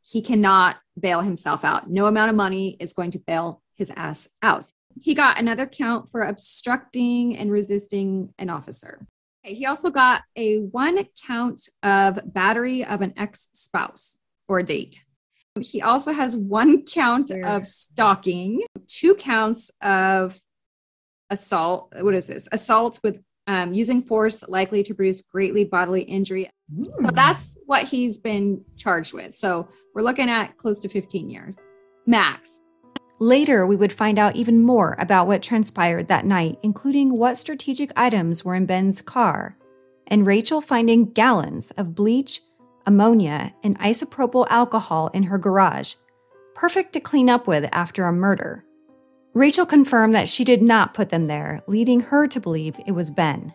he 0.07 0.21
cannot 0.21 0.77
bail 0.99 1.23
himself 1.23 1.65
out. 1.65 1.89
No 1.89 2.05
amount 2.05 2.29
of 2.29 2.37
money 2.37 2.77
is 2.81 2.93
going 2.93 3.13
to 3.13 3.19
bail 3.19 3.63
his 3.77 3.91
ass 3.97 4.29
out. 4.43 4.71
He 5.01 5.15
got 5.15 5.39
another 5.39 5.65
count 5.65 6.11
for 6.11 6.25
obstructing 6.25 7.35
and 7.35 7.51
resisting 7.51 8.35
an 8.39 8.51
officer. 8.51 9.07
He 9.43 9.65
also 9.65 9.91
got 9.91 10.21
a 10.37 10.59
one 10.59 11.03
count 11.27 11.63
of 11.83 12.21
battery 12.27 12.85
of 12.85 13.01
an 13.01 13.15
ex 13.17 13.49
spouse 13.55 14.20
or 14.51 14.63
date. 14.63 15.05
He 15.61 15.81
also 15.81 16.13
has 16.13 16.37
one 16.37 16.85
count 16.85 17.31
of 17.31 17.67
stalking, 17.67 18.63
two 18.87 19.15
counts 19.15 19.71
of 19.81 20.39
assault. 21.31 21.93
What 21.99 22.15
is 22.15 22.27
this? 22.27 22.49
Assault 22.53 23.01
with 23.03 23.23
um, 23.47 23.73
using 23.73 24.03
force 24.03 24.47
likely 24.49 24.83
to 24.83 24.95
produce 24.95 25.23
greatly 25.23 25.65
bodily 25.65 26.03
injury. 26.03 26.51
So 26.77 27.11
that's 27.13 27.59
what 27.67 27.85
he's 27.85 28.19
been 28.19 28.65
charged 28.77 29.13
with. 29.13 29.35
So 29.35 29.69
we're 29.95 30.03
looking 30.03 30.29
at 30.29 30.57
close 30.57 30.79
to 30.81 30.89
15 30.89 31.31
years 31.31 31.63
max. 32.07 32.61
Later, 33.19 33.67
we 33.67 33.77
would 33.77 33.93
find 33.93 34.19
out 34.19 34.35
even 34.35 34.63
more 34.63 34.97
about 34.99 35.27
what 35.27 35.43
transpired 35.43 36.09
that 36.09 36.25
night, 36.25 36.59
including 36.63 37.17
what 37.17 37.37
strategic 37.37 37.93
items 37.95 38.45
were 38.45 38.55
in 38.55 38.67
Ben's 38.67 39.03
car, 39.03 39.59
and 40.07 40.27
Rachel 40.27 40.61
finding 40.61 41.13
gallons 41.13 41.71
of 41.73 41.95
bleach, 41.95 42.41
ammonia, 42.91 43.55
and 43.63 43.79
isopropyl 43.79 44.49
alcohol 44.51 45.11
in 45.15 45.23
her 45.23 45.39
garage, 45.39 45.95
perfect 46.57 46.93
to 46.93 47.01
clean 47.01 47.31
up 47.31 47.47
with 47.47 47.69
after 47.71 48.05
a 48.05 48.13
murder. 48.13 48.65
Rachel 49.33 49.65
confirmed 49.65 50.13
that 50.17 50.29
she 50.29 50.43
did 50.43 50.61
not 50.61 50.93
put 50.93 51.11
them 51.11 51.27
there, 51.27 51.63
leading 51.69 52.01
her 52.01 52.27
to 52.27 52.41
believe 52.41 52.81
it 52.85 52.93
was 52.93 53.13
Ben. 53.13 53.55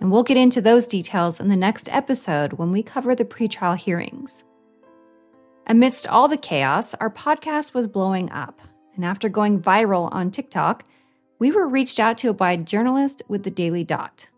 And 0.00 0.12
we'll 0.12 0.22
get 0.22 0.36
into 0.36 0.60
those 0.60 0.86
details 0.86 1.40
in 1.40 1.48
the 1.48 1.56
next 1.56 1.88
episode 1.90 2.52
when 2.54 2.72
we 2.72 2.82
cover 2.82 3.14
the 3.14 3.24
pretrial 3.24 3.74
hearings. 3.74 4.44
Amidst 5.66 6.06
all 6.06 6.28
the 6.28 6.36
chaos, 6.36 6.92
our 6.94 7.08
podcast 7.08 7.72
was 7.72 7.86
blowing 7.86 8.30
up, 8.30 8.60
and 8.94 9.02
after 9.02 9.30
going 9.30 9.62
viral 9.62 10.12
on 10.12 10.30
TikTok, 10.30 10.84
we 11.38 11.50
were 11.50 11.66
reached 11.66 11.98
out 11.98 12.18
to 12.18 12.34
by 12.34 12.52
a 12.52 12.58
journalist 12.58 13.22
with 13.28 13.44
the 13.44 13.50
Daily 13.50 13.82
Dot. 13.82 14.28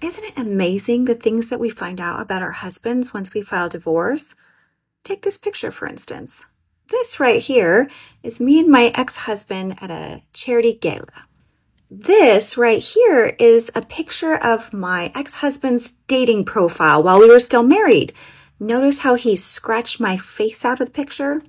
Isn't 0.00 0.24
it 0.24 0.36
amazing 0.36 1.04
the 1.04 1.14
things 1.14 1.50
that 1.50 1.60
we 1.60 1.70
find 1.70 2.00
out 2.00 2.20
about 2.20 2.42
our 2.42 2.50
husbands 2.50 3.14
once 3.14 3.32
we 3.32 3.42
file 3.42 3.68
divorce? 3.68 4.34
Take 5.04 5.22
this 5.22 5.38
picture, 5.38 5.70
for 5.70 5.86
instance. 5.86 6.44
This 6.90 7.20
right 7.20 7.40
here 7.40 7.88
is 8.24 8.40
me 8.40 8.58
and 8.58 8.68
my 8.68 8.86
ex 8.86 9.14
husband 9.14 9.78
at 9.80 9.90
a 9.90 10.22
charity 10.32 10.76
gala. 10.80 11.26
This 11.88 12.56
right 12.56 12.82
here 12.82 13.26
is 13.26 13.70
a 13.76 13.82
picture 13.82 14.34
of 14.34 14.72
my 14.72 15.12
ex 15.14 15.34
husband's 15.34 15.92
dating 16.08 16.46
profile 16.46 17.04
while 17.04 17.20
we 17.20 17.28
were 17.28 17.38
still 17.38 17.62
married. 17.62 18.12
Notice 18.58 18.98
how 18.98 19.14
he 19.14 19.36
scratched 19.36 20.00
my 20.00 20.16
face 20.16 20.64
out 20.64 20.80
of 20.80 20.88
the 20.88 20.92
picture? 20.92 21.42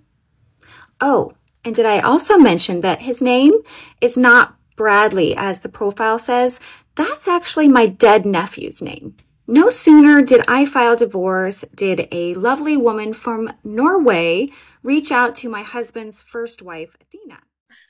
Oh, 1.02 1.34
and 1.65 1.73
did 1.73 1.88
I 1.88 2.02
also 2.02 2.38
mention 2.38 2.82
that 2.82 3.02
his 3.02 3.19
name 3.19 3.54
is 4.00 4.15
not 4.15 4.56
Bradley 4.76 5.36
as 5.36 5.62
the 5.62 5.69
profile 5.69 6.19
says? 6.19 6.60
That's 6.98 7.28
actually 7.28 7.68
my 7.68 7.86
dead 7.86 8.26
nephew's 8.26 8.82
name. 8.82 9.16
No 9.46 9.70
sooner 9.70 10.24
did 10.24 10.44
I 10.48 10.66
file 10.66 10.96
divorce 10.96 11.64
did 11.76 12.08
a 12.12 12.34
lovely 12.34 12.76
woman 12.76 13.14
from 13.14 13.54
Norway 13.64 14.50
reach 14.82 15.12
out 15.12 15.36
to 15.36 15.50
my 15.50 15.62
husband's 15.62 16.24
first 16.24 16.64
wife, 16.64 16.98
Athena. 17.00 17.38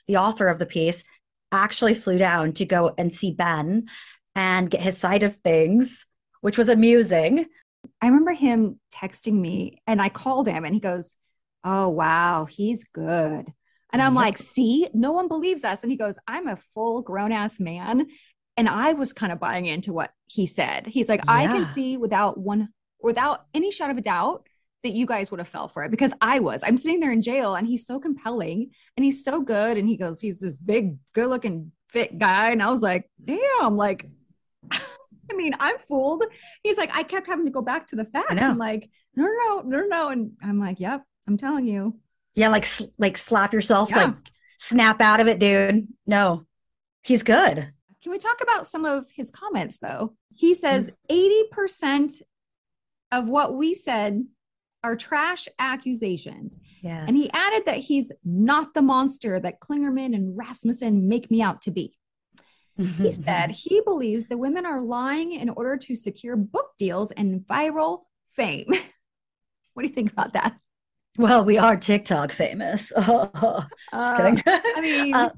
The 0.06 0.18
author 0.18 0.46
of 0.48 0.58
the 0.58 0.66
piece 0.66 1.04
actually 1.50 1.94
flew 1.94 2.18
down 2.18 2.52
to 2.54 2.66
go 2.66 2.94
and 2.98 3.12
see 3.12 3.32
Ben 3.32 3.88
and 4.36 4.70
get 4.70 4.82
his 4.82 4.98
side 4.98 5.22
of 5.22 5.36
things, 5.36 6.04
which 6.42 6.58
was 6.58 6.68
amusing. 6.68 7.46
I 8.02 8.08
remember 8.08 8.32
him 8.32 8.78
texting 8.94 9.40
me 9.40 9.80
and 9.86 10.02
I 10.02 10.10
called 10.10 10.46
him 10.46 10.66
and 10.66 10.74
he 10.74 10.80
goes, 10.80 11.16
Oh, 11.64 11.88
wow, 11.88 12.44
he's 12.44 12.84
good. 12.84 13.46
And 13.90 14.02
I'm 14.02 14.14
like, 14.14 14.36
See, 14.36 14.86
no 14.92 15.12
one 15.12 15.28
believes 15.28 15.64
us. 15.64 15.82
And 15.82 15.90
he 15.90 15.96
goes, 15.96 16.18
I'm 16.28 16.46
a 16.46 16.58
full 16.74 17.00
grown 17.00 17.32
ass 17.32 17.58
man 17.58 18.06
and 18.58 18.68
I 18.68 18.92
was 18.92 19.12
kind 19.12 19.30
of 19.30 19.38
buying 19.38 19.66
into 19.66 19.92
what 19.92 20.10
he 20.26 20.44
said. 20.44 20.88
He's 20.88 21.08
like, 21.08 21.20
yeah. 21.24 21.32
I 21.32 21.46
can 21.46 21.64
see 21.64 21.96
without 21.96 22.36
one, 22.36 22.70
without 23.00 23.46
any 23.54 23.70
shadow 23.70 23.92
of 23.92 23.98
a 23.98 24.02
doubt 24.02 24.48
that 24.82 24.92
you 24.92 25.06
guys 25.06 25.30
would 25.30 25.38
have 25.38 25.46
fell 25.46 25.68
for 25.68 25.84
it 25.84 25.92
because 25.92 26.12
I 26.20 26.40
was. 26.40 26.64
I'm 26.66 26.76
sitting 26.76 26.98
there 26.98 27.12
in 27.12 27.22
jail 27.22 27.54
and 27.54 27.68
he's 27.68 27.86
so 27.86 28.00
compelling 28.00 28.70
and 28.96 29.04
he's 29.04 29.22
so 29.22 29.42
good. 29.42 29.76
And 29.76 29.88
he 29.88 29.96
goes, 29.96 30.20
he's 30.20 30.40
this 30.40 30.56
big, 30.56 30.96
good 31.12 31.28
looking, 31.28 31.70
fit 31.86 32.18
guy. 32.18 32.50
And 32.50 32.60
I 32.60 32.68
was 32.68 32.82
like, 32.82 33.08
damn, 33.24 33.76
like, 33.76 34.10
I 34.72 35.34
mean, 35.34 35.54
I'm 35.60 35.78
fooled. 35.78 36.24
He's 36.64 36.78
like, 36.78 36.90
I 36.92 37.04
kept 37.04 37.28
having 37.28 37.46
to 37.46 37.52
go 37.52 37.62
back 37.62 37.86
to 37.88 37.96
the 37.96 38.04
facts. 38.04 38.42
I'm 38.42 38.58
like, 38.58 38.90
no, 39.14 39.24
no, 39.24 39.62
no, 39.64 39.80
no, 39.80 39.86
no. 39.86 40.08
And 40.08 40.32
I'm 40.42 40.58
like, 40.58 40.80
yep, 40.80 41.04
I'm 41.28 41.36
telling 41.36 41.66
you. 41.66 41.94
Yeah, 42.34 42.48
like 42.48 42.66
like 42.98 43.18
slap 43.18 43.52
yourself, 43.52 43.90
yeah. 43.90 44.04
like 44.04 44.14
snap 44.58 45.00
out 45.00 45.20
of 45.20 45.28
it, 45.28 45.38
dude. 45.38 45.88
No, 46.06 46.44
he's 47.02 47.22
good. 47.22 47.72
Can 48.08 48.12
we 48.14 48.18
talk 48.18 48.40
about 48.40 48.66
some 48.66 48.86
of 48.86 49.10
his 49.10 49.30
comments 49.30 49.76
though? 49.76 50.14
He 50.34 50.54
says 50.54 50.90
80% 51.10 51.52
mm. 51.52 52.22
of 53.12 53.28
what 53.28 53.54
we 53.54 53.74
said 53.74 54.24
are 54.82 54.96
trash 54.96 55.46
accusations. 55.58 56.56
Yes. 56.80 57.04
And 57.06 57.14
he 57.14 57.30
added 57.32 57.66
that 57.66 57.76
he's 57.76 58.10
not 58.24 58.72
the 58.72 58.80
monster 58.80 59.38
that 59.38 59.60
Klingerman 59.60 60.14
and 60.14 60.38
Rasmussen 60.38 61.06
make 61.06 61.30
me 61.30 61.42
out 61.42 61.60
to 61.62 61.70
be. 61.70 61.98
he 62.78 63.12
said 63.26 63.50
he 63.50 63.82
believes 63.82 64.26
the 64.26 64.38
women 64.38 64.64
are 64.64 64.80
lying 64.80 65.32
in 65.32 65.50
order 65.50 65.76
to 65.76 65.94
secure 65.94 66.34
book 66.34 66.70
deals 66.78 67.10
and 67.10 67.42
viral 67.42 68.04
fame. 68.30 68.68
what 69.74 69.82
do 69.82 69.86
you 69.86 69.94
think 69.94 70.12
about 70.12 70.32
that? 70.32 70.58
Well, 71.18 71.44
we 71.44 71.58
are 71.58 71.76
TikTok 71.76 72.32
famous. 72.32 72.88
Just 72.96 73.08
uh, 73.08 74.16
kidding. 74.16 74.42
I 74.46 74.80
mean, 74.80 75.12
uh, 75.12 75.30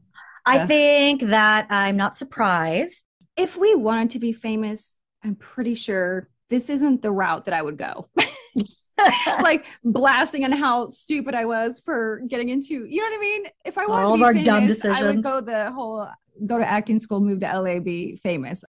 I 0.47 0.67
think 0.67 1.23
that 1.23 1.67
I'm 1.71 1.97
not 1.97 2.17
surprised. 2.17 3.07
If 3.37 3.57
we 3.57 3.75
wanted 3.75 4.11
to 4.11 4.19
be 4.19 4.33
famous, 4.33 4.97
I'm 5.23 5.35
pretty 5.35 5.75
sure 5.75 6.29
this 6.49 6.69
isn't 6.69 7.03
the 7.03 7.13
route 7.13 7.47
that 7.47 7.55
I 7.55 7.63
would 7.63 7.79
go. 7.79 8.09
like 9.43 9.67
blasting 9.85 10.45
on 10.45 10.53
how 10.53 10.89
stupid 10.89 11.35
I 11.35 11.45
was 11.45 11.81
for 11.81 12.23
getting 12.29 12.49
into, 12.49 12.85
you 12.85 13.01
know 13.01 13.09
what 13.09 13.17
I 13.17 13.21
mean? 13.21 13.45
If 13.65 13.79
I 13.79 13.87
wanted 13.87 14.05
All 14.05 14.13
to 14.13 14.17
be 14.17 14.23
of 14.23 14.27
our 14.27 14.33
famous, 14.33 14.47
dumb 14.47 14.67
decisions. 14.67 15.03
I 15.03 15.07
would 15.07 15.23
go 15.23 15.41
the 15.41 15.71
whole 15.73 16.09
go 16.47 16.59
to 16.59 16.69
acting 16.69 16.99
school, 16.99 17.21
move 17.21 17.41
to 17.41 17.61
LA, 17.61 17.81
be 17.81 18.17
famous. 18.17 18.65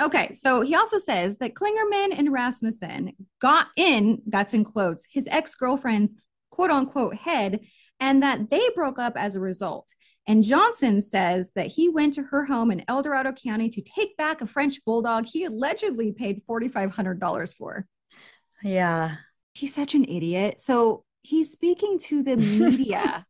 Okay, 0.00 0.32
so 0.34 0.60
he 0.60 0.74
also 0.74 0.98
says 0.98 1.38
that 1.38 1.54
Klingerman 1.54 2.18
and 2.18 2.32
Rasmussen 2.32 3.12
got 3.40 3.68
in, 3.76 4.20
that's 4.26 4.52
in 4.52 4.64
quotes, 4.64 5.06
his 5.10 5.26
ex 5.28 5.54
girlfriend's 5.54 6.14
quote 6.50 6.70
unquote 6.70 7.16
head, 7.16 7.60
and 7.98 8.22
that 8.22 8.50
they 8.50 8.62
broke 8.74 8.98
up 8.98 9.14
as 9.16 9.36
a 9.36 9.40
result. 9.40 9.88
And 10.26 10.42
Johnson 10.42 11.00
says 11.00 11.52
that 11.54 11.68
he 11.68 11.88
went 11.88 12.14
to 12.14 12.22
her 12.24 12.44
home 12.44 12.70
in 12.70 12.84
El 12.88 13.02
Dorado 13.02 13.32
County 13.32 13.68
to 13.70 13.80
take 13.80 14.16
back 14.16 14.40
a 14.40 14.46
French 14.46 14.84
bulldog 14.84 15.26
he 15.26 15.44
allegedly 15.44 16.12
paid 16.12 16.42
$4,500 16.48 17.56
for. 17.56 17.86
Yeah. 18.62 19.16
He's 19.54 19.74
such 19.74 19.94
an 19.94 20.04
idiot. 20.04 20.60
So 20.60 21.04
he's 21.22 21.50
speaking 21.50 21.98
to 22.00 22.22
the 22.22 22.36
media. 22.36 23.24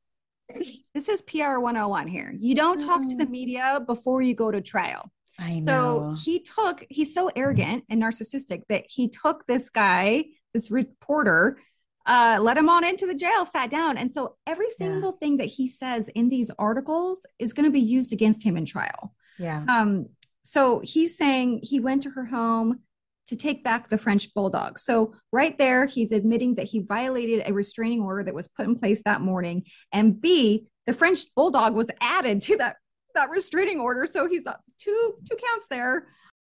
this 0.94 1.08
is 1.08 1.22
PR 1.22 1.58
101 1.58 2.08
here. 2.08 2.34
You 2.38 2.54
don't 2.54 2.78
talk 2.78 3.06
to 3.08 3.16
the 3.16 3.26
mm. 3.26 3.30
media 3.30 3.80
before 3.86 4.22
you 4.22 4.34
go 4.34 4.50
to 4.50 4.60
trial. 4.60 5.10
I 5.38 5.58
know. 5.58 6.14
So 6.14 6.16
he 6.24 6.40
took, 6.40 6.86
he's 6.88 7.12
so 7.12 7.30
arrogant 7.36 7.84
and 7.90 8.02
narcissistic 8.02 8.62
that 8.70 8.84
he 8.88 9.08
took 9.08 9.46
this 9.46 9.68
guy, 9.68 10.24
this 10.54 10.70
reporter, 10.70 11.58
uh, 12.06 12.38
let 12.40 12.56
him 12.56 12.68
on 12.68 12.84
into 12.84 13.06
the 13.06 13.14
jail, 13.14 13.44
sat 13.44 13.70
down. 13.70 13.96
And 13.98 14.10
so 14.10 14.36
every 14.46 14.70
single 14.70 15.10
yeah. 15.10 15.18
thing 15.18 15.36
that 15.38 15.46
he 15.46 15.66
says 15.66 16.08
in 16.10 16.28
these 16.28 16.50
articles 16.58 17.26
is 17.38 17.52
going 17.52 17.64
to 17.64 17.70
be 17.70 17.80
used 17.80 18.12
against 18.12 18.44
him 18.44 18.56
in 18.56 18.64
trial. 18.64 19.14
Yeah. 19.38 19.64
Um, 19.68 20.06
so 20.44 20.80
he's 20.84 21.16
saying 21.16 21.60
he 21.62 21.80
went 21.80 22.02
to 22.04 22.10
her 22.10 22.24
home 22.24 22.80
to 23.26 23.36
take 23.36 23.64
back 23.64 23.88
the 23.88 23.98
French 23.98 24.32
bulldog. 24.34 24.78
So 24.78 25.14
right 25.32 25.58
there, 25.58 25.86
he's 25.86 26.12
admitting 26.12 26.54
that 26.54 26.66
he 26.66 26.80
violated 26.80 27.42
a 27.44 27.52
restraining 27.52 28.00
order 28.00 28.22
that 28.22 28.34
was 28.34 28.46
put 28.46 28.66
in 28.66 28.76
place 28.76 29.02
that 29.04 29.20
morning. 29.20 29.64
And 29.92 30.20
B, 30.20 30.68
the 30.86 30.92
French 30.92 31.34
bulldog 31.34 31.74
was 31.74 31.90
added 32.00 32.40
to 32.42 32.56
that 32.58 32.76
that 33.14 33.30
restraining 33.30 33.80
order. 33.80 34.06
So 34.06 34.28
he's 34.28 34.46
up 34.46 34.60
two 34.78 35.14
two 35.28 35.36
counts 35.36 35.66
there. 35.68 36.06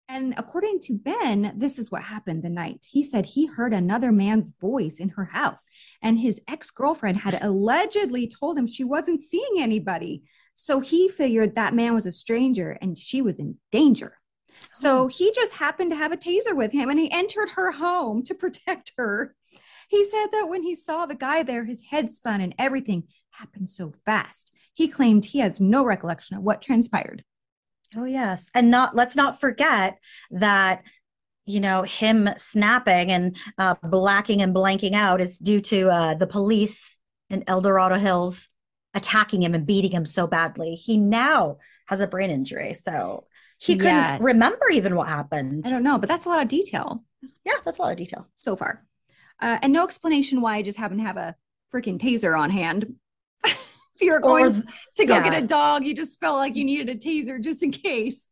And 0.09 0.35
according 0.37 0.81
to 0.81 0.95
Ben, 0.95 1.53
this 1.57 1.79
is 1.79 1.91
what 1.91 2.03
happened 2.03 2.43
the 2.43 2.49
night. 2.49 2.87
He 2.89 3.03
said 3.03 3.27
he 3.27 3.47
heard 3.47 3.73
another 3.73 4.13
man's 4.13 4.53
voice 4.61 4.99
in 5.01 5.11
her 5.11 5.25
house, 5.27 5.67
and 6.01 6.19
his 6.19 6.41
ex 6.49 6.71
girlfriend 6.71 7.19
had 7.19 7.43
allegedly 7.43 8.29
told 8.29 8.57
him 8.57 8.67
she 8.67 8.85
wasn't 8.85 9.21
seeing 9.21 9.57
anybody. 9.59 10.23
So 10.55 10.81
he 10.81 11.09
figured 11.09 11.55
that 11.55 11.75
man 11.75 11.93
was 11.93 12.07
a 12.07 12.13
stranger 12.13 12.79
and 12.81 12.97
she 12.97 13.21
was 13.21 13.39
in 13.39 13.57
danger. 13.73 14.19
So 14.73 15.03
oh. 15.05 15.07
he 15.09 15.33
just 15.33 15.55
happened 15.55 15.91
to 15.91 15.97
have 15.97 16.13
a 16.13 16.17
taser 16.17 16.57
with 16.57 16.73
him 16.73 16.89
and 16.89 16.99
he 16.99 17.11
entered 17.11 17.51
her 17.51 17.73
home 17.73 18.23
to 18.25 18.35
protect 18.43 18.93
her. 18.97 19.35
He 19.89 20.05
said 20.05 20.29
that 20.33 20.49
when 20.49 20.63
he 20.63 20.75
saw 20.75 21.07
the 21.07 21.15
guy 21.15 21.43
there, 21.43 21.65
his 21.65 21.83
head 21.91 22.13
spun 22.13 22.41
and 22.41 22.55
everything 22.59 23.05
happened 23.31 23.71
so 23.71 23.93
fast. 24.05 24.53
He 24.73 24.89
claimed 24.89 25.27
he 25.27 25.41
has 25.41 25.61
no 25.61 25.85
recollection 25.85 26.37
of 26.37 26.43
what 26.43 26.63
transpired. 26.63 27.23
Oh 27.97 28.05
yes. 28.05 28.51
And 28.55 28.71
not 28.71 28.95
let's 28.95 29.17
not 29.17 29.41
forget 29.41 29.99
that 30.31 30.83
you 31.47 31.61
know 31.61 31.83
him 31.83 32.29
snapping 32.37 33.11
and 33.11 33.37
uh, 33.59 33.75
blacking 33.83 34.43
and 34.43 34.55
blanking 34.55 34.93
out 34.93 35.21
is 35.21 35.39
due 35.39 35.61
to 35.63 35.89
uh, 35.89 36.15
the 36.15 36.27
police 36.27 36.99
in 37.31 37.45
El 37.47 37.61
Dorado 37.61 37.97
Hills 37.97 38.49
attacking 38.95 39.43
him 39.43 39.55
and 39.55 39.67
beating 39.67 39.93
him 39.93 40.05
so 40.05 40.27
badly. 40.27 40.75
He 40.75 40.97
now 40.97 41.59
has 41.87 42.01
a 42.01 42.07
brain 42.07 42.31
injury, 42.31 42.75
so 42.75 43.27
he 43.59 43.77
couldn't 43.77 43.95
yes. 43.95 44.23
remember 44.23 44.69
even 44.71 44.97
what 44.97 45.09
happened. 45.09 45.65
I 45.67 45.71
don't 45.71 45.83
know, 45.83 45.99
but 45.99 46.09
that's 46.09 46.27
a 46.27 46.29
lot 46.29 46.43
of 46.43 46.49
detail. 46.49 47.05
Yeah, 47.45 47.57
that's 47.65 47.79
a 47.79 47.83
lot 47.83 47.93
of 47.93 47.97
detail 47.97 48.29
so 48.37 48.57
far, 48.57 48.85
uh, 49.41 49.59
and 49.63 49.73
no 49.73 49.85
explanation 49.85 50.41
why 50.41 50.57
I 50.57 50.63
just 50.63 50.79
happen 50.79 50.99
to 50.99 51.05
have 51.05 51.17
a 51.17 51.37
freaking 51.73 52.01
taser 52.01 52.39
on 52.39 52.51
hand 52.51 52.95
if 53.97 54.03
you're 54.03 54.21
going 54.21 54.47
or, 54.47 54.63
to 54.97 55.05
go 55.07 55.17
yeah. 55.17 55.25
get 55.25 55.43
a 55.43 55.47
dog, 55.47 55.85
you 55.85 55.95
just 55.95 56.21
felt 56.21 56.37
like 56.37 56.55
you 56.55 56.65
needed 56.65 56.89
a 56.89 56.95
taser 56.95 57.43
just 57.43 57.63
in 57.63 57.73
case. 57.73 58.29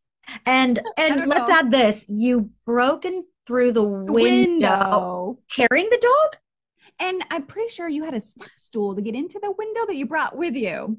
And 0.47 0.81
and 0.99 1.27
let's 1.27 1.49
know. 1.49 1.55
add 1.55 1.71
this: 1.71 2.05
you 2.09 2.51
broken 2.65 3.25
through 3.47 3.73
the 3.73 3.83
window, 3.83 4.13
window, 4.13 5.39
carrying 5.51 5.89
the 5.91 5.99
dog. 5.99 6.41
And 7.01 7.25
I'm 7.31 7.45
pretty 7.45 7.71
sure 7.71 7.89
you 7.89 8.05
had 8.05 8.15
a 8.15 8.21
step 8.21 8.51
stool 8.57 8.95
to 8.95 9.03
get 9.03 9.15
into 9.15 9.41
the 9.43 9.51
window 9.51 9.85
that 9.87 9.97
you 9.97 10.07
brought 10.07 10.37
with 10.37 10.55
you. 10.55 10.99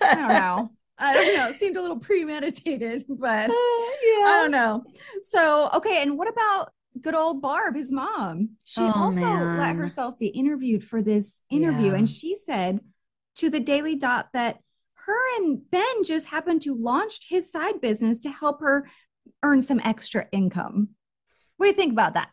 I 0.00 0.14
don't 0.14 0.28
know. 0.28 0.70
I 0.98 1.14
don't 1.14 1.36
know. 1.36 1.48
It 1.48 1.54
seemed 1.54 1.76
a 1.78 1.80
little 1.80 1.98
premeditated, 1.98 3.06
but 3.08 3.48
uh, 3.48 3.52
yeah. 3.52 4.26
I 4.26 4.38
don't 4.42 4.50
know. 4.50 4.84
So, 5.22 5.70
okay. 5.74 6.02
And 6.02 6.18
what 6.18 6.28
about 6.28 6.72
good 7.00 7.14
old 7.14 7.40
Barb, 7.40 7.74
his 7.74 7.90
mom? 7.90 8.50
She 8.64 8.82
oh, 8.82 8.92
also 8.94 9.20
man. 9.20 9.58
let 9.58 9.76
herself 9.76 10.18
be 10.18 10.26
interviewed 10.26 10.84
for 10.84 11.00
this 11.00 11.40
interview. 11.48 11.92
Yeah. 11.92 11.98
And 11.98 12.08
she 12.08 12.34
said 12.34 12.80
to 13.36 13.50
the 13.50 13.60
Daily 13.60 13.96
Dot 13.96 14.28
that 14.32 14.58
her 15.06 15.36
and 15.36 15.60
Ben 15.70 16.04
just 16.04 16.26
happened 16.26 16.62
to 16.62 16.74
launch 16.74 17.20
his 17.28 17.50
side 17.50 17.80
business 17.80 18.20
to 18.20 18.30
help 18.30 18.60
her 18.60 18.88
earn 19.42 19.62
some 19.62 19.80
extra 19.82 20.26
income. 20.32 20.90
What 21.56 21.66
do 21.66 21.70
you 21.70 21.76
think 21.76 21.92
about 21.92 22.14
that? 22.14 22.30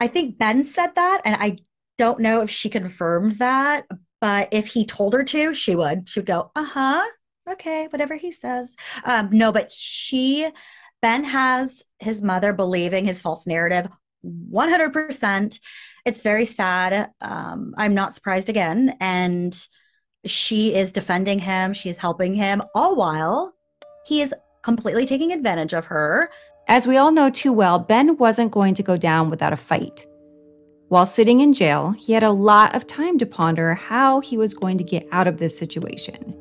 I 0.00 0.06
think 0.06 0.38
Ben 0.38 0.62
said 0.64 0.94
that, 0.94 1.22
and 1.24 1.36
I 1.36 1.58
don't 1.96 2.20
know 2.20 2.42
if 2.42 2.50
she 2.50 2.68
confirmed 2.68 3.38
that, 3.38 3.86
but 4.20 4.48
if 4.52 4.68
he 4.68 4.86
told 4.86 5.14
her 5.14 5.24
to, 5.24 5.54
she 5.54 5.74
would. 5.74 6.08
She 6.08 6.20
would 6.20 6.26
go, 6.26 6.50
uh 6.54 6.64
huh, 6.64 7.04
okay, 7.50 7.88
whatever 7.90 8.14
he 8.14 8.32
says. 8.32 8.76
Um, 9.04 9.30
no, 9.32 9.52
but 9.52 9.72
she, 9.72 10.48
Ben 11.02 11.24
has 11.24 11.82
his 11.98 12.22
mother 12.22 12.52
believing 12.52 13.04
his 13.04 13.20
false 13.20 13.46
narrative 13.46 13.88
100%. 14.24 15.60
It's 16.04 16.22
very 16.22 16.44
sad. 16.44 17.10
Um, 17.20 17.74
I'm 17.76 17.94
not 17.94 18.14
surprised 18.14 18.48
again. 18.48 18.96
And 19.00 19.58
she 20.24 20.74
is 20.74 20.90
defending 20.90 21.38
him, 21.38 21.72
she's 21.72 21.98
helping 21.98 22.34
him, 22.34 22.62
all 22.74 22.96
while 22.96 23.54
he 24.06 24.20
is 24.20 24.34
completely 24.62 25.06
taking 25.06 25.32
advantage 25.32 25.72
of 25.72 25.86
her. 25.86 26.30
As 26.66 26.86
we 26.86 26.96
all 26.96 27.12
know 27.12 27.30
too 27.30 27.52
well, 27.52 27.78
Ben 27.78 28.16
wasn't 28.16 28.52
going 28.52 28.74
to 28.74 28.82
go 28.82 28.96
down 28.96 29.30
without 29.30 29.52
a 29.52 29.56
fight. 29.56 30.06
While 30.88 31.06
sitting 31.06 31.40
in 31.40 31.52
jail, 31.52 31.92
he 31.92 32.14
had 32.14 32.22
a 32.22 32.30
lot 32.30 32.74
of 32.74 32.86
time 32.86 33.18
to 33.18 33.26
ponder 33.26 33.74
how 33.74 34.20
he 34.20 34.36
was 34.36 34.54
going 34.54 34.78
to 34.78 34.84
get 34.84 35.06
out 35.12 35.26
of 35.26 35.38
this 35.38 35.58
situation. 35.58 36.34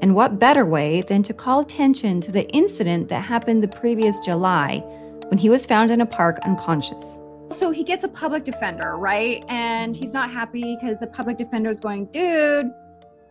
And 0.00 0.14
what 0.14 0.38
better 0.38 0.64
way 0.64 1.02
than 1.02 1.22
to 1.24 1.34
call 1.34 1.60
attention 1.60 2.20
to 2.22 2.32
the 2.32 2.48
incident 2.50 3.08
that 3.08 3.24
happened 3.24 3.62
the 3.62 3.68
previous 3.68 4.18
July 4.20 4.82
when 5.28 5.38
he 5.38 5.48
was 5.50 5.66
found 5.66 5.90
in 5.90 6.00
a 6.00 6.06
park 6.06 6.38
unconscious. 6.44 7.18
So 7.50 7.70
he 7.70 7.82
gets 7.84 8.04
a 8.04 8.08
public 8.08 8.44
defender, 8.44 8.96
right? 8.96 9.44
And 9.48 9.96
he's 9.96 10.12
not 10.12 10.30
happy 10.30 10.76
because 10.80 11.00
the 11.00 11.06
public 11.06 11.38
defender 11.38 11.70
is 11.70 11.80
going, 11.80 12.06
dude, 12.12 12.66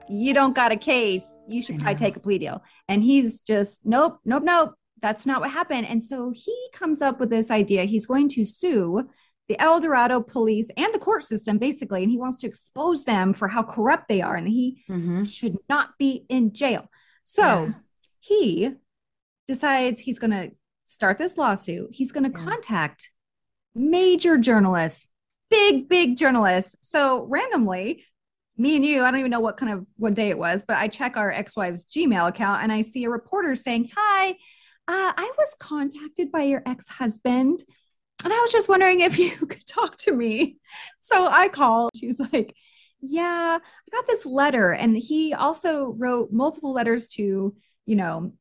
you 0.10 0.34
don't 0.34 0.56
got 0.56 0.72
a 0.72 0.76
case. 0.78 1.40
You 1.48 1.62
should 1.62 1.78
probably 1.80 1.96
take 1.96 2.16
a 2.16 2.20
plea 2.20 2.40
deal. 2.40 2.64
And 2.88 3.04
he's 3.04 3.42
just, 3.42 3.86
nope, 3.86 4.20
nope, 4.26 4.44
nope. 4.44 4.74
That's 5.02 5.28
not 5.28 5.42
what 5.42 5.52
happened. 5.52 5.88
And 5.88 6.02
so 6.02 6.32
he 6.36 6.56
comes 6.74 7.02
up 7.02 7.20
with 7.20 7.30
this 7.30 7.52
idea. 7.52 7.84
He's 7.84 8.08
going 8.08 8.30
to 8.30 8.46
sue 8.46 9.08
the 9.48 9.62
El 9.62 9.80
Dorado 9.80 10.20
police 10.22 10.66
and 10.76 10.92
the 10.94 11.00
court 11.00 11.24
system, 11.24 11.58
basically. 11.60 12.02
And 12.02 12.12
he 12.12 12.18
wants 12.18 12.38
to 12.40 12.48
expose 12.48 13.04
them 13.04 13.34
for 13.34 13.48
how 13.48 13.62
corrupt 13.64 14.08
they 14.08 14.22
are 14.22 14.36
and 14.36 14.48
he 14.48 14.84
Mm-hmm. 14.90 15.26
should 15.26 15.58
not 15.70 15.90
be 16.00 16.26
in 16.30 16.54
jail. 16.54 16.90
So 17.24 17.66
Yeah. 17.66 17.74
he 18.20 18.72
decides 19.48 20.02
he's 20.02 20.20
going 20.20 20.32
to 20.32 20.52
start 20.88 21.19
this 21.19 21.38
lawsuit. 21.38 21.89
He's 21.91 22.12
going 22.12 22.32
to 22.32 22.38
Yeah. 22.39 22.45
contact 22.45 23.12
major 23.76 24.38
journalists, 24.38 25.08
big, 25.50 25.88
big 25.88 26.17
journalists. 26.17 26.76
So 26.82 27.26
randomly, 27.26 28.04
me 28.58 28.76
and 28.76 28.84
you, 28.84 29.04
I 29.04 29.12
don't 29.12 29.19
even 29.19 29.30
know 29.30 29.39
what 29.39 29.58
kind 29.58 29.71
of 29.71 29.86
what 29.97 30.15
day 30.15 30.30
it 30.30 30.38
was, 30.39 30.63
but 30.67 30.78
I 30.78 30.88
check 30.88 31.15
our 31.15 31.32
ex-wife's 31.32 31.84
Gmail 31.84 32.30
account 32.30 32.63
and 32.63 32.71
I 32.71 32.82
see 32.82 33.04
a 33.04 33.10
reporter 33.10 33.56
saying, 33.56 33.91
"Hi, 33.95 34.32
uh, 34.32 35.13
I 35.15 35.32
was 35.38 35.56
contacted 35.60 36.32
by 36.32 36.43
your 36.43 36.63
ex-husband, 36.65 37.63
and 38.23 38.34
I 38.34 38.39
was 38.41 38.52
just 38.52 38.67
wondering 38.67 39.02
if 39.02 39.19
you 39.19 39.36
could 39.45 39.67
talk 39.67 39.97
to 39.97 40.12
me." 40.12 40.58
So 41.00 41.28
I 41.28 41.50
call. 41.50 41.89
She's 41.95 42.19
like, 42.34 42.56
"Yeah, 43.00 43.60
I 43.62 43.89
got 43.95 44.08
this 44.08 44.26
letter," 44.26 44.71
and 44.71 44.97
he 44.97 45.36
also 45.36 45.91
wrote 45.91 46.32
multiple 46.32 46.73
letters 46.73 47.08
to, 47.10 47.56
you 47.86 47.95
know, 47.95 48.32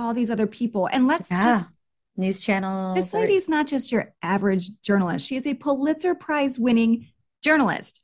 all 0.00 0.14
these 0.14 0.30
other 0.30 0.46
people. 0.46 0.88
And 0.90 1.06
let's 1.06 1.30
Yeah. 1.30 1.44
just 1.44 1.68
News 2.16 2.40
channel. 2.40 2.94
this 2.94 3.14
lady's 3.14 3.48
not 3.48 3.66
just 3.66 3.92
your 3.92 4.12
average 4.22 4.80
journalist. 4.82 5.26
She 5.26 5.36
is 5.36 5.46
a 5.46 5.54
Pulitzer 5.54 6.14
Prize 6.14 6.58
winning 6.58 7.06
journalist. 7.42 8.02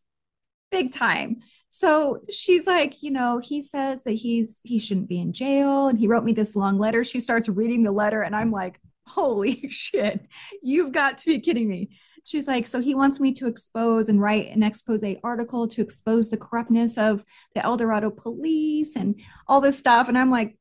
Big 0.70 0.92
time. 0.92 1.38
So 1.68 2.20
she's 2.30 2.66
like, 2.66 3.02
you 3.02 3.10
know, 3.10 3.38
he 3.38 3.60
says 3.60 4.04
that 4.04 4.12
he's 4.12 4.60
he 4.64 4.78
shouldn't 4.78 5.08
be 5.08 5.20
in 5.20 5.32
jail 5.32 5.88
and 5.88 5.98
he 5.98 6.06
wrote 6.08 6.24
me 6.24 6.32
this 6.32 6.56
long 6.56 6.78
letter. 6.78 7.04
She 7.04 7.20
starts 7.20 7.48
reading 7.48 7.82
the 7.82 7.92
letter 7.92 8.22
and 8.22 8.34
I'm 8.34 8.50
like, 8.50 8.80
"Holy 9.06 9.68
shit. 9.68 10.26
You've 10.62 10.92
got 10.92 11.18
to 11.18 11.26
be 11.26 11.40
kidding 11.40 11.68
me." 11.68 11.90
She's 12.24 12.48
like, 12.48 12.66
"So 12.66 12.80
he 12.80 12.94
wants 12.94 13.20
me 13.20 13.32
to 13.34 13.46
expose 13.46 14.08
and 14.08 14.20
write 14.20 14.50
an 14.50 14.62
expose 14.62 15.04
article 15.22 15.68
to 15.68 15.82
expose 15.82 16.30
the 16.30 16.36
corruptness 16.38 16.96
of 16.96 17.22
the 17.54 17.64
El 17.64 17.76
Dorado 17.76 18.10
police 18.10 18.96
and 18.96 19.20
all 19.46 19.60
this 19.60 19.78
stuff." 19.78 20.08
And 20.08 20.16
I'm 20.16 20.30
like, 20.30 20.56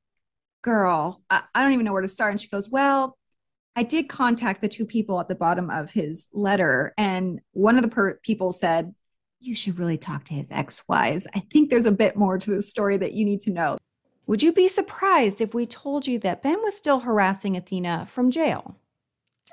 "Girl, 0.66 1.22
I, 1.30 1.44
I 1.54 1.64
don't 1.64 1.74
even 1.74 1.86
know 1.86 1.94
where 1.94 2.02
to 2.02 2.08
start." 2.08 2.32
And 2.32 2.42
she 2.42 2.50
goes, 2.50 2.68
"Well, 2.70 3.18
I 3.76 3.84
did 3.84 4.08
contact 4.08 4.62
the 4.62 4.70
two 4.70 4.86
people 4.86 5.20
at 5.20 5.28
the 5.28 5.36
bottom 5.36 5.70
of 5.70 5.92
his 5.92 6.28
letter, 6.34 6.94
and 6.98 7.42
one 7.52 7.78
of 7.78 7.84
the 7.84 7.90
per- 7.90 8.20
people 8.24 8.54
said, 8.54 8.96
You 9.42 9.54
should 9.54 9.78
really 9.78 9.98
talk 9.98 10.24
to 10.26 10.34
his 10.34 10.50
ex 10.52 10.84
wives. 10.88 11.28
I 11.36 11.42
think 11.52 11.70
there's 11.70 11.86
a 11.86 11.92
bit 11.92 12.16
more 12.16 12.38
to 12.38 12.50
the 12.50 12.62
story 12.62 12.98
that 12.98 13.14
you 13.14 13.26
need 13.26 13.42
to 13.42 13.52
know. 13.52 13.78
Would 14.28 14.42
you 14.42 14.54
be 14.54 14.70
surprised 14.70 15.42
if 15.42 15.54
we 15.54 15.66
told 15.66 16.08
you 16.08 16.18
that 16.20 16.42
Ben 16.42 16.62
was 16.64 16.76
still 16.76 17.02
harassing 17.02 17.58
Athena 17.58 18.08
from 18.10 18.32
jail? 18.32 18.78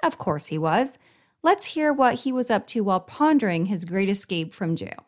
Of 0.04 0.18
course 0.18 0.46
he 0.46 0.56
was. 0.56 0.98
Let's 1.42 1.66
hear 1.66 1.92
what 1.92 2.20
he 2.20 2.32
was 2.32 2.50
up 2.50 2.66
to 2.68 2.84
while 2.84 3.00
pondering 3.00 3.66
his 3.66 3.84
great 3.84 4.08
escape 4.08 4.54
from 4.54 4.76
jail. 4.76 5.04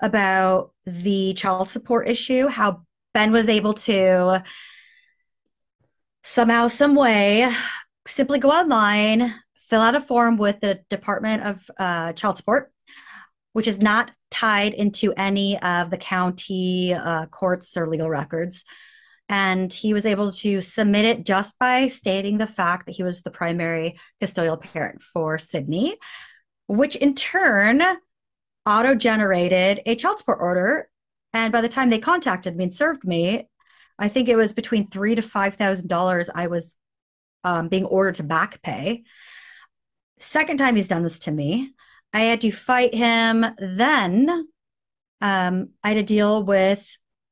about 0.00 0.72
the 0.84 1.32
child 1.34 1.70
support 1.70 2.08
issue, 2.08 2.48
how 2.48 2.82
Ben 3.14 3.32
was 3.32 3.48
able 3.48 3.74
to 3.74 4.42
somehow, 6.24 6.68
some 6.68 6.94
way, 6.94 7.52
simply 8.06 8.38
go 8.38 8.50
online, 8.50 9.34
fill 9.56 9.80
out 9.80 9.94
a 9.94 10.00
form 10.00 10.36
with 10.36 10.60
the 10.60 10.80
Department 10.90 11.42
of 11.42 11.70
uh, 11.78 12.12
Child 12.12 12.38
Support, 12.38 12.72
which 13.52 13.66
is 13.66 13.80
not 13.80 14.12
tied 14.30 14.74
into 14.74 15.12
any 15.12 15.60
of 15.60 15.90
the 15.90 15.98
county 15.98 16.94
uh, 16.94 17.26
courts 17.26 17.76
or 17.76 17.88
legal 17.88 18.08
records. 18.08 18.64
And 19.28 19.72
he 19.72 19.94
was 19.94 20.04
able 20.04 20.32
to 20.32 20.60
submit 20.60 21.04
it 21.04 21.24
just 21.24 21.58
by 21.58 21.88
stating 21.88 22.38
the 22.38 22.46
fact 22.46 22.86
that 22.86 22.92
he 22.92 23.02
was 23.02 23.22
the 23.22 23.30
primary 23.30 23.98
custodial 24.20 24.60
parent 24.60 25.00
for 25.02 25.38
Sydney, 25.38 25.96
which 26.66 26.96
in 26.96 27.14
turn 27.14 27.82
auto 28.66 28.94
generated 28.94 29.80
a 29.86 29.96
child 29.96 30.18
support 30.18 30.38
order. 30.40 30.88
And 31.32 31.50
by 31.50 31.62
the 31.62 31.68
time 31.68 31.88
they 31.88 31.98
contacted 31.98 32.56
me 32.56 32.64
and 32.64 32.74
served 32.74 33.04
me, 33.04 33.48
I 33.98 34.08
think 34.08 34.28
it 34.28 34.36
was 34.36 34.54
between 34.54 34.86
three 34.88 35.14
to 35.14 35.22
five 35.22 35.56
thousand 35.56 35.88
dollars 35.88 36.30
I 36.34 36.46
was 36.46 36.74
um, 37.44 37.68
being 37.68 37.84
ordered 37.84 38.16
to 38.16 38.22
back 38.22 38.62
pay. 38.62 39.04
Second 40.18 40.58
time 40.58 40.76
he's 40.76 40.88
done 40.88 41.02
this 41.02 41.20
to 41.20 41.30
me, 41.30 41.72
I 42.12 42.20
had 42.20 42.40
to 42.42 42.52
fight 42.52 42.94
him. 42.94 43.44
Then 43.58 44.48
um, 45.20 45.70
I 45.82 45.88
had 45.88 45.94
to 45.94 46.02
deal 46.02 46.42
with 46.42 46.86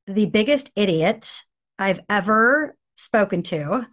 the 0.07 0.25
biggest 0.25 0.71
idiot 0.75 1.43
I've 1.79 2.01
ever 2.09 2.75
spoken 2.97 3.43
to, 3.43 3.87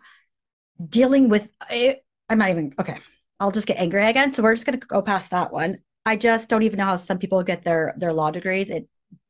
dealing 0.88 1.28
with. 1.28 1.48
I, 1.60 1.98
I'm 2.28 2.38
not 2.38 2.50
even 2.50 2.74
okay. 2.78 2.98
I'll 3.40 3.52
just 3.52 3.68
get 3.68 3.78
angry 3.78 4.06
again. 4.06 4.32
So 4.32 4.42
we're 4.42 4.54
just 4.54 4.66
gonna 4.66 4.78
go 4.78 5.02
past 5.02 5.30
that 5.30 5.52
one. 5.52 5.78
I 6.04 6.16
just 6.16 6.48
don't 6.48 6.62
even 6.62 6.78
know 6.78 6.86
how 6.86 6.96
some 6.96 7.18
people 7.18 7.42
get 7.42 7.64
their 7.64 7.94
their 7.98 8.12
law 8.12 8.30
degrees. 8.30 8.70
It 8.70 8.88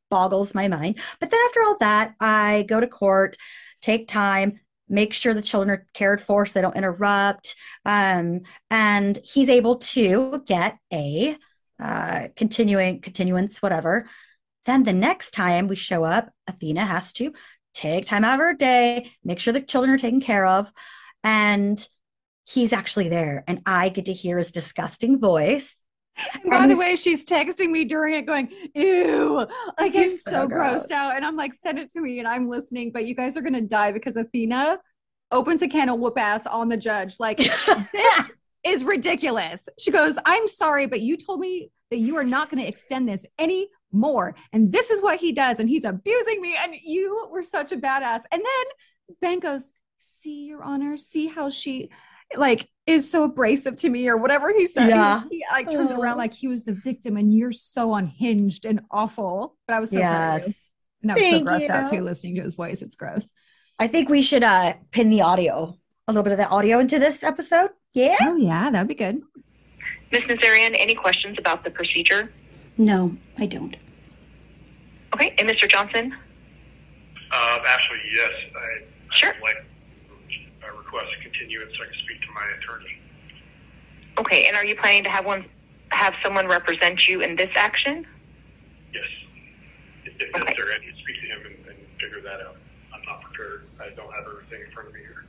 boggles 0.09 0.55
my 0.55 0.67
mind. 0.67 0.99
But 1.19 1.31
then 1.31 1.39
after 1.45 1.61
all 1.61 1.77
that, 1.79 2.15
I 2.19 2.65
go 2.67 2.79
to 2.79 2.87
court, 2.87 3.37
take 3.81 4.07
time, 4.07 4.59
make 4.87 5.13
sure 5.13 5.33
the 5.33 5.41
children 5.41 5.69
are 5.69 5.85
cared 5.93 6.19
for 6.19 6.45
so 6.45 6.53
they 6.53 6.61
don't 6.61 6.75
interrupt. 6.75 7.55
Um, 7.85 8.41
and 8.69 9.17
he's 9.23 9.49
able 9.49 9.75
to 9.75 10.43
get 10.45 10.77
a 10.91 11.37
uh, 11.79 12.27
continuing 12.35 13.01
continuance, 13.01 13.61
whatever. 13.61 14.07
Then 14.65 14.83
the 14.83 14.93
next 14.93 15.31
time 15.31 15.67
we 15.67 15.75
show 15.75 16.03
up, 16.03 16.29
Athena 16.47 16.85
has 16.85 17.13
to 17.13 17.33
take 17.73 18.05
time 18.05 18.25
out 18.25 18.35
of 18.35 18.39
her 18.39 18.53
day, 18.53 19.11
make 19.23 19.39
sure 19.39 19.53
the 19.53 19.61
children 19.61 19.93
are 19.93 19.97
taken 19.97 20.19
care 20.19 20.45
of, 20.45 20.71
and 21.23 21.87
he's 22.45 22.73
actually 22.73 23.09
there, 23.09 23.43
and 23.47 23.61
I 23.65 23.89
get 23.89 24.05
to 24.05 24.13
hear 24.13 24.37
his 24.37 24.51
disgusting 24.51 25.19
voice. 25.19 25.85
And 26.41 26.51
by 26.51 26.67
the 26.67 26.77
way, 26.77 26.95
she's 26.95 27.25
texting 27.25 27.69
me 27.69 27.85
during 27.85 28.15
it, 28.15 28.25
going, 28.25 28.49
Ew, 28.73 29.45
like 29.79 29.95
I'm 29.95 30.17
so, 30.17 30.31
so 30.31 30.47
grossed 30.47 30.91
out. 30.91 31.15
And 31.15 31.25
I'm 31.25 31.35
like, 31.35 31.53
Send 31.53 31.79
it 31.79 31.91
to 31.91 32.01
me. 32.01 32.19
And 32.19 32.27
I'm 32.27 32.49
listening, 32.49 32.91
but 32.91 33.05
you 33.05 33.15
guys 33.15 33.37
are 33.37 33.41
going 33.41 33.53
to 33.53 33.61
die 33.61 33.91
because 33.91 34.15
Athena 34.15 34.79
opens 35.31 35.61
a 35.61 35.67
can 35.67 35.89
of 35.89 35.99
whoop 35.99 36.17
ass 36.17 36.47
on 36.47 36.69
the 36.69 36.77
judge. 36.77 37.15
Like, 37.19 37.37
this 37.91 38.31
is 38.63 38.83
ridiculous. 38.83 39.67
She 39.77 39.91
goes, 39.91 40.17
I'm 40.25 40.47
sorry, 40.47 40.87
but 40.87 41.01
you 41.01 41.17
told 41.17 41.39
me 41.39 41.71
that 41.91 41.97
you 41.97 42.17
are 42.17 42.23
not 42.23 42.49
going 42.49 42.61
to 42.61 42.67
extend 42.67 43.07
this 43.07 43.25
any 43.37 43.69
more. 43.91 44.35
And 44.53 44.71
this 44.71 44.91
is 44.91 45.01
what 45.01 45.19
he 45.19 45.31
does. 45.31 45.59
And 45.59 45.69
he's 45.69 45.85
abusing 45.85 46.41
me. 46.41 46.55
And 46.61 46.75
you 46.83 47.27
were 47.31 47.43
such 47.43 47.71
a 47.71 47.77
badass. 47.77 48.21
And 48.31 48.41
then 48.41 49.17
Ben 49.21 49.39
goes, 49.39 49.71
See, 49.97 50.45
Your 50.45 50.63
Honor, 50.63 50.95
see 50.95 51.27
how 51.27 51.49
she 51.49 51.89
like 52.35 52.67
is 52.85 53.09
so 53.09 53.23
abrasive 53.23 53.75
to 53.77 53.89
me 53.89 54.07
or 54.07 54.17
whatever 54.17 54.51
he 54.53 54.65
said. 54.67 54.89
Yeah. 54.89 55.23
He, 55.29 55.43
like 55.51 55.69
turned 55.69 55.89
it 55.91 55.95
Oh. 55.97 56.01
around 56.01 56.17
like 56.17 56.33
he 56.33 56.47
was 56.47 56.63
the 56.63 56.73
victim 56.73 57.17
and 57.17 57.33
you're 57.33 57.51
so 57.51 57.93
unhinged 57.95 58.65
and 58.65 58.81
awful. 58.91 59.55
But 59.67 59.75
I 59.75 59.79
was 59.79 59.91
so 59.91 59.99
proud 59.99 60.41
yes. 60.41 60.59
And 61.01 61.11
I 61.11 61.15
was 61.15 61.23
so 61.23 61.29
Thank 61.31 61.47
grossed 61.47 61.69
out 61.69 61.89
too 61.89 62.01
listening 62.01 62.35
to 62.35 62.41
his 62.41 62.55
voice. 62.55 62.81
It's 62.81 62.95
gross. 62.95 63.31
I 63.77 63.87
think 63.87 64.09
we 64.09 64.21
should 64.21 64.43
uh 64.43 64.73
pin 64.91 65.09
the 65.09 65.21
audio, 65.21 65.77
a 66.07 66.11
little 66.11 66.23
bit 66.23 66.33
of 66.33 66.39
the 66.39 66.47
audio 66.49 66.79
into 66.79 66.99
this 66.99 67.23
episode. 67.23 67.69
Yeah. 67.93 68.17
Oh 68.21 68.35
yeah, 68.35 68.69
that'd 68.69 68.87
be 68.87 68.95
good. 68.95 69.21
Ms. 70.11 70.21
Nazarian, 70.23 70.75
any 70.77 70.95
questions 70.95 71.37
about 71.37 71.63
the 71.63 71.69
procedure? 71.69 72.31
No, 72.77 73.15
I 73.37 73.45
don't. 73.45 73.75
Okay, 75.13 75.35
and 75.37 75.47
Mr. 75.49 75.69
Johnson? 75.69 76.11
Um, 77.31 77.59
actually, 77.67 77.99
yes, 78.15 78.31
I, 78.55 78.85
Sure. 79.15 79.29
I'd 79.35 79.41
like 79.41 79.55
a 79.57 79.68
request 80.89 81.13
to 81.17 81.23
continue 81.29 81.61
it 81.61 81.69
so 81.77 81.83
I 81.83 81.85
can 81.85 81.99
speak 82.03 82.21
to 82.21 82.27
my 82.33 82.45
attorney. 82.57 82.97
Okay, 84.17 84.47
and 84.47 84.55
are 84.57 84.65
you 84.65 84.75
planning 84.75 85.03
to 85.03 85.09
have 85.09 85.25
one, 85.25 85.45
have 85.89 86.13
someone 86.23 86.47
represent 86.47 87.07
you 87.07 87.21
in 87.21 87.35
this 87.35 87.49
action? 87.55 88.05
Yes. 88.93 89.03
If, 90.05 90.13
if 90.19 90.35
Okay. 90.35 90.41
I 90.47 90.79
need 90.79 90.91
to 90.91 91.01
speak 91.01 91.21
to 91.21 91.27
him 91.27 91.39
and, 91.45 91.67
and 91.67 91.77
figure 92.01 92.21
that 92.21 92.41
out. 92.41 92.57
I'm 92.93 93.03
not 93.05 93.21
prepared. 93.21 93.65
I 93.79 93.89
don't 93.95 94.11
have 94.13 94.25
everything 94.25 94.61
in 94.65 94.71
front 94.71 94.89
of 94.89 94.95
me 94.95 95.01
here. 95.01 95.23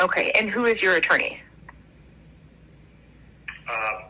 Okay, 0.00 0.30
and 0.32 0.50
who 0.50 0.66
is 0.66 0.82
your 0.82 0.94
attorney? 0.96 1.40
Uh, 3.70 4.00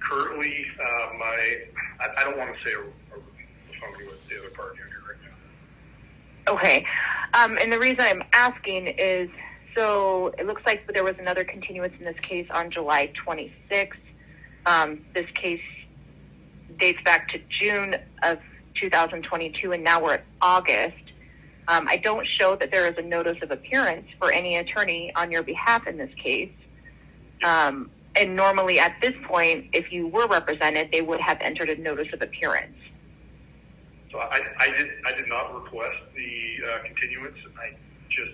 currently, 0.00 0.66
uh, 0.78 1.12
my, 1.18 1.56
I, 2.00 2.08
I 2.18 2.24
don't 2.24 2.36
want 2.36 2.54
to 2.56 2.62
say 2.62 2.72
a, 2.74 2.80
a 2.80 3.20
phony 3.80 4.04
with 4.06 4.28
the 4.28 4.38
other 4.38 4.50
party 4.50 4.76
here 4.76 5.02
right 5.08 5.16
now. 5.24 5.27
Okay, 6.48 6.86
um, 7.34 7.58
and 7.58 7.70
the 7.70 7.78
reason 7.78 8.00
I'm 8.00 8.24
asking 8.32 8.86
is, 8.86 9.28
so 9.76 10.28
it 10.38 10.46
looks 10.46 10.62
like 10.64 10.90
there 10.92 11.04
was 11.04 11.16
another 11.18 11.44
continuance 11.44 11.92
in 11.98 12.06
this 12.06 12.18
case 12.22 12.46
on 12.50 12.70
July 12.70 13.12
26th. 13.26 13.92
Um, 14.64 15.04
this 15.14 15.30
case 15.34 15.60
dates 16.78 17.00
back 17.04 17.28
to 17.32 17.40
June 17.50 17.96
of 18.22 18.38
2022, 18.76 19.72
and 19.72 19.84
now 19.84 20.02
we're 20.02 20.14
at 20.14 20.24
August. 20.40 21.12
Um, 21.68 21.86
I 21.86 21.98
don't 21.98 22.26
show 22.26 22.56
that 22.56 22.70
there 22.70 22.86
is 22.86 22.96
a 22.96 23.02
notice 23.02 23.36
of 23.42 23.50
appearance 23.50 24.06
for 24.18 24.32
any 24.32 24.56
attorney 24.56 25.12
on 25.14 25.30
your 25.30 25.42
behalf 25.42 25.86
in 25.86 25.98
this 25.98 26.12
case. 26.14 26.50
Um, 27.44 27.90
and 28.16 28.34
normally 28.34 28.80
at 28.80 28.96
this 29.02 29.14
point, 29.26 29.66
if 29.74 29.92
you 29.92 30.08
were 30.08 30.26
represented, 30.26 30.90
they 30.92 31.02
would 31.02 31.20
have 31.20 31.38
entered 31.42 31.68
a 31.68 31.76
notice 31.76 32.08
of 32.14 32.22
appearance. 32.22 32.77
So 34.10 34.18
I, 34.18 34.40
I 34.58 34.70
did, 34.70 34.88
I 35.06 35.12
did 35.12 35.28
not 35.28 35.54
request 35.54 35.98
the 36.14 36.58
uh, 36.64 36.78
continuance. 36.84 37.36
I 37.60 37.76
just, 38.08 38.32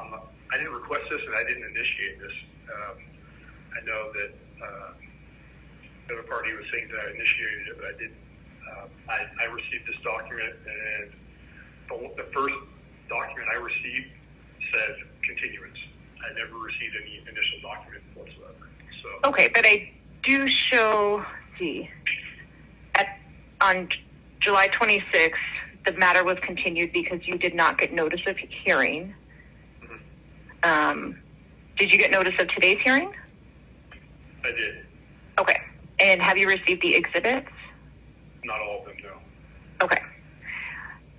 I'm 0.00 0.14
I 0.52 0.58
didn't 0.58 0.72
request 0.74 1.04
this 1.10 1.20
and 1.26 1.34
I 1.34 1.44
didn't 1.44 1.64
initiate 1.64 2.20
this. 2.20 2.32
Um, 2.68 2.96
I 3.72 3.84
know 3.86 4.12
that 4.12 4.30
uh, 4.62 4.92
the 6.08 6.14
other 6.14 6.28
party 6.28 6.52
was 6.52 6.64
saying 6.72 6.88
that 6.88 7.00
I 7.00 7.10
initiated 7.10 7.68
it, 7.68 7.76
but 7.76 7.86
I 7.86 7.92
didn't. 7.92 8.20
Um, 8.62 8.88
I, 9.08 9.26
I 9.42 9.46
received 9.52 9.88
this 9.88 10.00
document 10.00 10.54
and 10.66 11.12
the, 11.88 12.22
the 12.22 12.28
first 12.32 12.54
document 13.08 13.48
I 13.50 13.56
received 13.56 14.08
said 14.72 14.96
continuance. 15.22 15.78
I 16.24 16.32
never 16.34 16.56
received 16.56 16.94
any 17.00 17.18
initial 17.18 17.60
document 17.62 18.02
whatsoever. 18.14 18.68
So 19.02 19.28
Okay, 19.28 19.50
but 19.52 19.64
I 19.66 19.90
do 20.22 20.46
show, 20.46 21.24
see, 21.58 21.90
at, 22.94 23.18
on 23.60 23.88
July 24.42 24.68
26th, 24.68 25.34
the 25.86 25.92
matter 25.92 26.24
was 26.24 26.36
continued 26.40 26.92
because 26.92 27.26
you 27.26 27.38
did 27.38 27.54
not 27.54 27.78
get 27.78 27.92
notice 27.92 28.20
of 28.26 28.36
hearing. 28.36 29.14
Um, 30.64 31.16
did 31.78 31.92
you 31.92 31.98
get 31.98 32.10
notice 32.10 32.34
of 32.40 32.48
today's 32.48 32.78
hearing? 32.82 33.12
I 34.44 34.50
did. 34.50 34.84
Okay. 35.38 35.60
And 36.00 36.20
have 36.20 36.36
you 36.36 36.48
received 36.48 36.82
the 36.82 36.94
exhibits? 36.96 37.48
Not 38.44 38.60
all 38.60 38.80
of 38.80 38.86
them, 38.86 38.96
no. 39.02 39.84
Okay. 39.84 40.02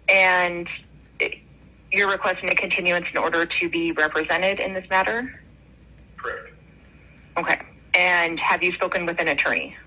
And 0.09 0.67
you're 1.93 2.09
requesting 2.09 2.49
a 2.49 2.55
continuance 2.55 3.05
in 3.09 3.17
order 3.17 3.45
to 3.45 3.69
be 3.69 3.93
represented 3.93 4.59
in 4.59 4.73
this 4.73 4.89
matter? 4.89 5.41
Correct. 6.17 6.53
Okay. 7.37 7.61
And 7.93 8.37
have 8.39 8.61
you 8.61 8.73
spoken 8.73 9.05
with 9.05 9.19
an 9.21 9.29
attorney? 9.29 9.77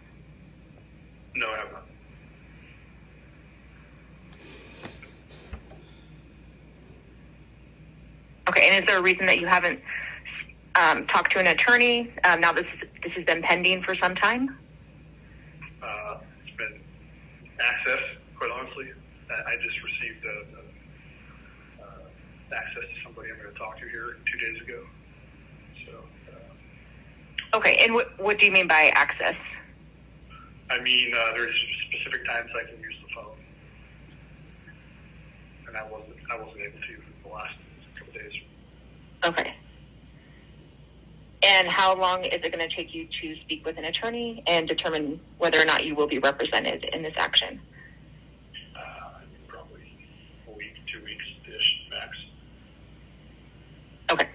No, 1.35 1.49
I 1.51 1.57
have 1.59 1.73
not. 1.73 1.83
Okay. 8.49 8.69
And 8.69 8.83
is 8.83 8.87
there 8.89 8.99
a 8.99 9.03
reason 9.03 9.27
that 9.27 9.39
you 9.39 9.47
haven't 9.47 9.81
um, 10.75 11.07
talked 11.07 11.33
to 11.33 11.39
an 11.39 11.47
attorney? 11.49 12.13
Um, 12.25 12.41
now 12.41 12.53
this 12.53 12.67
this 13.03 13.13
has 13.13 13.25
been 13.25 13.43
pending 13.43 13.83
for 13.83 13.95
some 13.95 14.15
time. 14.15 14.57
Uh, 15.83 16.19
it's 16.45 16.57
been 16.57 16.81
access, 17.61 18.01
quite 18.37 18.51
honestly. 18.51 18.87
I, 19.31 19.53
I 19.53 19.57
just 19.57 19.77
received 19.83 20.25
uh, 20.27 21.83
uh, 21.83 22.57
access 22.57 22.83
to 22.83 23.03
somebody 23.05 23.31
I'm 23.31 23.39
going 23.39 23.53
to 23.53 23.59
talk 23.59 23.79
to 23.81 23.89
here 23.89 24.17
two 24.31 24.39
days 24.39 24.63
ago. 24.63 24.83
So, 25.87 25.93
uh, 26.33 27.57
Okay. 27.59 27.77
And 27.85 27.95
what 27.95 28.19
what 28.21 28.39
do 28.39 28.47
you 28.47 28.53
mean 28.53 28.69
by 28.69 28.91
access? 28.95 29.37
I 30.69 30.81
mean, 30.81 31.13
uh, 31.15 31.33
there's 31.35 31.55
specific 31.89 32.27
times 32.27 32.51
I 32.61 32.69
can 32.71 32.81
use 32.81 32.95
the 33.03 33.15
phone, 33.15 33.37
and 35.69 35.77
I 35.77 35.85
wasn't 35.85 36.17
I 36.31 36.37
wasn't 36.39 36.61
able 36.61 36.81
to 36.81 37.03
the 37.23 37.29
last 37.29 37.55
couple 37.97 38.13
days. 38.15 38.33
Okay. 39.27 39.55
And 41.43 41.69
how 41.69 41.97
long 41.97 42.25
is 42.25 42.35
it 42.35 42.53
going 42.53 42.69
to 42.69 42.75
take 42.75 42.95
you 42.95 43.09
to 43.21 43.41
speak 43.41 43.67
with 43.67 43.77
an 43.77 43.85
attorney 43.85 44.43
and 44.47 44.69
determine 44.69 45.21
whether 45.39 45.61
or 45.61 45.65
not 45.65 45.85
you 45.85 45.95
will 45.95 46.07
be 46.07 46.19
represented 46.19 46.85
in 46.85 47.03
this 47.03 47.15
action? 47.17 47.61
Uh, 48.75 49.19
probably 49.49 49.99
a 50.47 50.51
week, 50.53 50.75
two 50.87 51.03
weeks 51.05 51.25
ish 51.45 51.91
max. 51.91 52.17
Okay. 54.13 54.29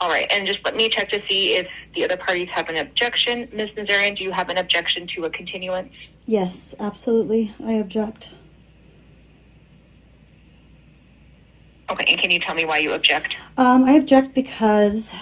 All 0.00 0.08
right. 0.08 0.26
And 0.30 0.46
just 0.46 0.60
let 0.64 0.76
me 0.76 0.90
check 0.90 1.08
to 1.10 1.22
see 1.26 1.56
if 1.56 1.66
the 1.94 2.04
other 2.04 2.18
parties 2.18 2.48
have 2.50 2.68
an 2.68 2.76
objection. 2.76 3.48
Ms. 3.54 3.70
Nazarian, 3.70 4.18
do 4.18 4.24
you 4.24 4.32
have 4.32 4.50
an 4.50 4.58
objection 4.58 5.06
to 5.08 5.24
a 5.24 5.30
continuance? 5.30 5.94
Yes, 6.26 6.74
absolutely. 6.78 7.54
I 7.64 7.72
object. 7.72 8.32
Okay. 11.90 12.04
And 12.08 12.20
can 12.20 12.30
you 12.30 12.40
tell 12.40 12.54
me 12.54 12.64
why 12.64 12.78
you 12.78 12.92
object? 12.92 13.36
Um, 13.56 13.84
I 13.84 13.92
object 13.92 14.34
because 14.34 15.14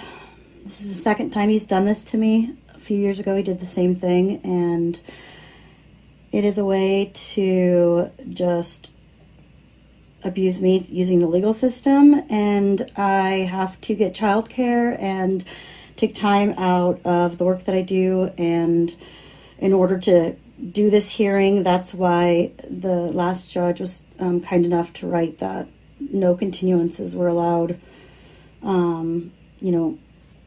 this 0.63 0.81
is 0.81 0.95
the 0.95 1.01
second 1.01 1.31
time 1.31 1.49
he's 1.49 1.65
done 1.65 1.85
this 1.85 2.03
to 2.05 2.17
me. 2.17 2.55
A 2.73 2.79
few 2.79 2.97
years 2.97 3.19
ago, 3.19 3.35
he 3.35 3.43
did 3.43 3.59
the 3.59 3.65
same 3.65 3.95
thing, 3.95 4.41
and 4.43 4.99
it 6.31 6.43
is 6.43 6.57
a 6.57 6.65
way 6.65 7.11
to 7.13 8.11
just 8.29 8.89
abuse 10.23 10.61
me 10.61 10.85
using 10.89 11.19
the 11.19 11.27
legal 11.27 11.53
system. 11.53 12.23
And 12.29 12.89
I 12.97 13.47
have 13.49 13.79
to 13.81 13.95
get 13.95 14.13
childcare 14.13 14.99
and 15.01 15.43
take 15.95 16.15
time 16.15 16.53
out 16.57 16.99
of 17.05 17.37
the 17.37 17.45
work 17.45 17.65
that 17.65 17.75
I 17.75 17.81
do. 17.81 18.31
And 18.37 18.95
in 19.59 19.73
order 19.73 19.99
to 19.99 20.35
do 20.71 20.89
this 20.89 21.11
hearing, 21.11 21.63
that's 21.63 21.93
why 21.93 22.51
the 22.69 22.95
last 22.95 23.51
judge 23.51 23.79
was 23.79 24.03
um, 24.19 24.39
kind 24.41 24.65
enough 24.65 24.93
to 24.93 25.07
write 25.07 25.39
that 25.39 25.67
no 26.11 26.35
continuances 26.35 27.15
were 27.15 27.27
allowed. 27.27 27.79
Um, 28.61 29.31
you 29.59 29.71
know, 29.71 29.97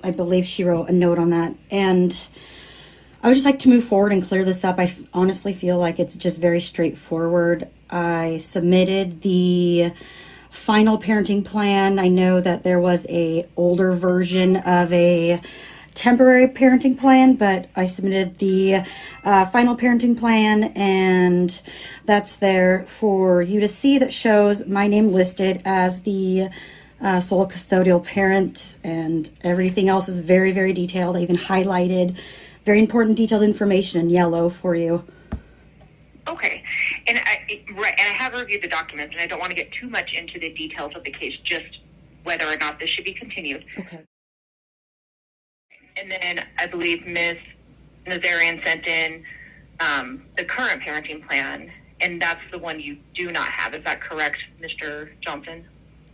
I 0.03 0.11
believe 0.11 0.47
she 0.47 0.65
wrote 0.65 0.89
a 0.89 0.93
note 0.93 1.19
on 1.19 1.31
that. 1.31 1.55
And 1.71 2.29
I 3.23 3.29
would 3.29 3.35
just 3.35 3.47
like 3.47 3.59
to 3.61 3.69
move 3.69 3.85
forward 3.85 4.13
and 4.13 4.23
clear 4.23 4.45
this 4.45 4.65
up. 4.65 4.79
I 4.79 4.85
f- 4.85 5.01
honestly 5.13 5.53
feel 5.53 5.79
like 5.79 5.99
it's 5.99 6.17
just 6.17 6.41
very 6.41 6.61
straightforward. 6.61 7.69
I 7.91 8.39
submitted 8.39 9.23
the 9.23 9.93
final 10.51 10.99
parenting 10.99 11.45
plan. 11.45 11.99
I 11.99 12.09
know 12.09 12.41
that 12.41 12.63
there 12.63 12.81
was 12.81 13.07
a 13.09 13.47
older 13.57 13.93
version 13.93 14.57
of 14.57 14.93
a 14.93 15.41
temporary 15.97 16.47
parenting 16.47 16.97
plan, 16.97 17.35
but 17.35 17.69
I 17.75 17.87
submitted 17.87 18.37
the 18.37 18.85
uh, 19.25 19.47
final 19.47 19.77
parenting 19.77 20.17
plan, 20.17 20.65
and 20.77 21.61
that's 22.05 22.37
there 22.37 22.85
for 22.87 23.43
you 23.43 23.59
to 23.61 23.67
see. 23.67 23.99
That 23.99 24.13
shows 24.13 24.67
my 24.67 24.87
name 24.87 25.09
listed 25.11 25.63
as 25.65 26.03
the 26.03 26.51
uh, 27.01 27.21
sole 27.21 27.49
custodial 27.49 28.05
parent, 28.05 28.79
and 28.85 29.29
everything 29.41 29.89
else 29.89 30.09
is 30.09 30.21
very, 30.21 30.53
very 30.53 30.73
detailed. 30.73 31.17
I 31.17 31.21
even 31.21 31.37
highlighted 31.37 32.17
very 32.65 32.79
important 32.79 33.17
detailed 33.17 33.43
information 33.43 34.01
in 34.01 34.11
yellow 34.11 34.49
for 34.51 34.77
you. 34.77 35.05
Okay. 36.29 36.63
And 37.07 37.19
I, 37.19 37.65
right, 37.75 37.95
and 37.99 38.09
I 38.09 38.13
have 38.13 38.35
reviewed 38.35 38.63
the 38.63 38.69
documents, 38.69 39.15
and 39.15 39.23
I 39.23 39.27
don't 39.27 39.39
want 39.39 39.51
to 39.51 39.57
get 39.57 39.73
too 39.73 39.89
much 39.89 40.13
into 40.13 40.39
the 40.39 40.53
details 40.53 40.95
of 40.95 41.05
the 41.05 41.11
case, 41.11 41.37
just 41.43 41.79
whether 42.25 42.47
or 42.47 42.57
not 42.57 42.79
this 42.79 42.91
should 42.91 43.05
be 43.05 43.15
continued. 43.15 43.65
Okay. 43.79 44.03
And 45.99 46.11
then 46.11 46.47
I 46.59 46.67
believe 46.67 47.07
Ms. 47.07 47.39
Nazarian 48.07 48.63
sent 48.65 48.87
in 48.87 49.25
um, 49.81 50.23
the 50.37 50.45
current 50.45 50.83
parenting 50.83 51.27
plan, 51.27 51.71
and 52.01 52.21
that's 52.21 52.41
the 52.51 52.59
one 52.59 52.81
you 52.81 52.99
do 53.15 53.31
not 53.33 53.49
have. 53.49 53.75
Is 53.75 53.85
that 53.85 54.01
correct, 54.01 54.39
Mr. 54.61 55.09
Johnson? 55.21 55.65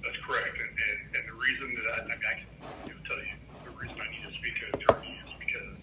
That's 0.03 0.17
correct. 0.27 0.57
And, 0.59 0.69
and, 0.69 1.17
and 1.17 1.29
the 1.29 1.35
reason 1.35 1.75
that 1.75 1.95
I, 1.95 2.05
I 2.05 2.05
mean, 2.05 2.19
I 2.29 2.35
can 2.35 2.47
you 2.87 2.95
know, 2.95 3.01
tell 3.07 3.19
you 3.19 3.35
the 3.65 3.71
reason 3.71 3.97
I 4.01 4.11
need 4.11 4.23
to 4.31 4.39
speak 4.39 4.55
to 4.61 4.67
an 4.67 4.83
attorney 4.83 5.21
is 5.27 5.33
because 5.39 5.79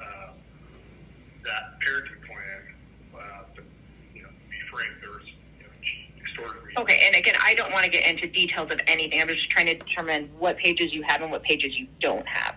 um, 0.00 0.34
that 1.44 1.78
parenting 1.80 2.26
plan, 2.26 2.74
uh, 3.14 3.54
to, 3.56 3.62
you 4.14 4.22
know, 4.22 4.28
be 4.48 4.56
frank, 4.70 4.90
there's 5.00 5.16
was 5.16 5.26
you 5.58 5.64
know, 5.66 6.20
extorted. 6.20 6.78
Okay, 6.78 7.02
and 7.06 7.16
again, 7.16 7.34
I 7.44 7.54
don't 7.54 7.72
want 7.72 7.84
to 7.84 7.90
get 7.90 8.06
into 8.06 8.28
details 8.28 8.70
of 8.70 8.80
anything. 8.86 9.20
I'm 9.20 9.28
just 9.28 9.50
trying 9.50 9.66
to 9.66 9.74
determine 9.74 10.30
what 10.38 10.56
pages 10.56 10.94
you 10.94 11.02
have 11.02 11.20
and 11.22 11.30
what 11.30 11.42
pages 11.42 11.76
you 11.76 11.88
don't 12.00 12.26
have. 12.26 12.56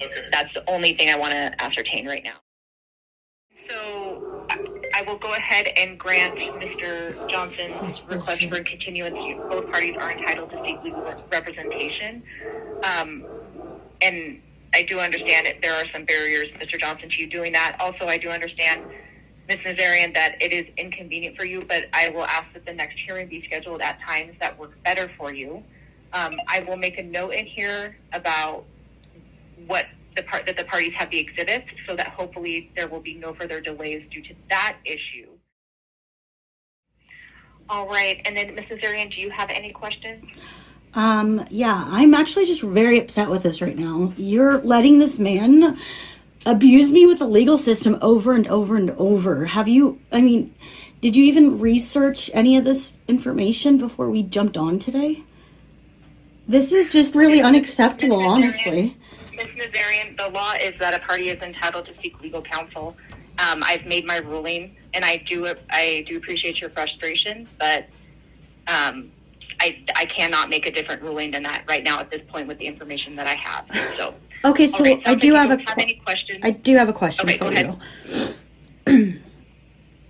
Okay. 0.00 0.28
That's 0.32 0.52
the 0.54 0.68
only 0.70 0.94
thing 0.94 1.10
I 1.10 1.16
want 1.16 1.32
to 1.32 1.62
ascertain 1.62 2.06
right 2.06 2.22
now. 2.24 2.34
So 3.68 4.46
I- 4.50 5.00
I 5.00 5.02
will 5.02 5.16
go 5.18 5.34
ahead 5.34 5.66
and 5.76 5.98
grant 5.98 6.36
Mr. 6.36 7.28
Johnson's 7.28 8.02
request 8.02 8.40
bullshit. 8.40 8.50
for 8.50 8.62
continuance. 8.62 9.16
Both 9.48 9.70
parties 9.70 9.96
are 9.98 10.12
entitled 10.12 10.50
to 10.52 10.62
seek 10.64 10.82
legal 10.84 11.24
representation. 11.30 12.22
Um, 12.84 13.26
and 14.00 14.40
I 14.74 14.82
do 14.82 15.00
understand 15.00 15.46
that 15.46 15.62
there 15.62 15.74
are 15.74 15.84
some 15.92 16.04
barriers, 16.04 16.48
Mr. 16.60 16.78
Johnson, 16.78 17.08
to 17.10 17.16
you 17.20 17.26
doing 17.26 17.52
that. 17.52 17.76
Also, 17.80 18.06
I 18.06 18.18
do 18.18 18.28
understand, 18.30 18.84
Ms. 19.48 19.58
Nazarian, 19.64 20.14
that 20.14 20.40
it 20.40 20.52
is 20.52 20.66
inconvenient 20.76 21.36
for 21.36 21.44
you, 21.44 21.62
but 21.62 21.86
I 21.92 22.08
will 22.10 22.24
ask 22.24 22.52
that 22.52 22.64
the 22.66 22.72
next 22.74 22.98
hearing 22.98 23.26
be 23.26 23.42
scheduled 23.44 23.80
at 23.80 24.00
times 24.02 24.36
that 24.40 24.58
work 24.58 24.80
better 24.84 25.10
for 25.16 25.32
you. 25.32 25.64
Um, 26.12 26.40
I 26.46 26.60
will 26.60 26.76
make 26.76 26.98
a 26.98 27.02
note 27.02 27.30
in 27.34 27.46
here 27.46 27.96
about 28.12 28.64
what 29.66 29.86
the 30.16 30.22
part 30.22 30.46
that 30.46 30.56
the 30.56 30.64
parties 30.64 30.94
have 30.94 31.10
the 31.10 31.18
exhibits 31.18 31.66
so 31.86 31.94
that 31.94 32.08
hopefully 32.08 32.70
there 32.74 32.88
will 32.88 33.00
be 33.00 33.14
no 33.14 33.34
further 33.34 33.60
delays 33.60 34.02
due 34.10 34.22
to 34.22 34.34
that 34.48 34.76
issue. 34.84 35.28
All 37.68 37.88
right, 37.88 38.20
and 38.24 38.36
then 38.36 38.54
Ms. 38.54 38.66
Nazarian, 38.70 39.14
do 39.14 39.20
you 39.20 39.30
have 39.30 39.50
any 39.50 39.72
questions? 39.72 40.24
Um, 40.94 41.44
yeah, 41.50 41.84
I'm 41.88 42.14
actually 42.14 42.46
just 42.46 42.62
very 42.62 42.98
upset 42.98 43.28
with 43.28 43.42
this 43.42 43.60
right 43.60 43.76
now. 43.76 44.14
You're 44.16 44.58
letting 44.58 44.98
this 44.98 45.18
man 45.18 45.76
abuse 46.46 46.92
me 46.92 47.06
with 47.06 47.18
the 47.18 47.26
legal 47.26 47.58
system 47.58 47.98
over 48.00 48.32
and 48.34 48.46
over 48.46 48.76
and 48.76 48.90
over. 48.92 49.46
Have 49.46 49.68
you, 49.68 50.00
I 50.12 50.20
mean, 50.20 50.54
Did 51.02 51.14
you 51.14 51.24
even 51.24 51.60
research 51.60 52.30
any 52.32 52.56
of 52.56 52.64
this 52.64 52.98
information 53.06 53.78
before 53.78 54.10
we 54.10 54.22
jumped 54.22 54.56
on 54.56 54.78
today? 54.78 55.22
This 56.48 56.72
is 56.72 56.90
just 56.90 57.14
really 57.14 57.42
unacceptable, 57.42 58.20
honestly. 58.22 58.96
Ms. 59.36 59.48
Nazarian, 59.48 60.16
the 60.16 60.28
law 60.28 60.52
is 60.54 60.72
that 60.80 60.94
a 60.94 60.98
party 61.06 61.28
is 61.28 61.40
entitled 61.42 61.86
to 61.86 61.92
seek 62.02 62.20
legal 62.20 62.42
counsel. 62.42 62.96
Um, 63.38 63.62
I've 63.62 63.84
made 63.84 64.06
my 64.06 64.16
ruling, 64.18 64.76
and 64.94 65.04
I 65.04 65.18
do 65.18 65.54
I 65.70 66.04
do 66.08 66.16
appreciate 66.16 66.60
your 66.60 66.70
frustration, 66.70 67.46
but 67.58 67.86
um, 68.66 69.10
I 69.60 69.84
I 69.94 70.06
cannot 70.06 70.48
make 70.48 70.66
a 70.66 70.72
different 70.72 71.02
ruling 71.02 71.30
than 71.32 71.42
that 71.42 71.64
right 71.68 71.84
now 71.84 72.00
at 72.00 72.10
this 72.10 72.22
point 72.28 72.48
with 72.48 72.58
the 72.58 72.66
information 72.66 73.14
that 73.16 73.26
I 73.26 73.34
have. 73.34 73.66
So 73.96 74.14
Okay, 74.44 74.66
so 74.66 74.82
right, 74.84 75.02
I 75.06 75.14
do 75.14 75.34
have 75.34 75.50
a 75.50 75.58
have 75.68 75.78
any 75.78 75.96
questions. 75.96 76.40
I 76.42 76.52
do 76.52 76.76
have 76.76 76.88
a 76.88 76.92
question 76.92 77.28
Okay, 77.28 77.36
for 77.36 77.52
you. 78.86 79.20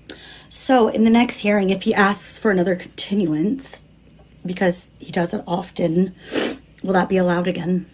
so 0.51 0.89
in 0.89 1.05
the 1.05 1.11
next 1.11 1.39
hearing, 1.39 1.71
if 1.71 1.83
he 1.83 1.95
asks 1.95 2.39
for 2.39 2.51
another 2.51 2.77
continuance, 2.77 3.83
because 4.45 4.91
he 4.99 5.11
does 5.11 5.35
it 5.35 5.43
often, 5.47 6.15
will 6.83 6.93
that 6.93 7.09
be 7.09 7.17
allowed 7.17 7.49
again? 7.49 7.91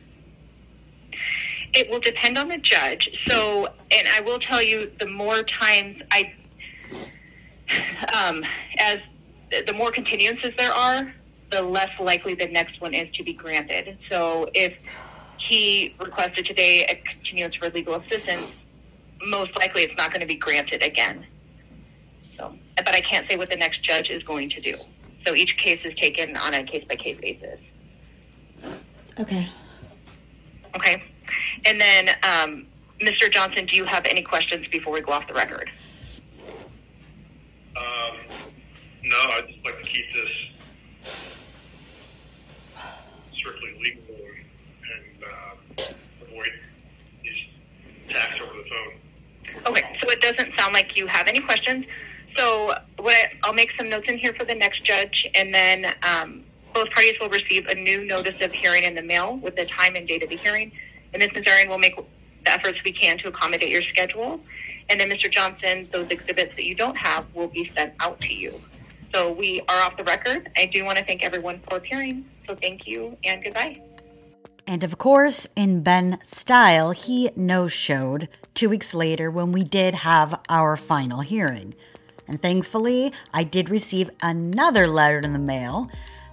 It 1.75 1.91
will 1.91 2.01
depend 2.01 2.39
on 2.39 2.49
the 2.49 2.59
judge. 2.59 3.09
So, 3.27 3.67
and 3.91 4.09
I 4.09 4.21
will 4.21 4.39
tell 4.39 4.63
you, 4.63 4.91
the 4.99 5.07
more 5.07 5.43
times 5.43 6.03
I, 6.11 6.35
um, 8.15 8.45
as 8.79 8.99
the 9.67 9.73
more 9.73 9.91
continuances 9.91 10.57
there 10.57 10.73
are, 10.73 11.15
the 11.51 11.63
less 11.63 11.91
likely 12.01 12.35
the 12.35 12.49
next 12.49 12.81
one 12.81 12.95
is 12.95 13.15
to 13.17 13.23
be 13.23 13.33
granted. 13.33 13.99
So, 14.11 14.49
if 14.55 14.75
he 15.39 15.95
requested 15.99 16.47
today 16.47 16.85
a 16.85 16.95
continuance 16.97 17.57
for 17.57 17.69
legal 17.71 17.95
assistance, 17.95 18.57
most 19.25 19.57
likely 19.59 19.83
it's 19.83 19.97
not 19.97 20.11
going 20.11 20.21
to 20.21 20.27
be 20.27 20.37
granted 20.37 20.83
again. 20.83 21.27
So, 22.37 22.55
but 22.77 22.95
I 22.95 23.01
can't 23.01 23.29
say 23.29 23.37
what 23.37 23.51
the 23.51 23.57
next 23.57 23.83
judge 23.83 24.11
is 24.11 24.23
going 24.23 24.49
to 24.51 24.61
do. 24.61 24.77
So 25.27 25.35
each 25.35 25.57
case 25.57 25.81
is 25.85 25.95
taken 25.97 26.37
on 26.37 26.55
a 26.55 26.65
case 26.65 26.85
by 26.89 26.97
case 26.97 27.21
basis. 27.21 27.61
Okay. 29.19 29.49
Okay. 30.75 31.03
And 31.65 31.81
then, 31.81 32.09
um, 32.23 32.67
Mr. 33.01 33.31
Johnson, 33.31 33.67
do 33.67 33.77
you 33.77 33.85
have 33.85 34.05
any 34.07 34.23
questions 34.23 34.67
before 34.69 34.93
we 34.93 35.01
go 35.01 35.13
off 35.13 35.27
the 35.27 35.35
record? 35.35 35.71
Um, 37.77 38.17
no, 39.05 39.17
I'd 39.17 39.49
just 39.49 39.65
like 39.65 39.83
to 39.83 39.89
keep 39.89 40.05
this 40.13 40.31
strictly 43.35 43.75
legal 43.83 44.15
and 44.95 45.25
uh, 45.25 45.85
avoid 46.23 46.53
these 47.23 47.33
attacks 48.09 48.41
over 48.41 48.53
the 48.55 48.69
phone. 48.69 49.67
Okay, 49.67 49.99
so 50.03 50.11
it 50.11 50.21
doesn't 50.21 50.57
sound 50.59 50.75
like 50.75 50.97
you 50.97 51.07
have 51.07 51.27
any 51.27 51.41
questions. 51.41 51.87
So 52.37 52.75
what 52.99 53.15
I, 53.15 53.33
I'll 53.45 53.53
make 53.53 53.71
some 53.77 53.89
notes 53.89 54.09
in 54.09 54.19
here 54.19 54.33
for 54.33 54.45
the 54.45 54.55
next 54.55 54.85
judge, 54.85 55.29
and 55.35 55.53
then 55.55 55.95
um, 56.03 56.45
both 56.73 56.91
parties 56.91 57.15
will 57.21 57.29
receive 57.29 57.67
a 57.67 57.75
new 57.75 58.05
notice 58.05 58.41
of 58.41 58.53
hearing 58.53 58.85
in 58.85 58.95
the 58.95 59.03
mail 59.03 59.37
with 59.37 59.57
the 59.57 59.67
time 59.67 59.97
and 59.97 60.07
date 60.07 60.23
of 60.23 60.29
the 60.29 60.37
hearing. 60.37 60.73
And 61.13 61.21
Ms. 61.21 61.31
Nazarian 61.31 61.69
will 61.69 61.79
make 61.79 61.97
the 61.97 62.51
efforts 62.51 62.79
we 62.85 62.93
can 62.93 63.19
to 63.19 63.29
accommodate 63.29 63.69
your 63.69 63.83
schedule. 63.83 64.41
And 64.89 65.01
then 65.01 65.11
Mr. 65.11 65.31
Johnson, 65.31 65.89
those 65.93 66.09
exhibits 66.09 66.55
that 66.57 66.65
you 66.65 66.75
don't 66.75 66.97
have 66.97 67.27
will 67.35 67.49
be 67.49 67.71
sent 67.77 67.95
out 68.01 68.21
to 68.23 68.35
you. 68.35 68.61
So 69.13 69.33
we 69.33 69.61
are 69.69 69.83
off 69.83 69.97
the 69.97 70.05
record. 70.05 70.51
I 70.57 70.67
do 70.67 70.85
want 70.85 70.99
to 70.99 71.05
thank 71.05 71.23
everyone 71.23 71.61
for 71.69 71.77
appearing. 71.77 72.25
So 72.47 72.55
thank 72.55 72.87
you 72.87 73.17
and 73.25 73.45
goodbye. 73.45 73.81
And 74.67 74.85
of 74.85 74.97
course, 74.97 75.47
in 75.57 75.83
Ben 75.83 76.19
style, 76.23 76.93
he 76.93 77.31
no 77.37 77.69
showed 77.69 78.29
two 78.55 78.69
weeks 78.69 78.95
later 78.95 79.31
when 79.31 79.53
we 79.53 79.63
did 79.65 79.97
have 79.97 80.41
our 80.49 80.77
final 80.77 81.21
hearing. 81.21 81.75
And 82.29 82.41
thankfully, 82.41 83.13
I 83.35 83.45
did 83.45 83.69
receive 83.69 84.09
another 84.23 84.87
letter 84.87 85.19
in 85.19 85.33
the 85.33 85.39
mail 85.39 85.91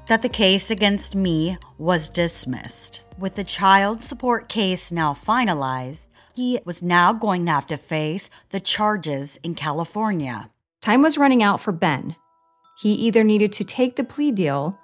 that 0.10 0.24
the 0.24 0.28
case 0.30 0.72
against 0.72 1.16
me 1.16 1.56
was 1.78 2.10
dismissed. 2.10 3.02
With 3.20 3.36
the 3.36 3.44
child 3.44 4.02
support 4.02 4.50
case 4.50 4.92
now 4.92 5.14
finalized, 5.14 6.08
he 6.34 6.60
was 6.66 6.82
now 6.82 7.14
going 7.14 7.46
to 7.46 7.52
have 7.52 7.68
to 7.68 7.78
face 7.78 8.32
the 8.50 8.60
charges 8.60 9.38
in 9.44 9.54
California. 9.54 10.50
Time 10.82 11.04
was 11.04 11.20
running 11.20 11.44
out 11.44 11.60
for 11.60 11.72
Ben. 11.72 12.16
He 12.82 12.94
either 12.94 13.24
needed 13.24 13.52
to 13.54 13.64
take 13.64 13.98
the 13.98 14.04
plea 14.04 14.32
deal 14.32 14.80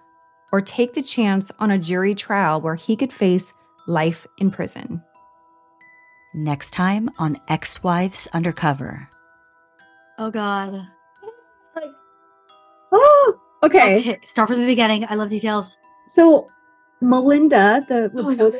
or 0.51 0.61
take 0.61 0.93
the 0.93 1.01
chance 1.01 1.51
on 1.57 1.71
a 1.71 1.79
jury 1.79 2.13
trial 2.13 2.61
where 2.61 2.75
he 2.75 2.95
could 2.95 3.11
face 3.11 3.51
life 3.87 4.27
in 4.37 4.51
prison. 4.51 5.01
Next 6.35 6.69
time 6.71 7.09
on 7.17 7.37
Ex 7.47 7.81
Wives 7.81 8.27
Undercover. 8.31 9.09
Oh 10.19 10.29
God. 10.29 10.87
Oh, 12.97 13.39
okay. 13.65 13.99
Okay, 13.99 14.19
start 14.23 14.49
from 14.49 14.61
the 14.61 14.65
beginning. 14.65 15.05
I 15.09 15.15
love 15.15 15.29
details. 15.29 15.77
So 16.07 16.47
Melinda, 17.01 17.83
the 17.87 18.11
oh 18.15 18.29
reporter, 18.29 18.59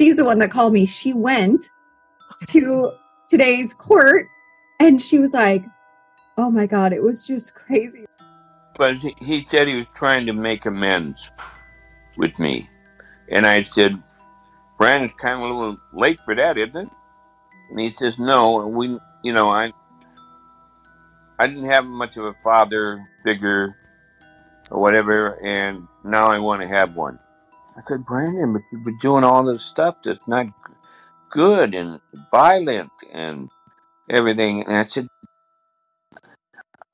she's 0.00 0.16
the 0.16 0.24
one 0.24 0.38
that 0.38 0.50
called 0.50 0.72
me. 0.72 0.86
She 0.86 1.12
went 1.12 1.70
to 2.46 2.92
today's 3.28 3.72
court 3.74 4.26
and 4.80 5.00
she 5.00 5.18
was 5.18 5.32
like, 5.32 5.64
Oh 6.38 6.50
my 6.50 6.66
God, 6.66 6.92
it 6.92 7.02
was 7.02 7.26
just 7.26 7.54
crazy. 7.54 8.06
But 8.76 8.96
he, 8.96 9.14
he 9.20 9.46
said 9.50 9.68
he 9.68 9.76
was 9.76 9.86
trying 9.94 10.26
to 10.26 10.32
make 10.32 10.66
amends 10.66 11.30
with 12.16 12.38
me. 12.38 12.68
And 13.30 13.46
I 13.46 13.62
said, 13.62 14.02
Brandon's 14.78 15.14
kind 15.18 15.42
of 15.42 15.50
a 15.50 15.52
little 15.52 15.78
late 15.94 16.20
for 16.20 16.34
that, 16.34 16.58
isn't 16.58 16.76
it? 16.76 16.88
And 17.70 17.80
he 17.80 17.90
says, 17.90 18.18
no, 18.18 18.66
we, 18.66 18.98
you 19.22 19.32
know, 19.32 19.48
I, 19.48 19.72
I 21.38 21.46
didn't 21.46 21.70
have 21.70 21.84
much 21.84 22.16
of 22.16 22.24
a 22.24 22.34
father 22.34 23.06
figure 23.22 23.76
or 24.70 24.80
whatever, 24.80 25.38
and 25.44 25.86
now 26.04 26.26
I 26.26 26.38
want 26.38 26.62
to 26.62 26.68
have 26.68 26.96
one. 26.96 27.18
I 27.76 27.80
said, 27.82 28.06
Brandon, 28.06 28.54
but 28.54 28.62
you've 28.72 28.84
been 28.84 28.98
doing 28.98 29.22
all 29.22 29.44
this 29.44 29.62
stuff 29.62 29.96
that's 30.02 30.26
not 30.26 30.46
good 31.30 31.74
and 31.74 32.00
violent 32.30 32.90
and 33.12 33.50
everything. 34.08 34.64
And 34.64 34.76
I 34.76 34.84
said, 34.84 35.08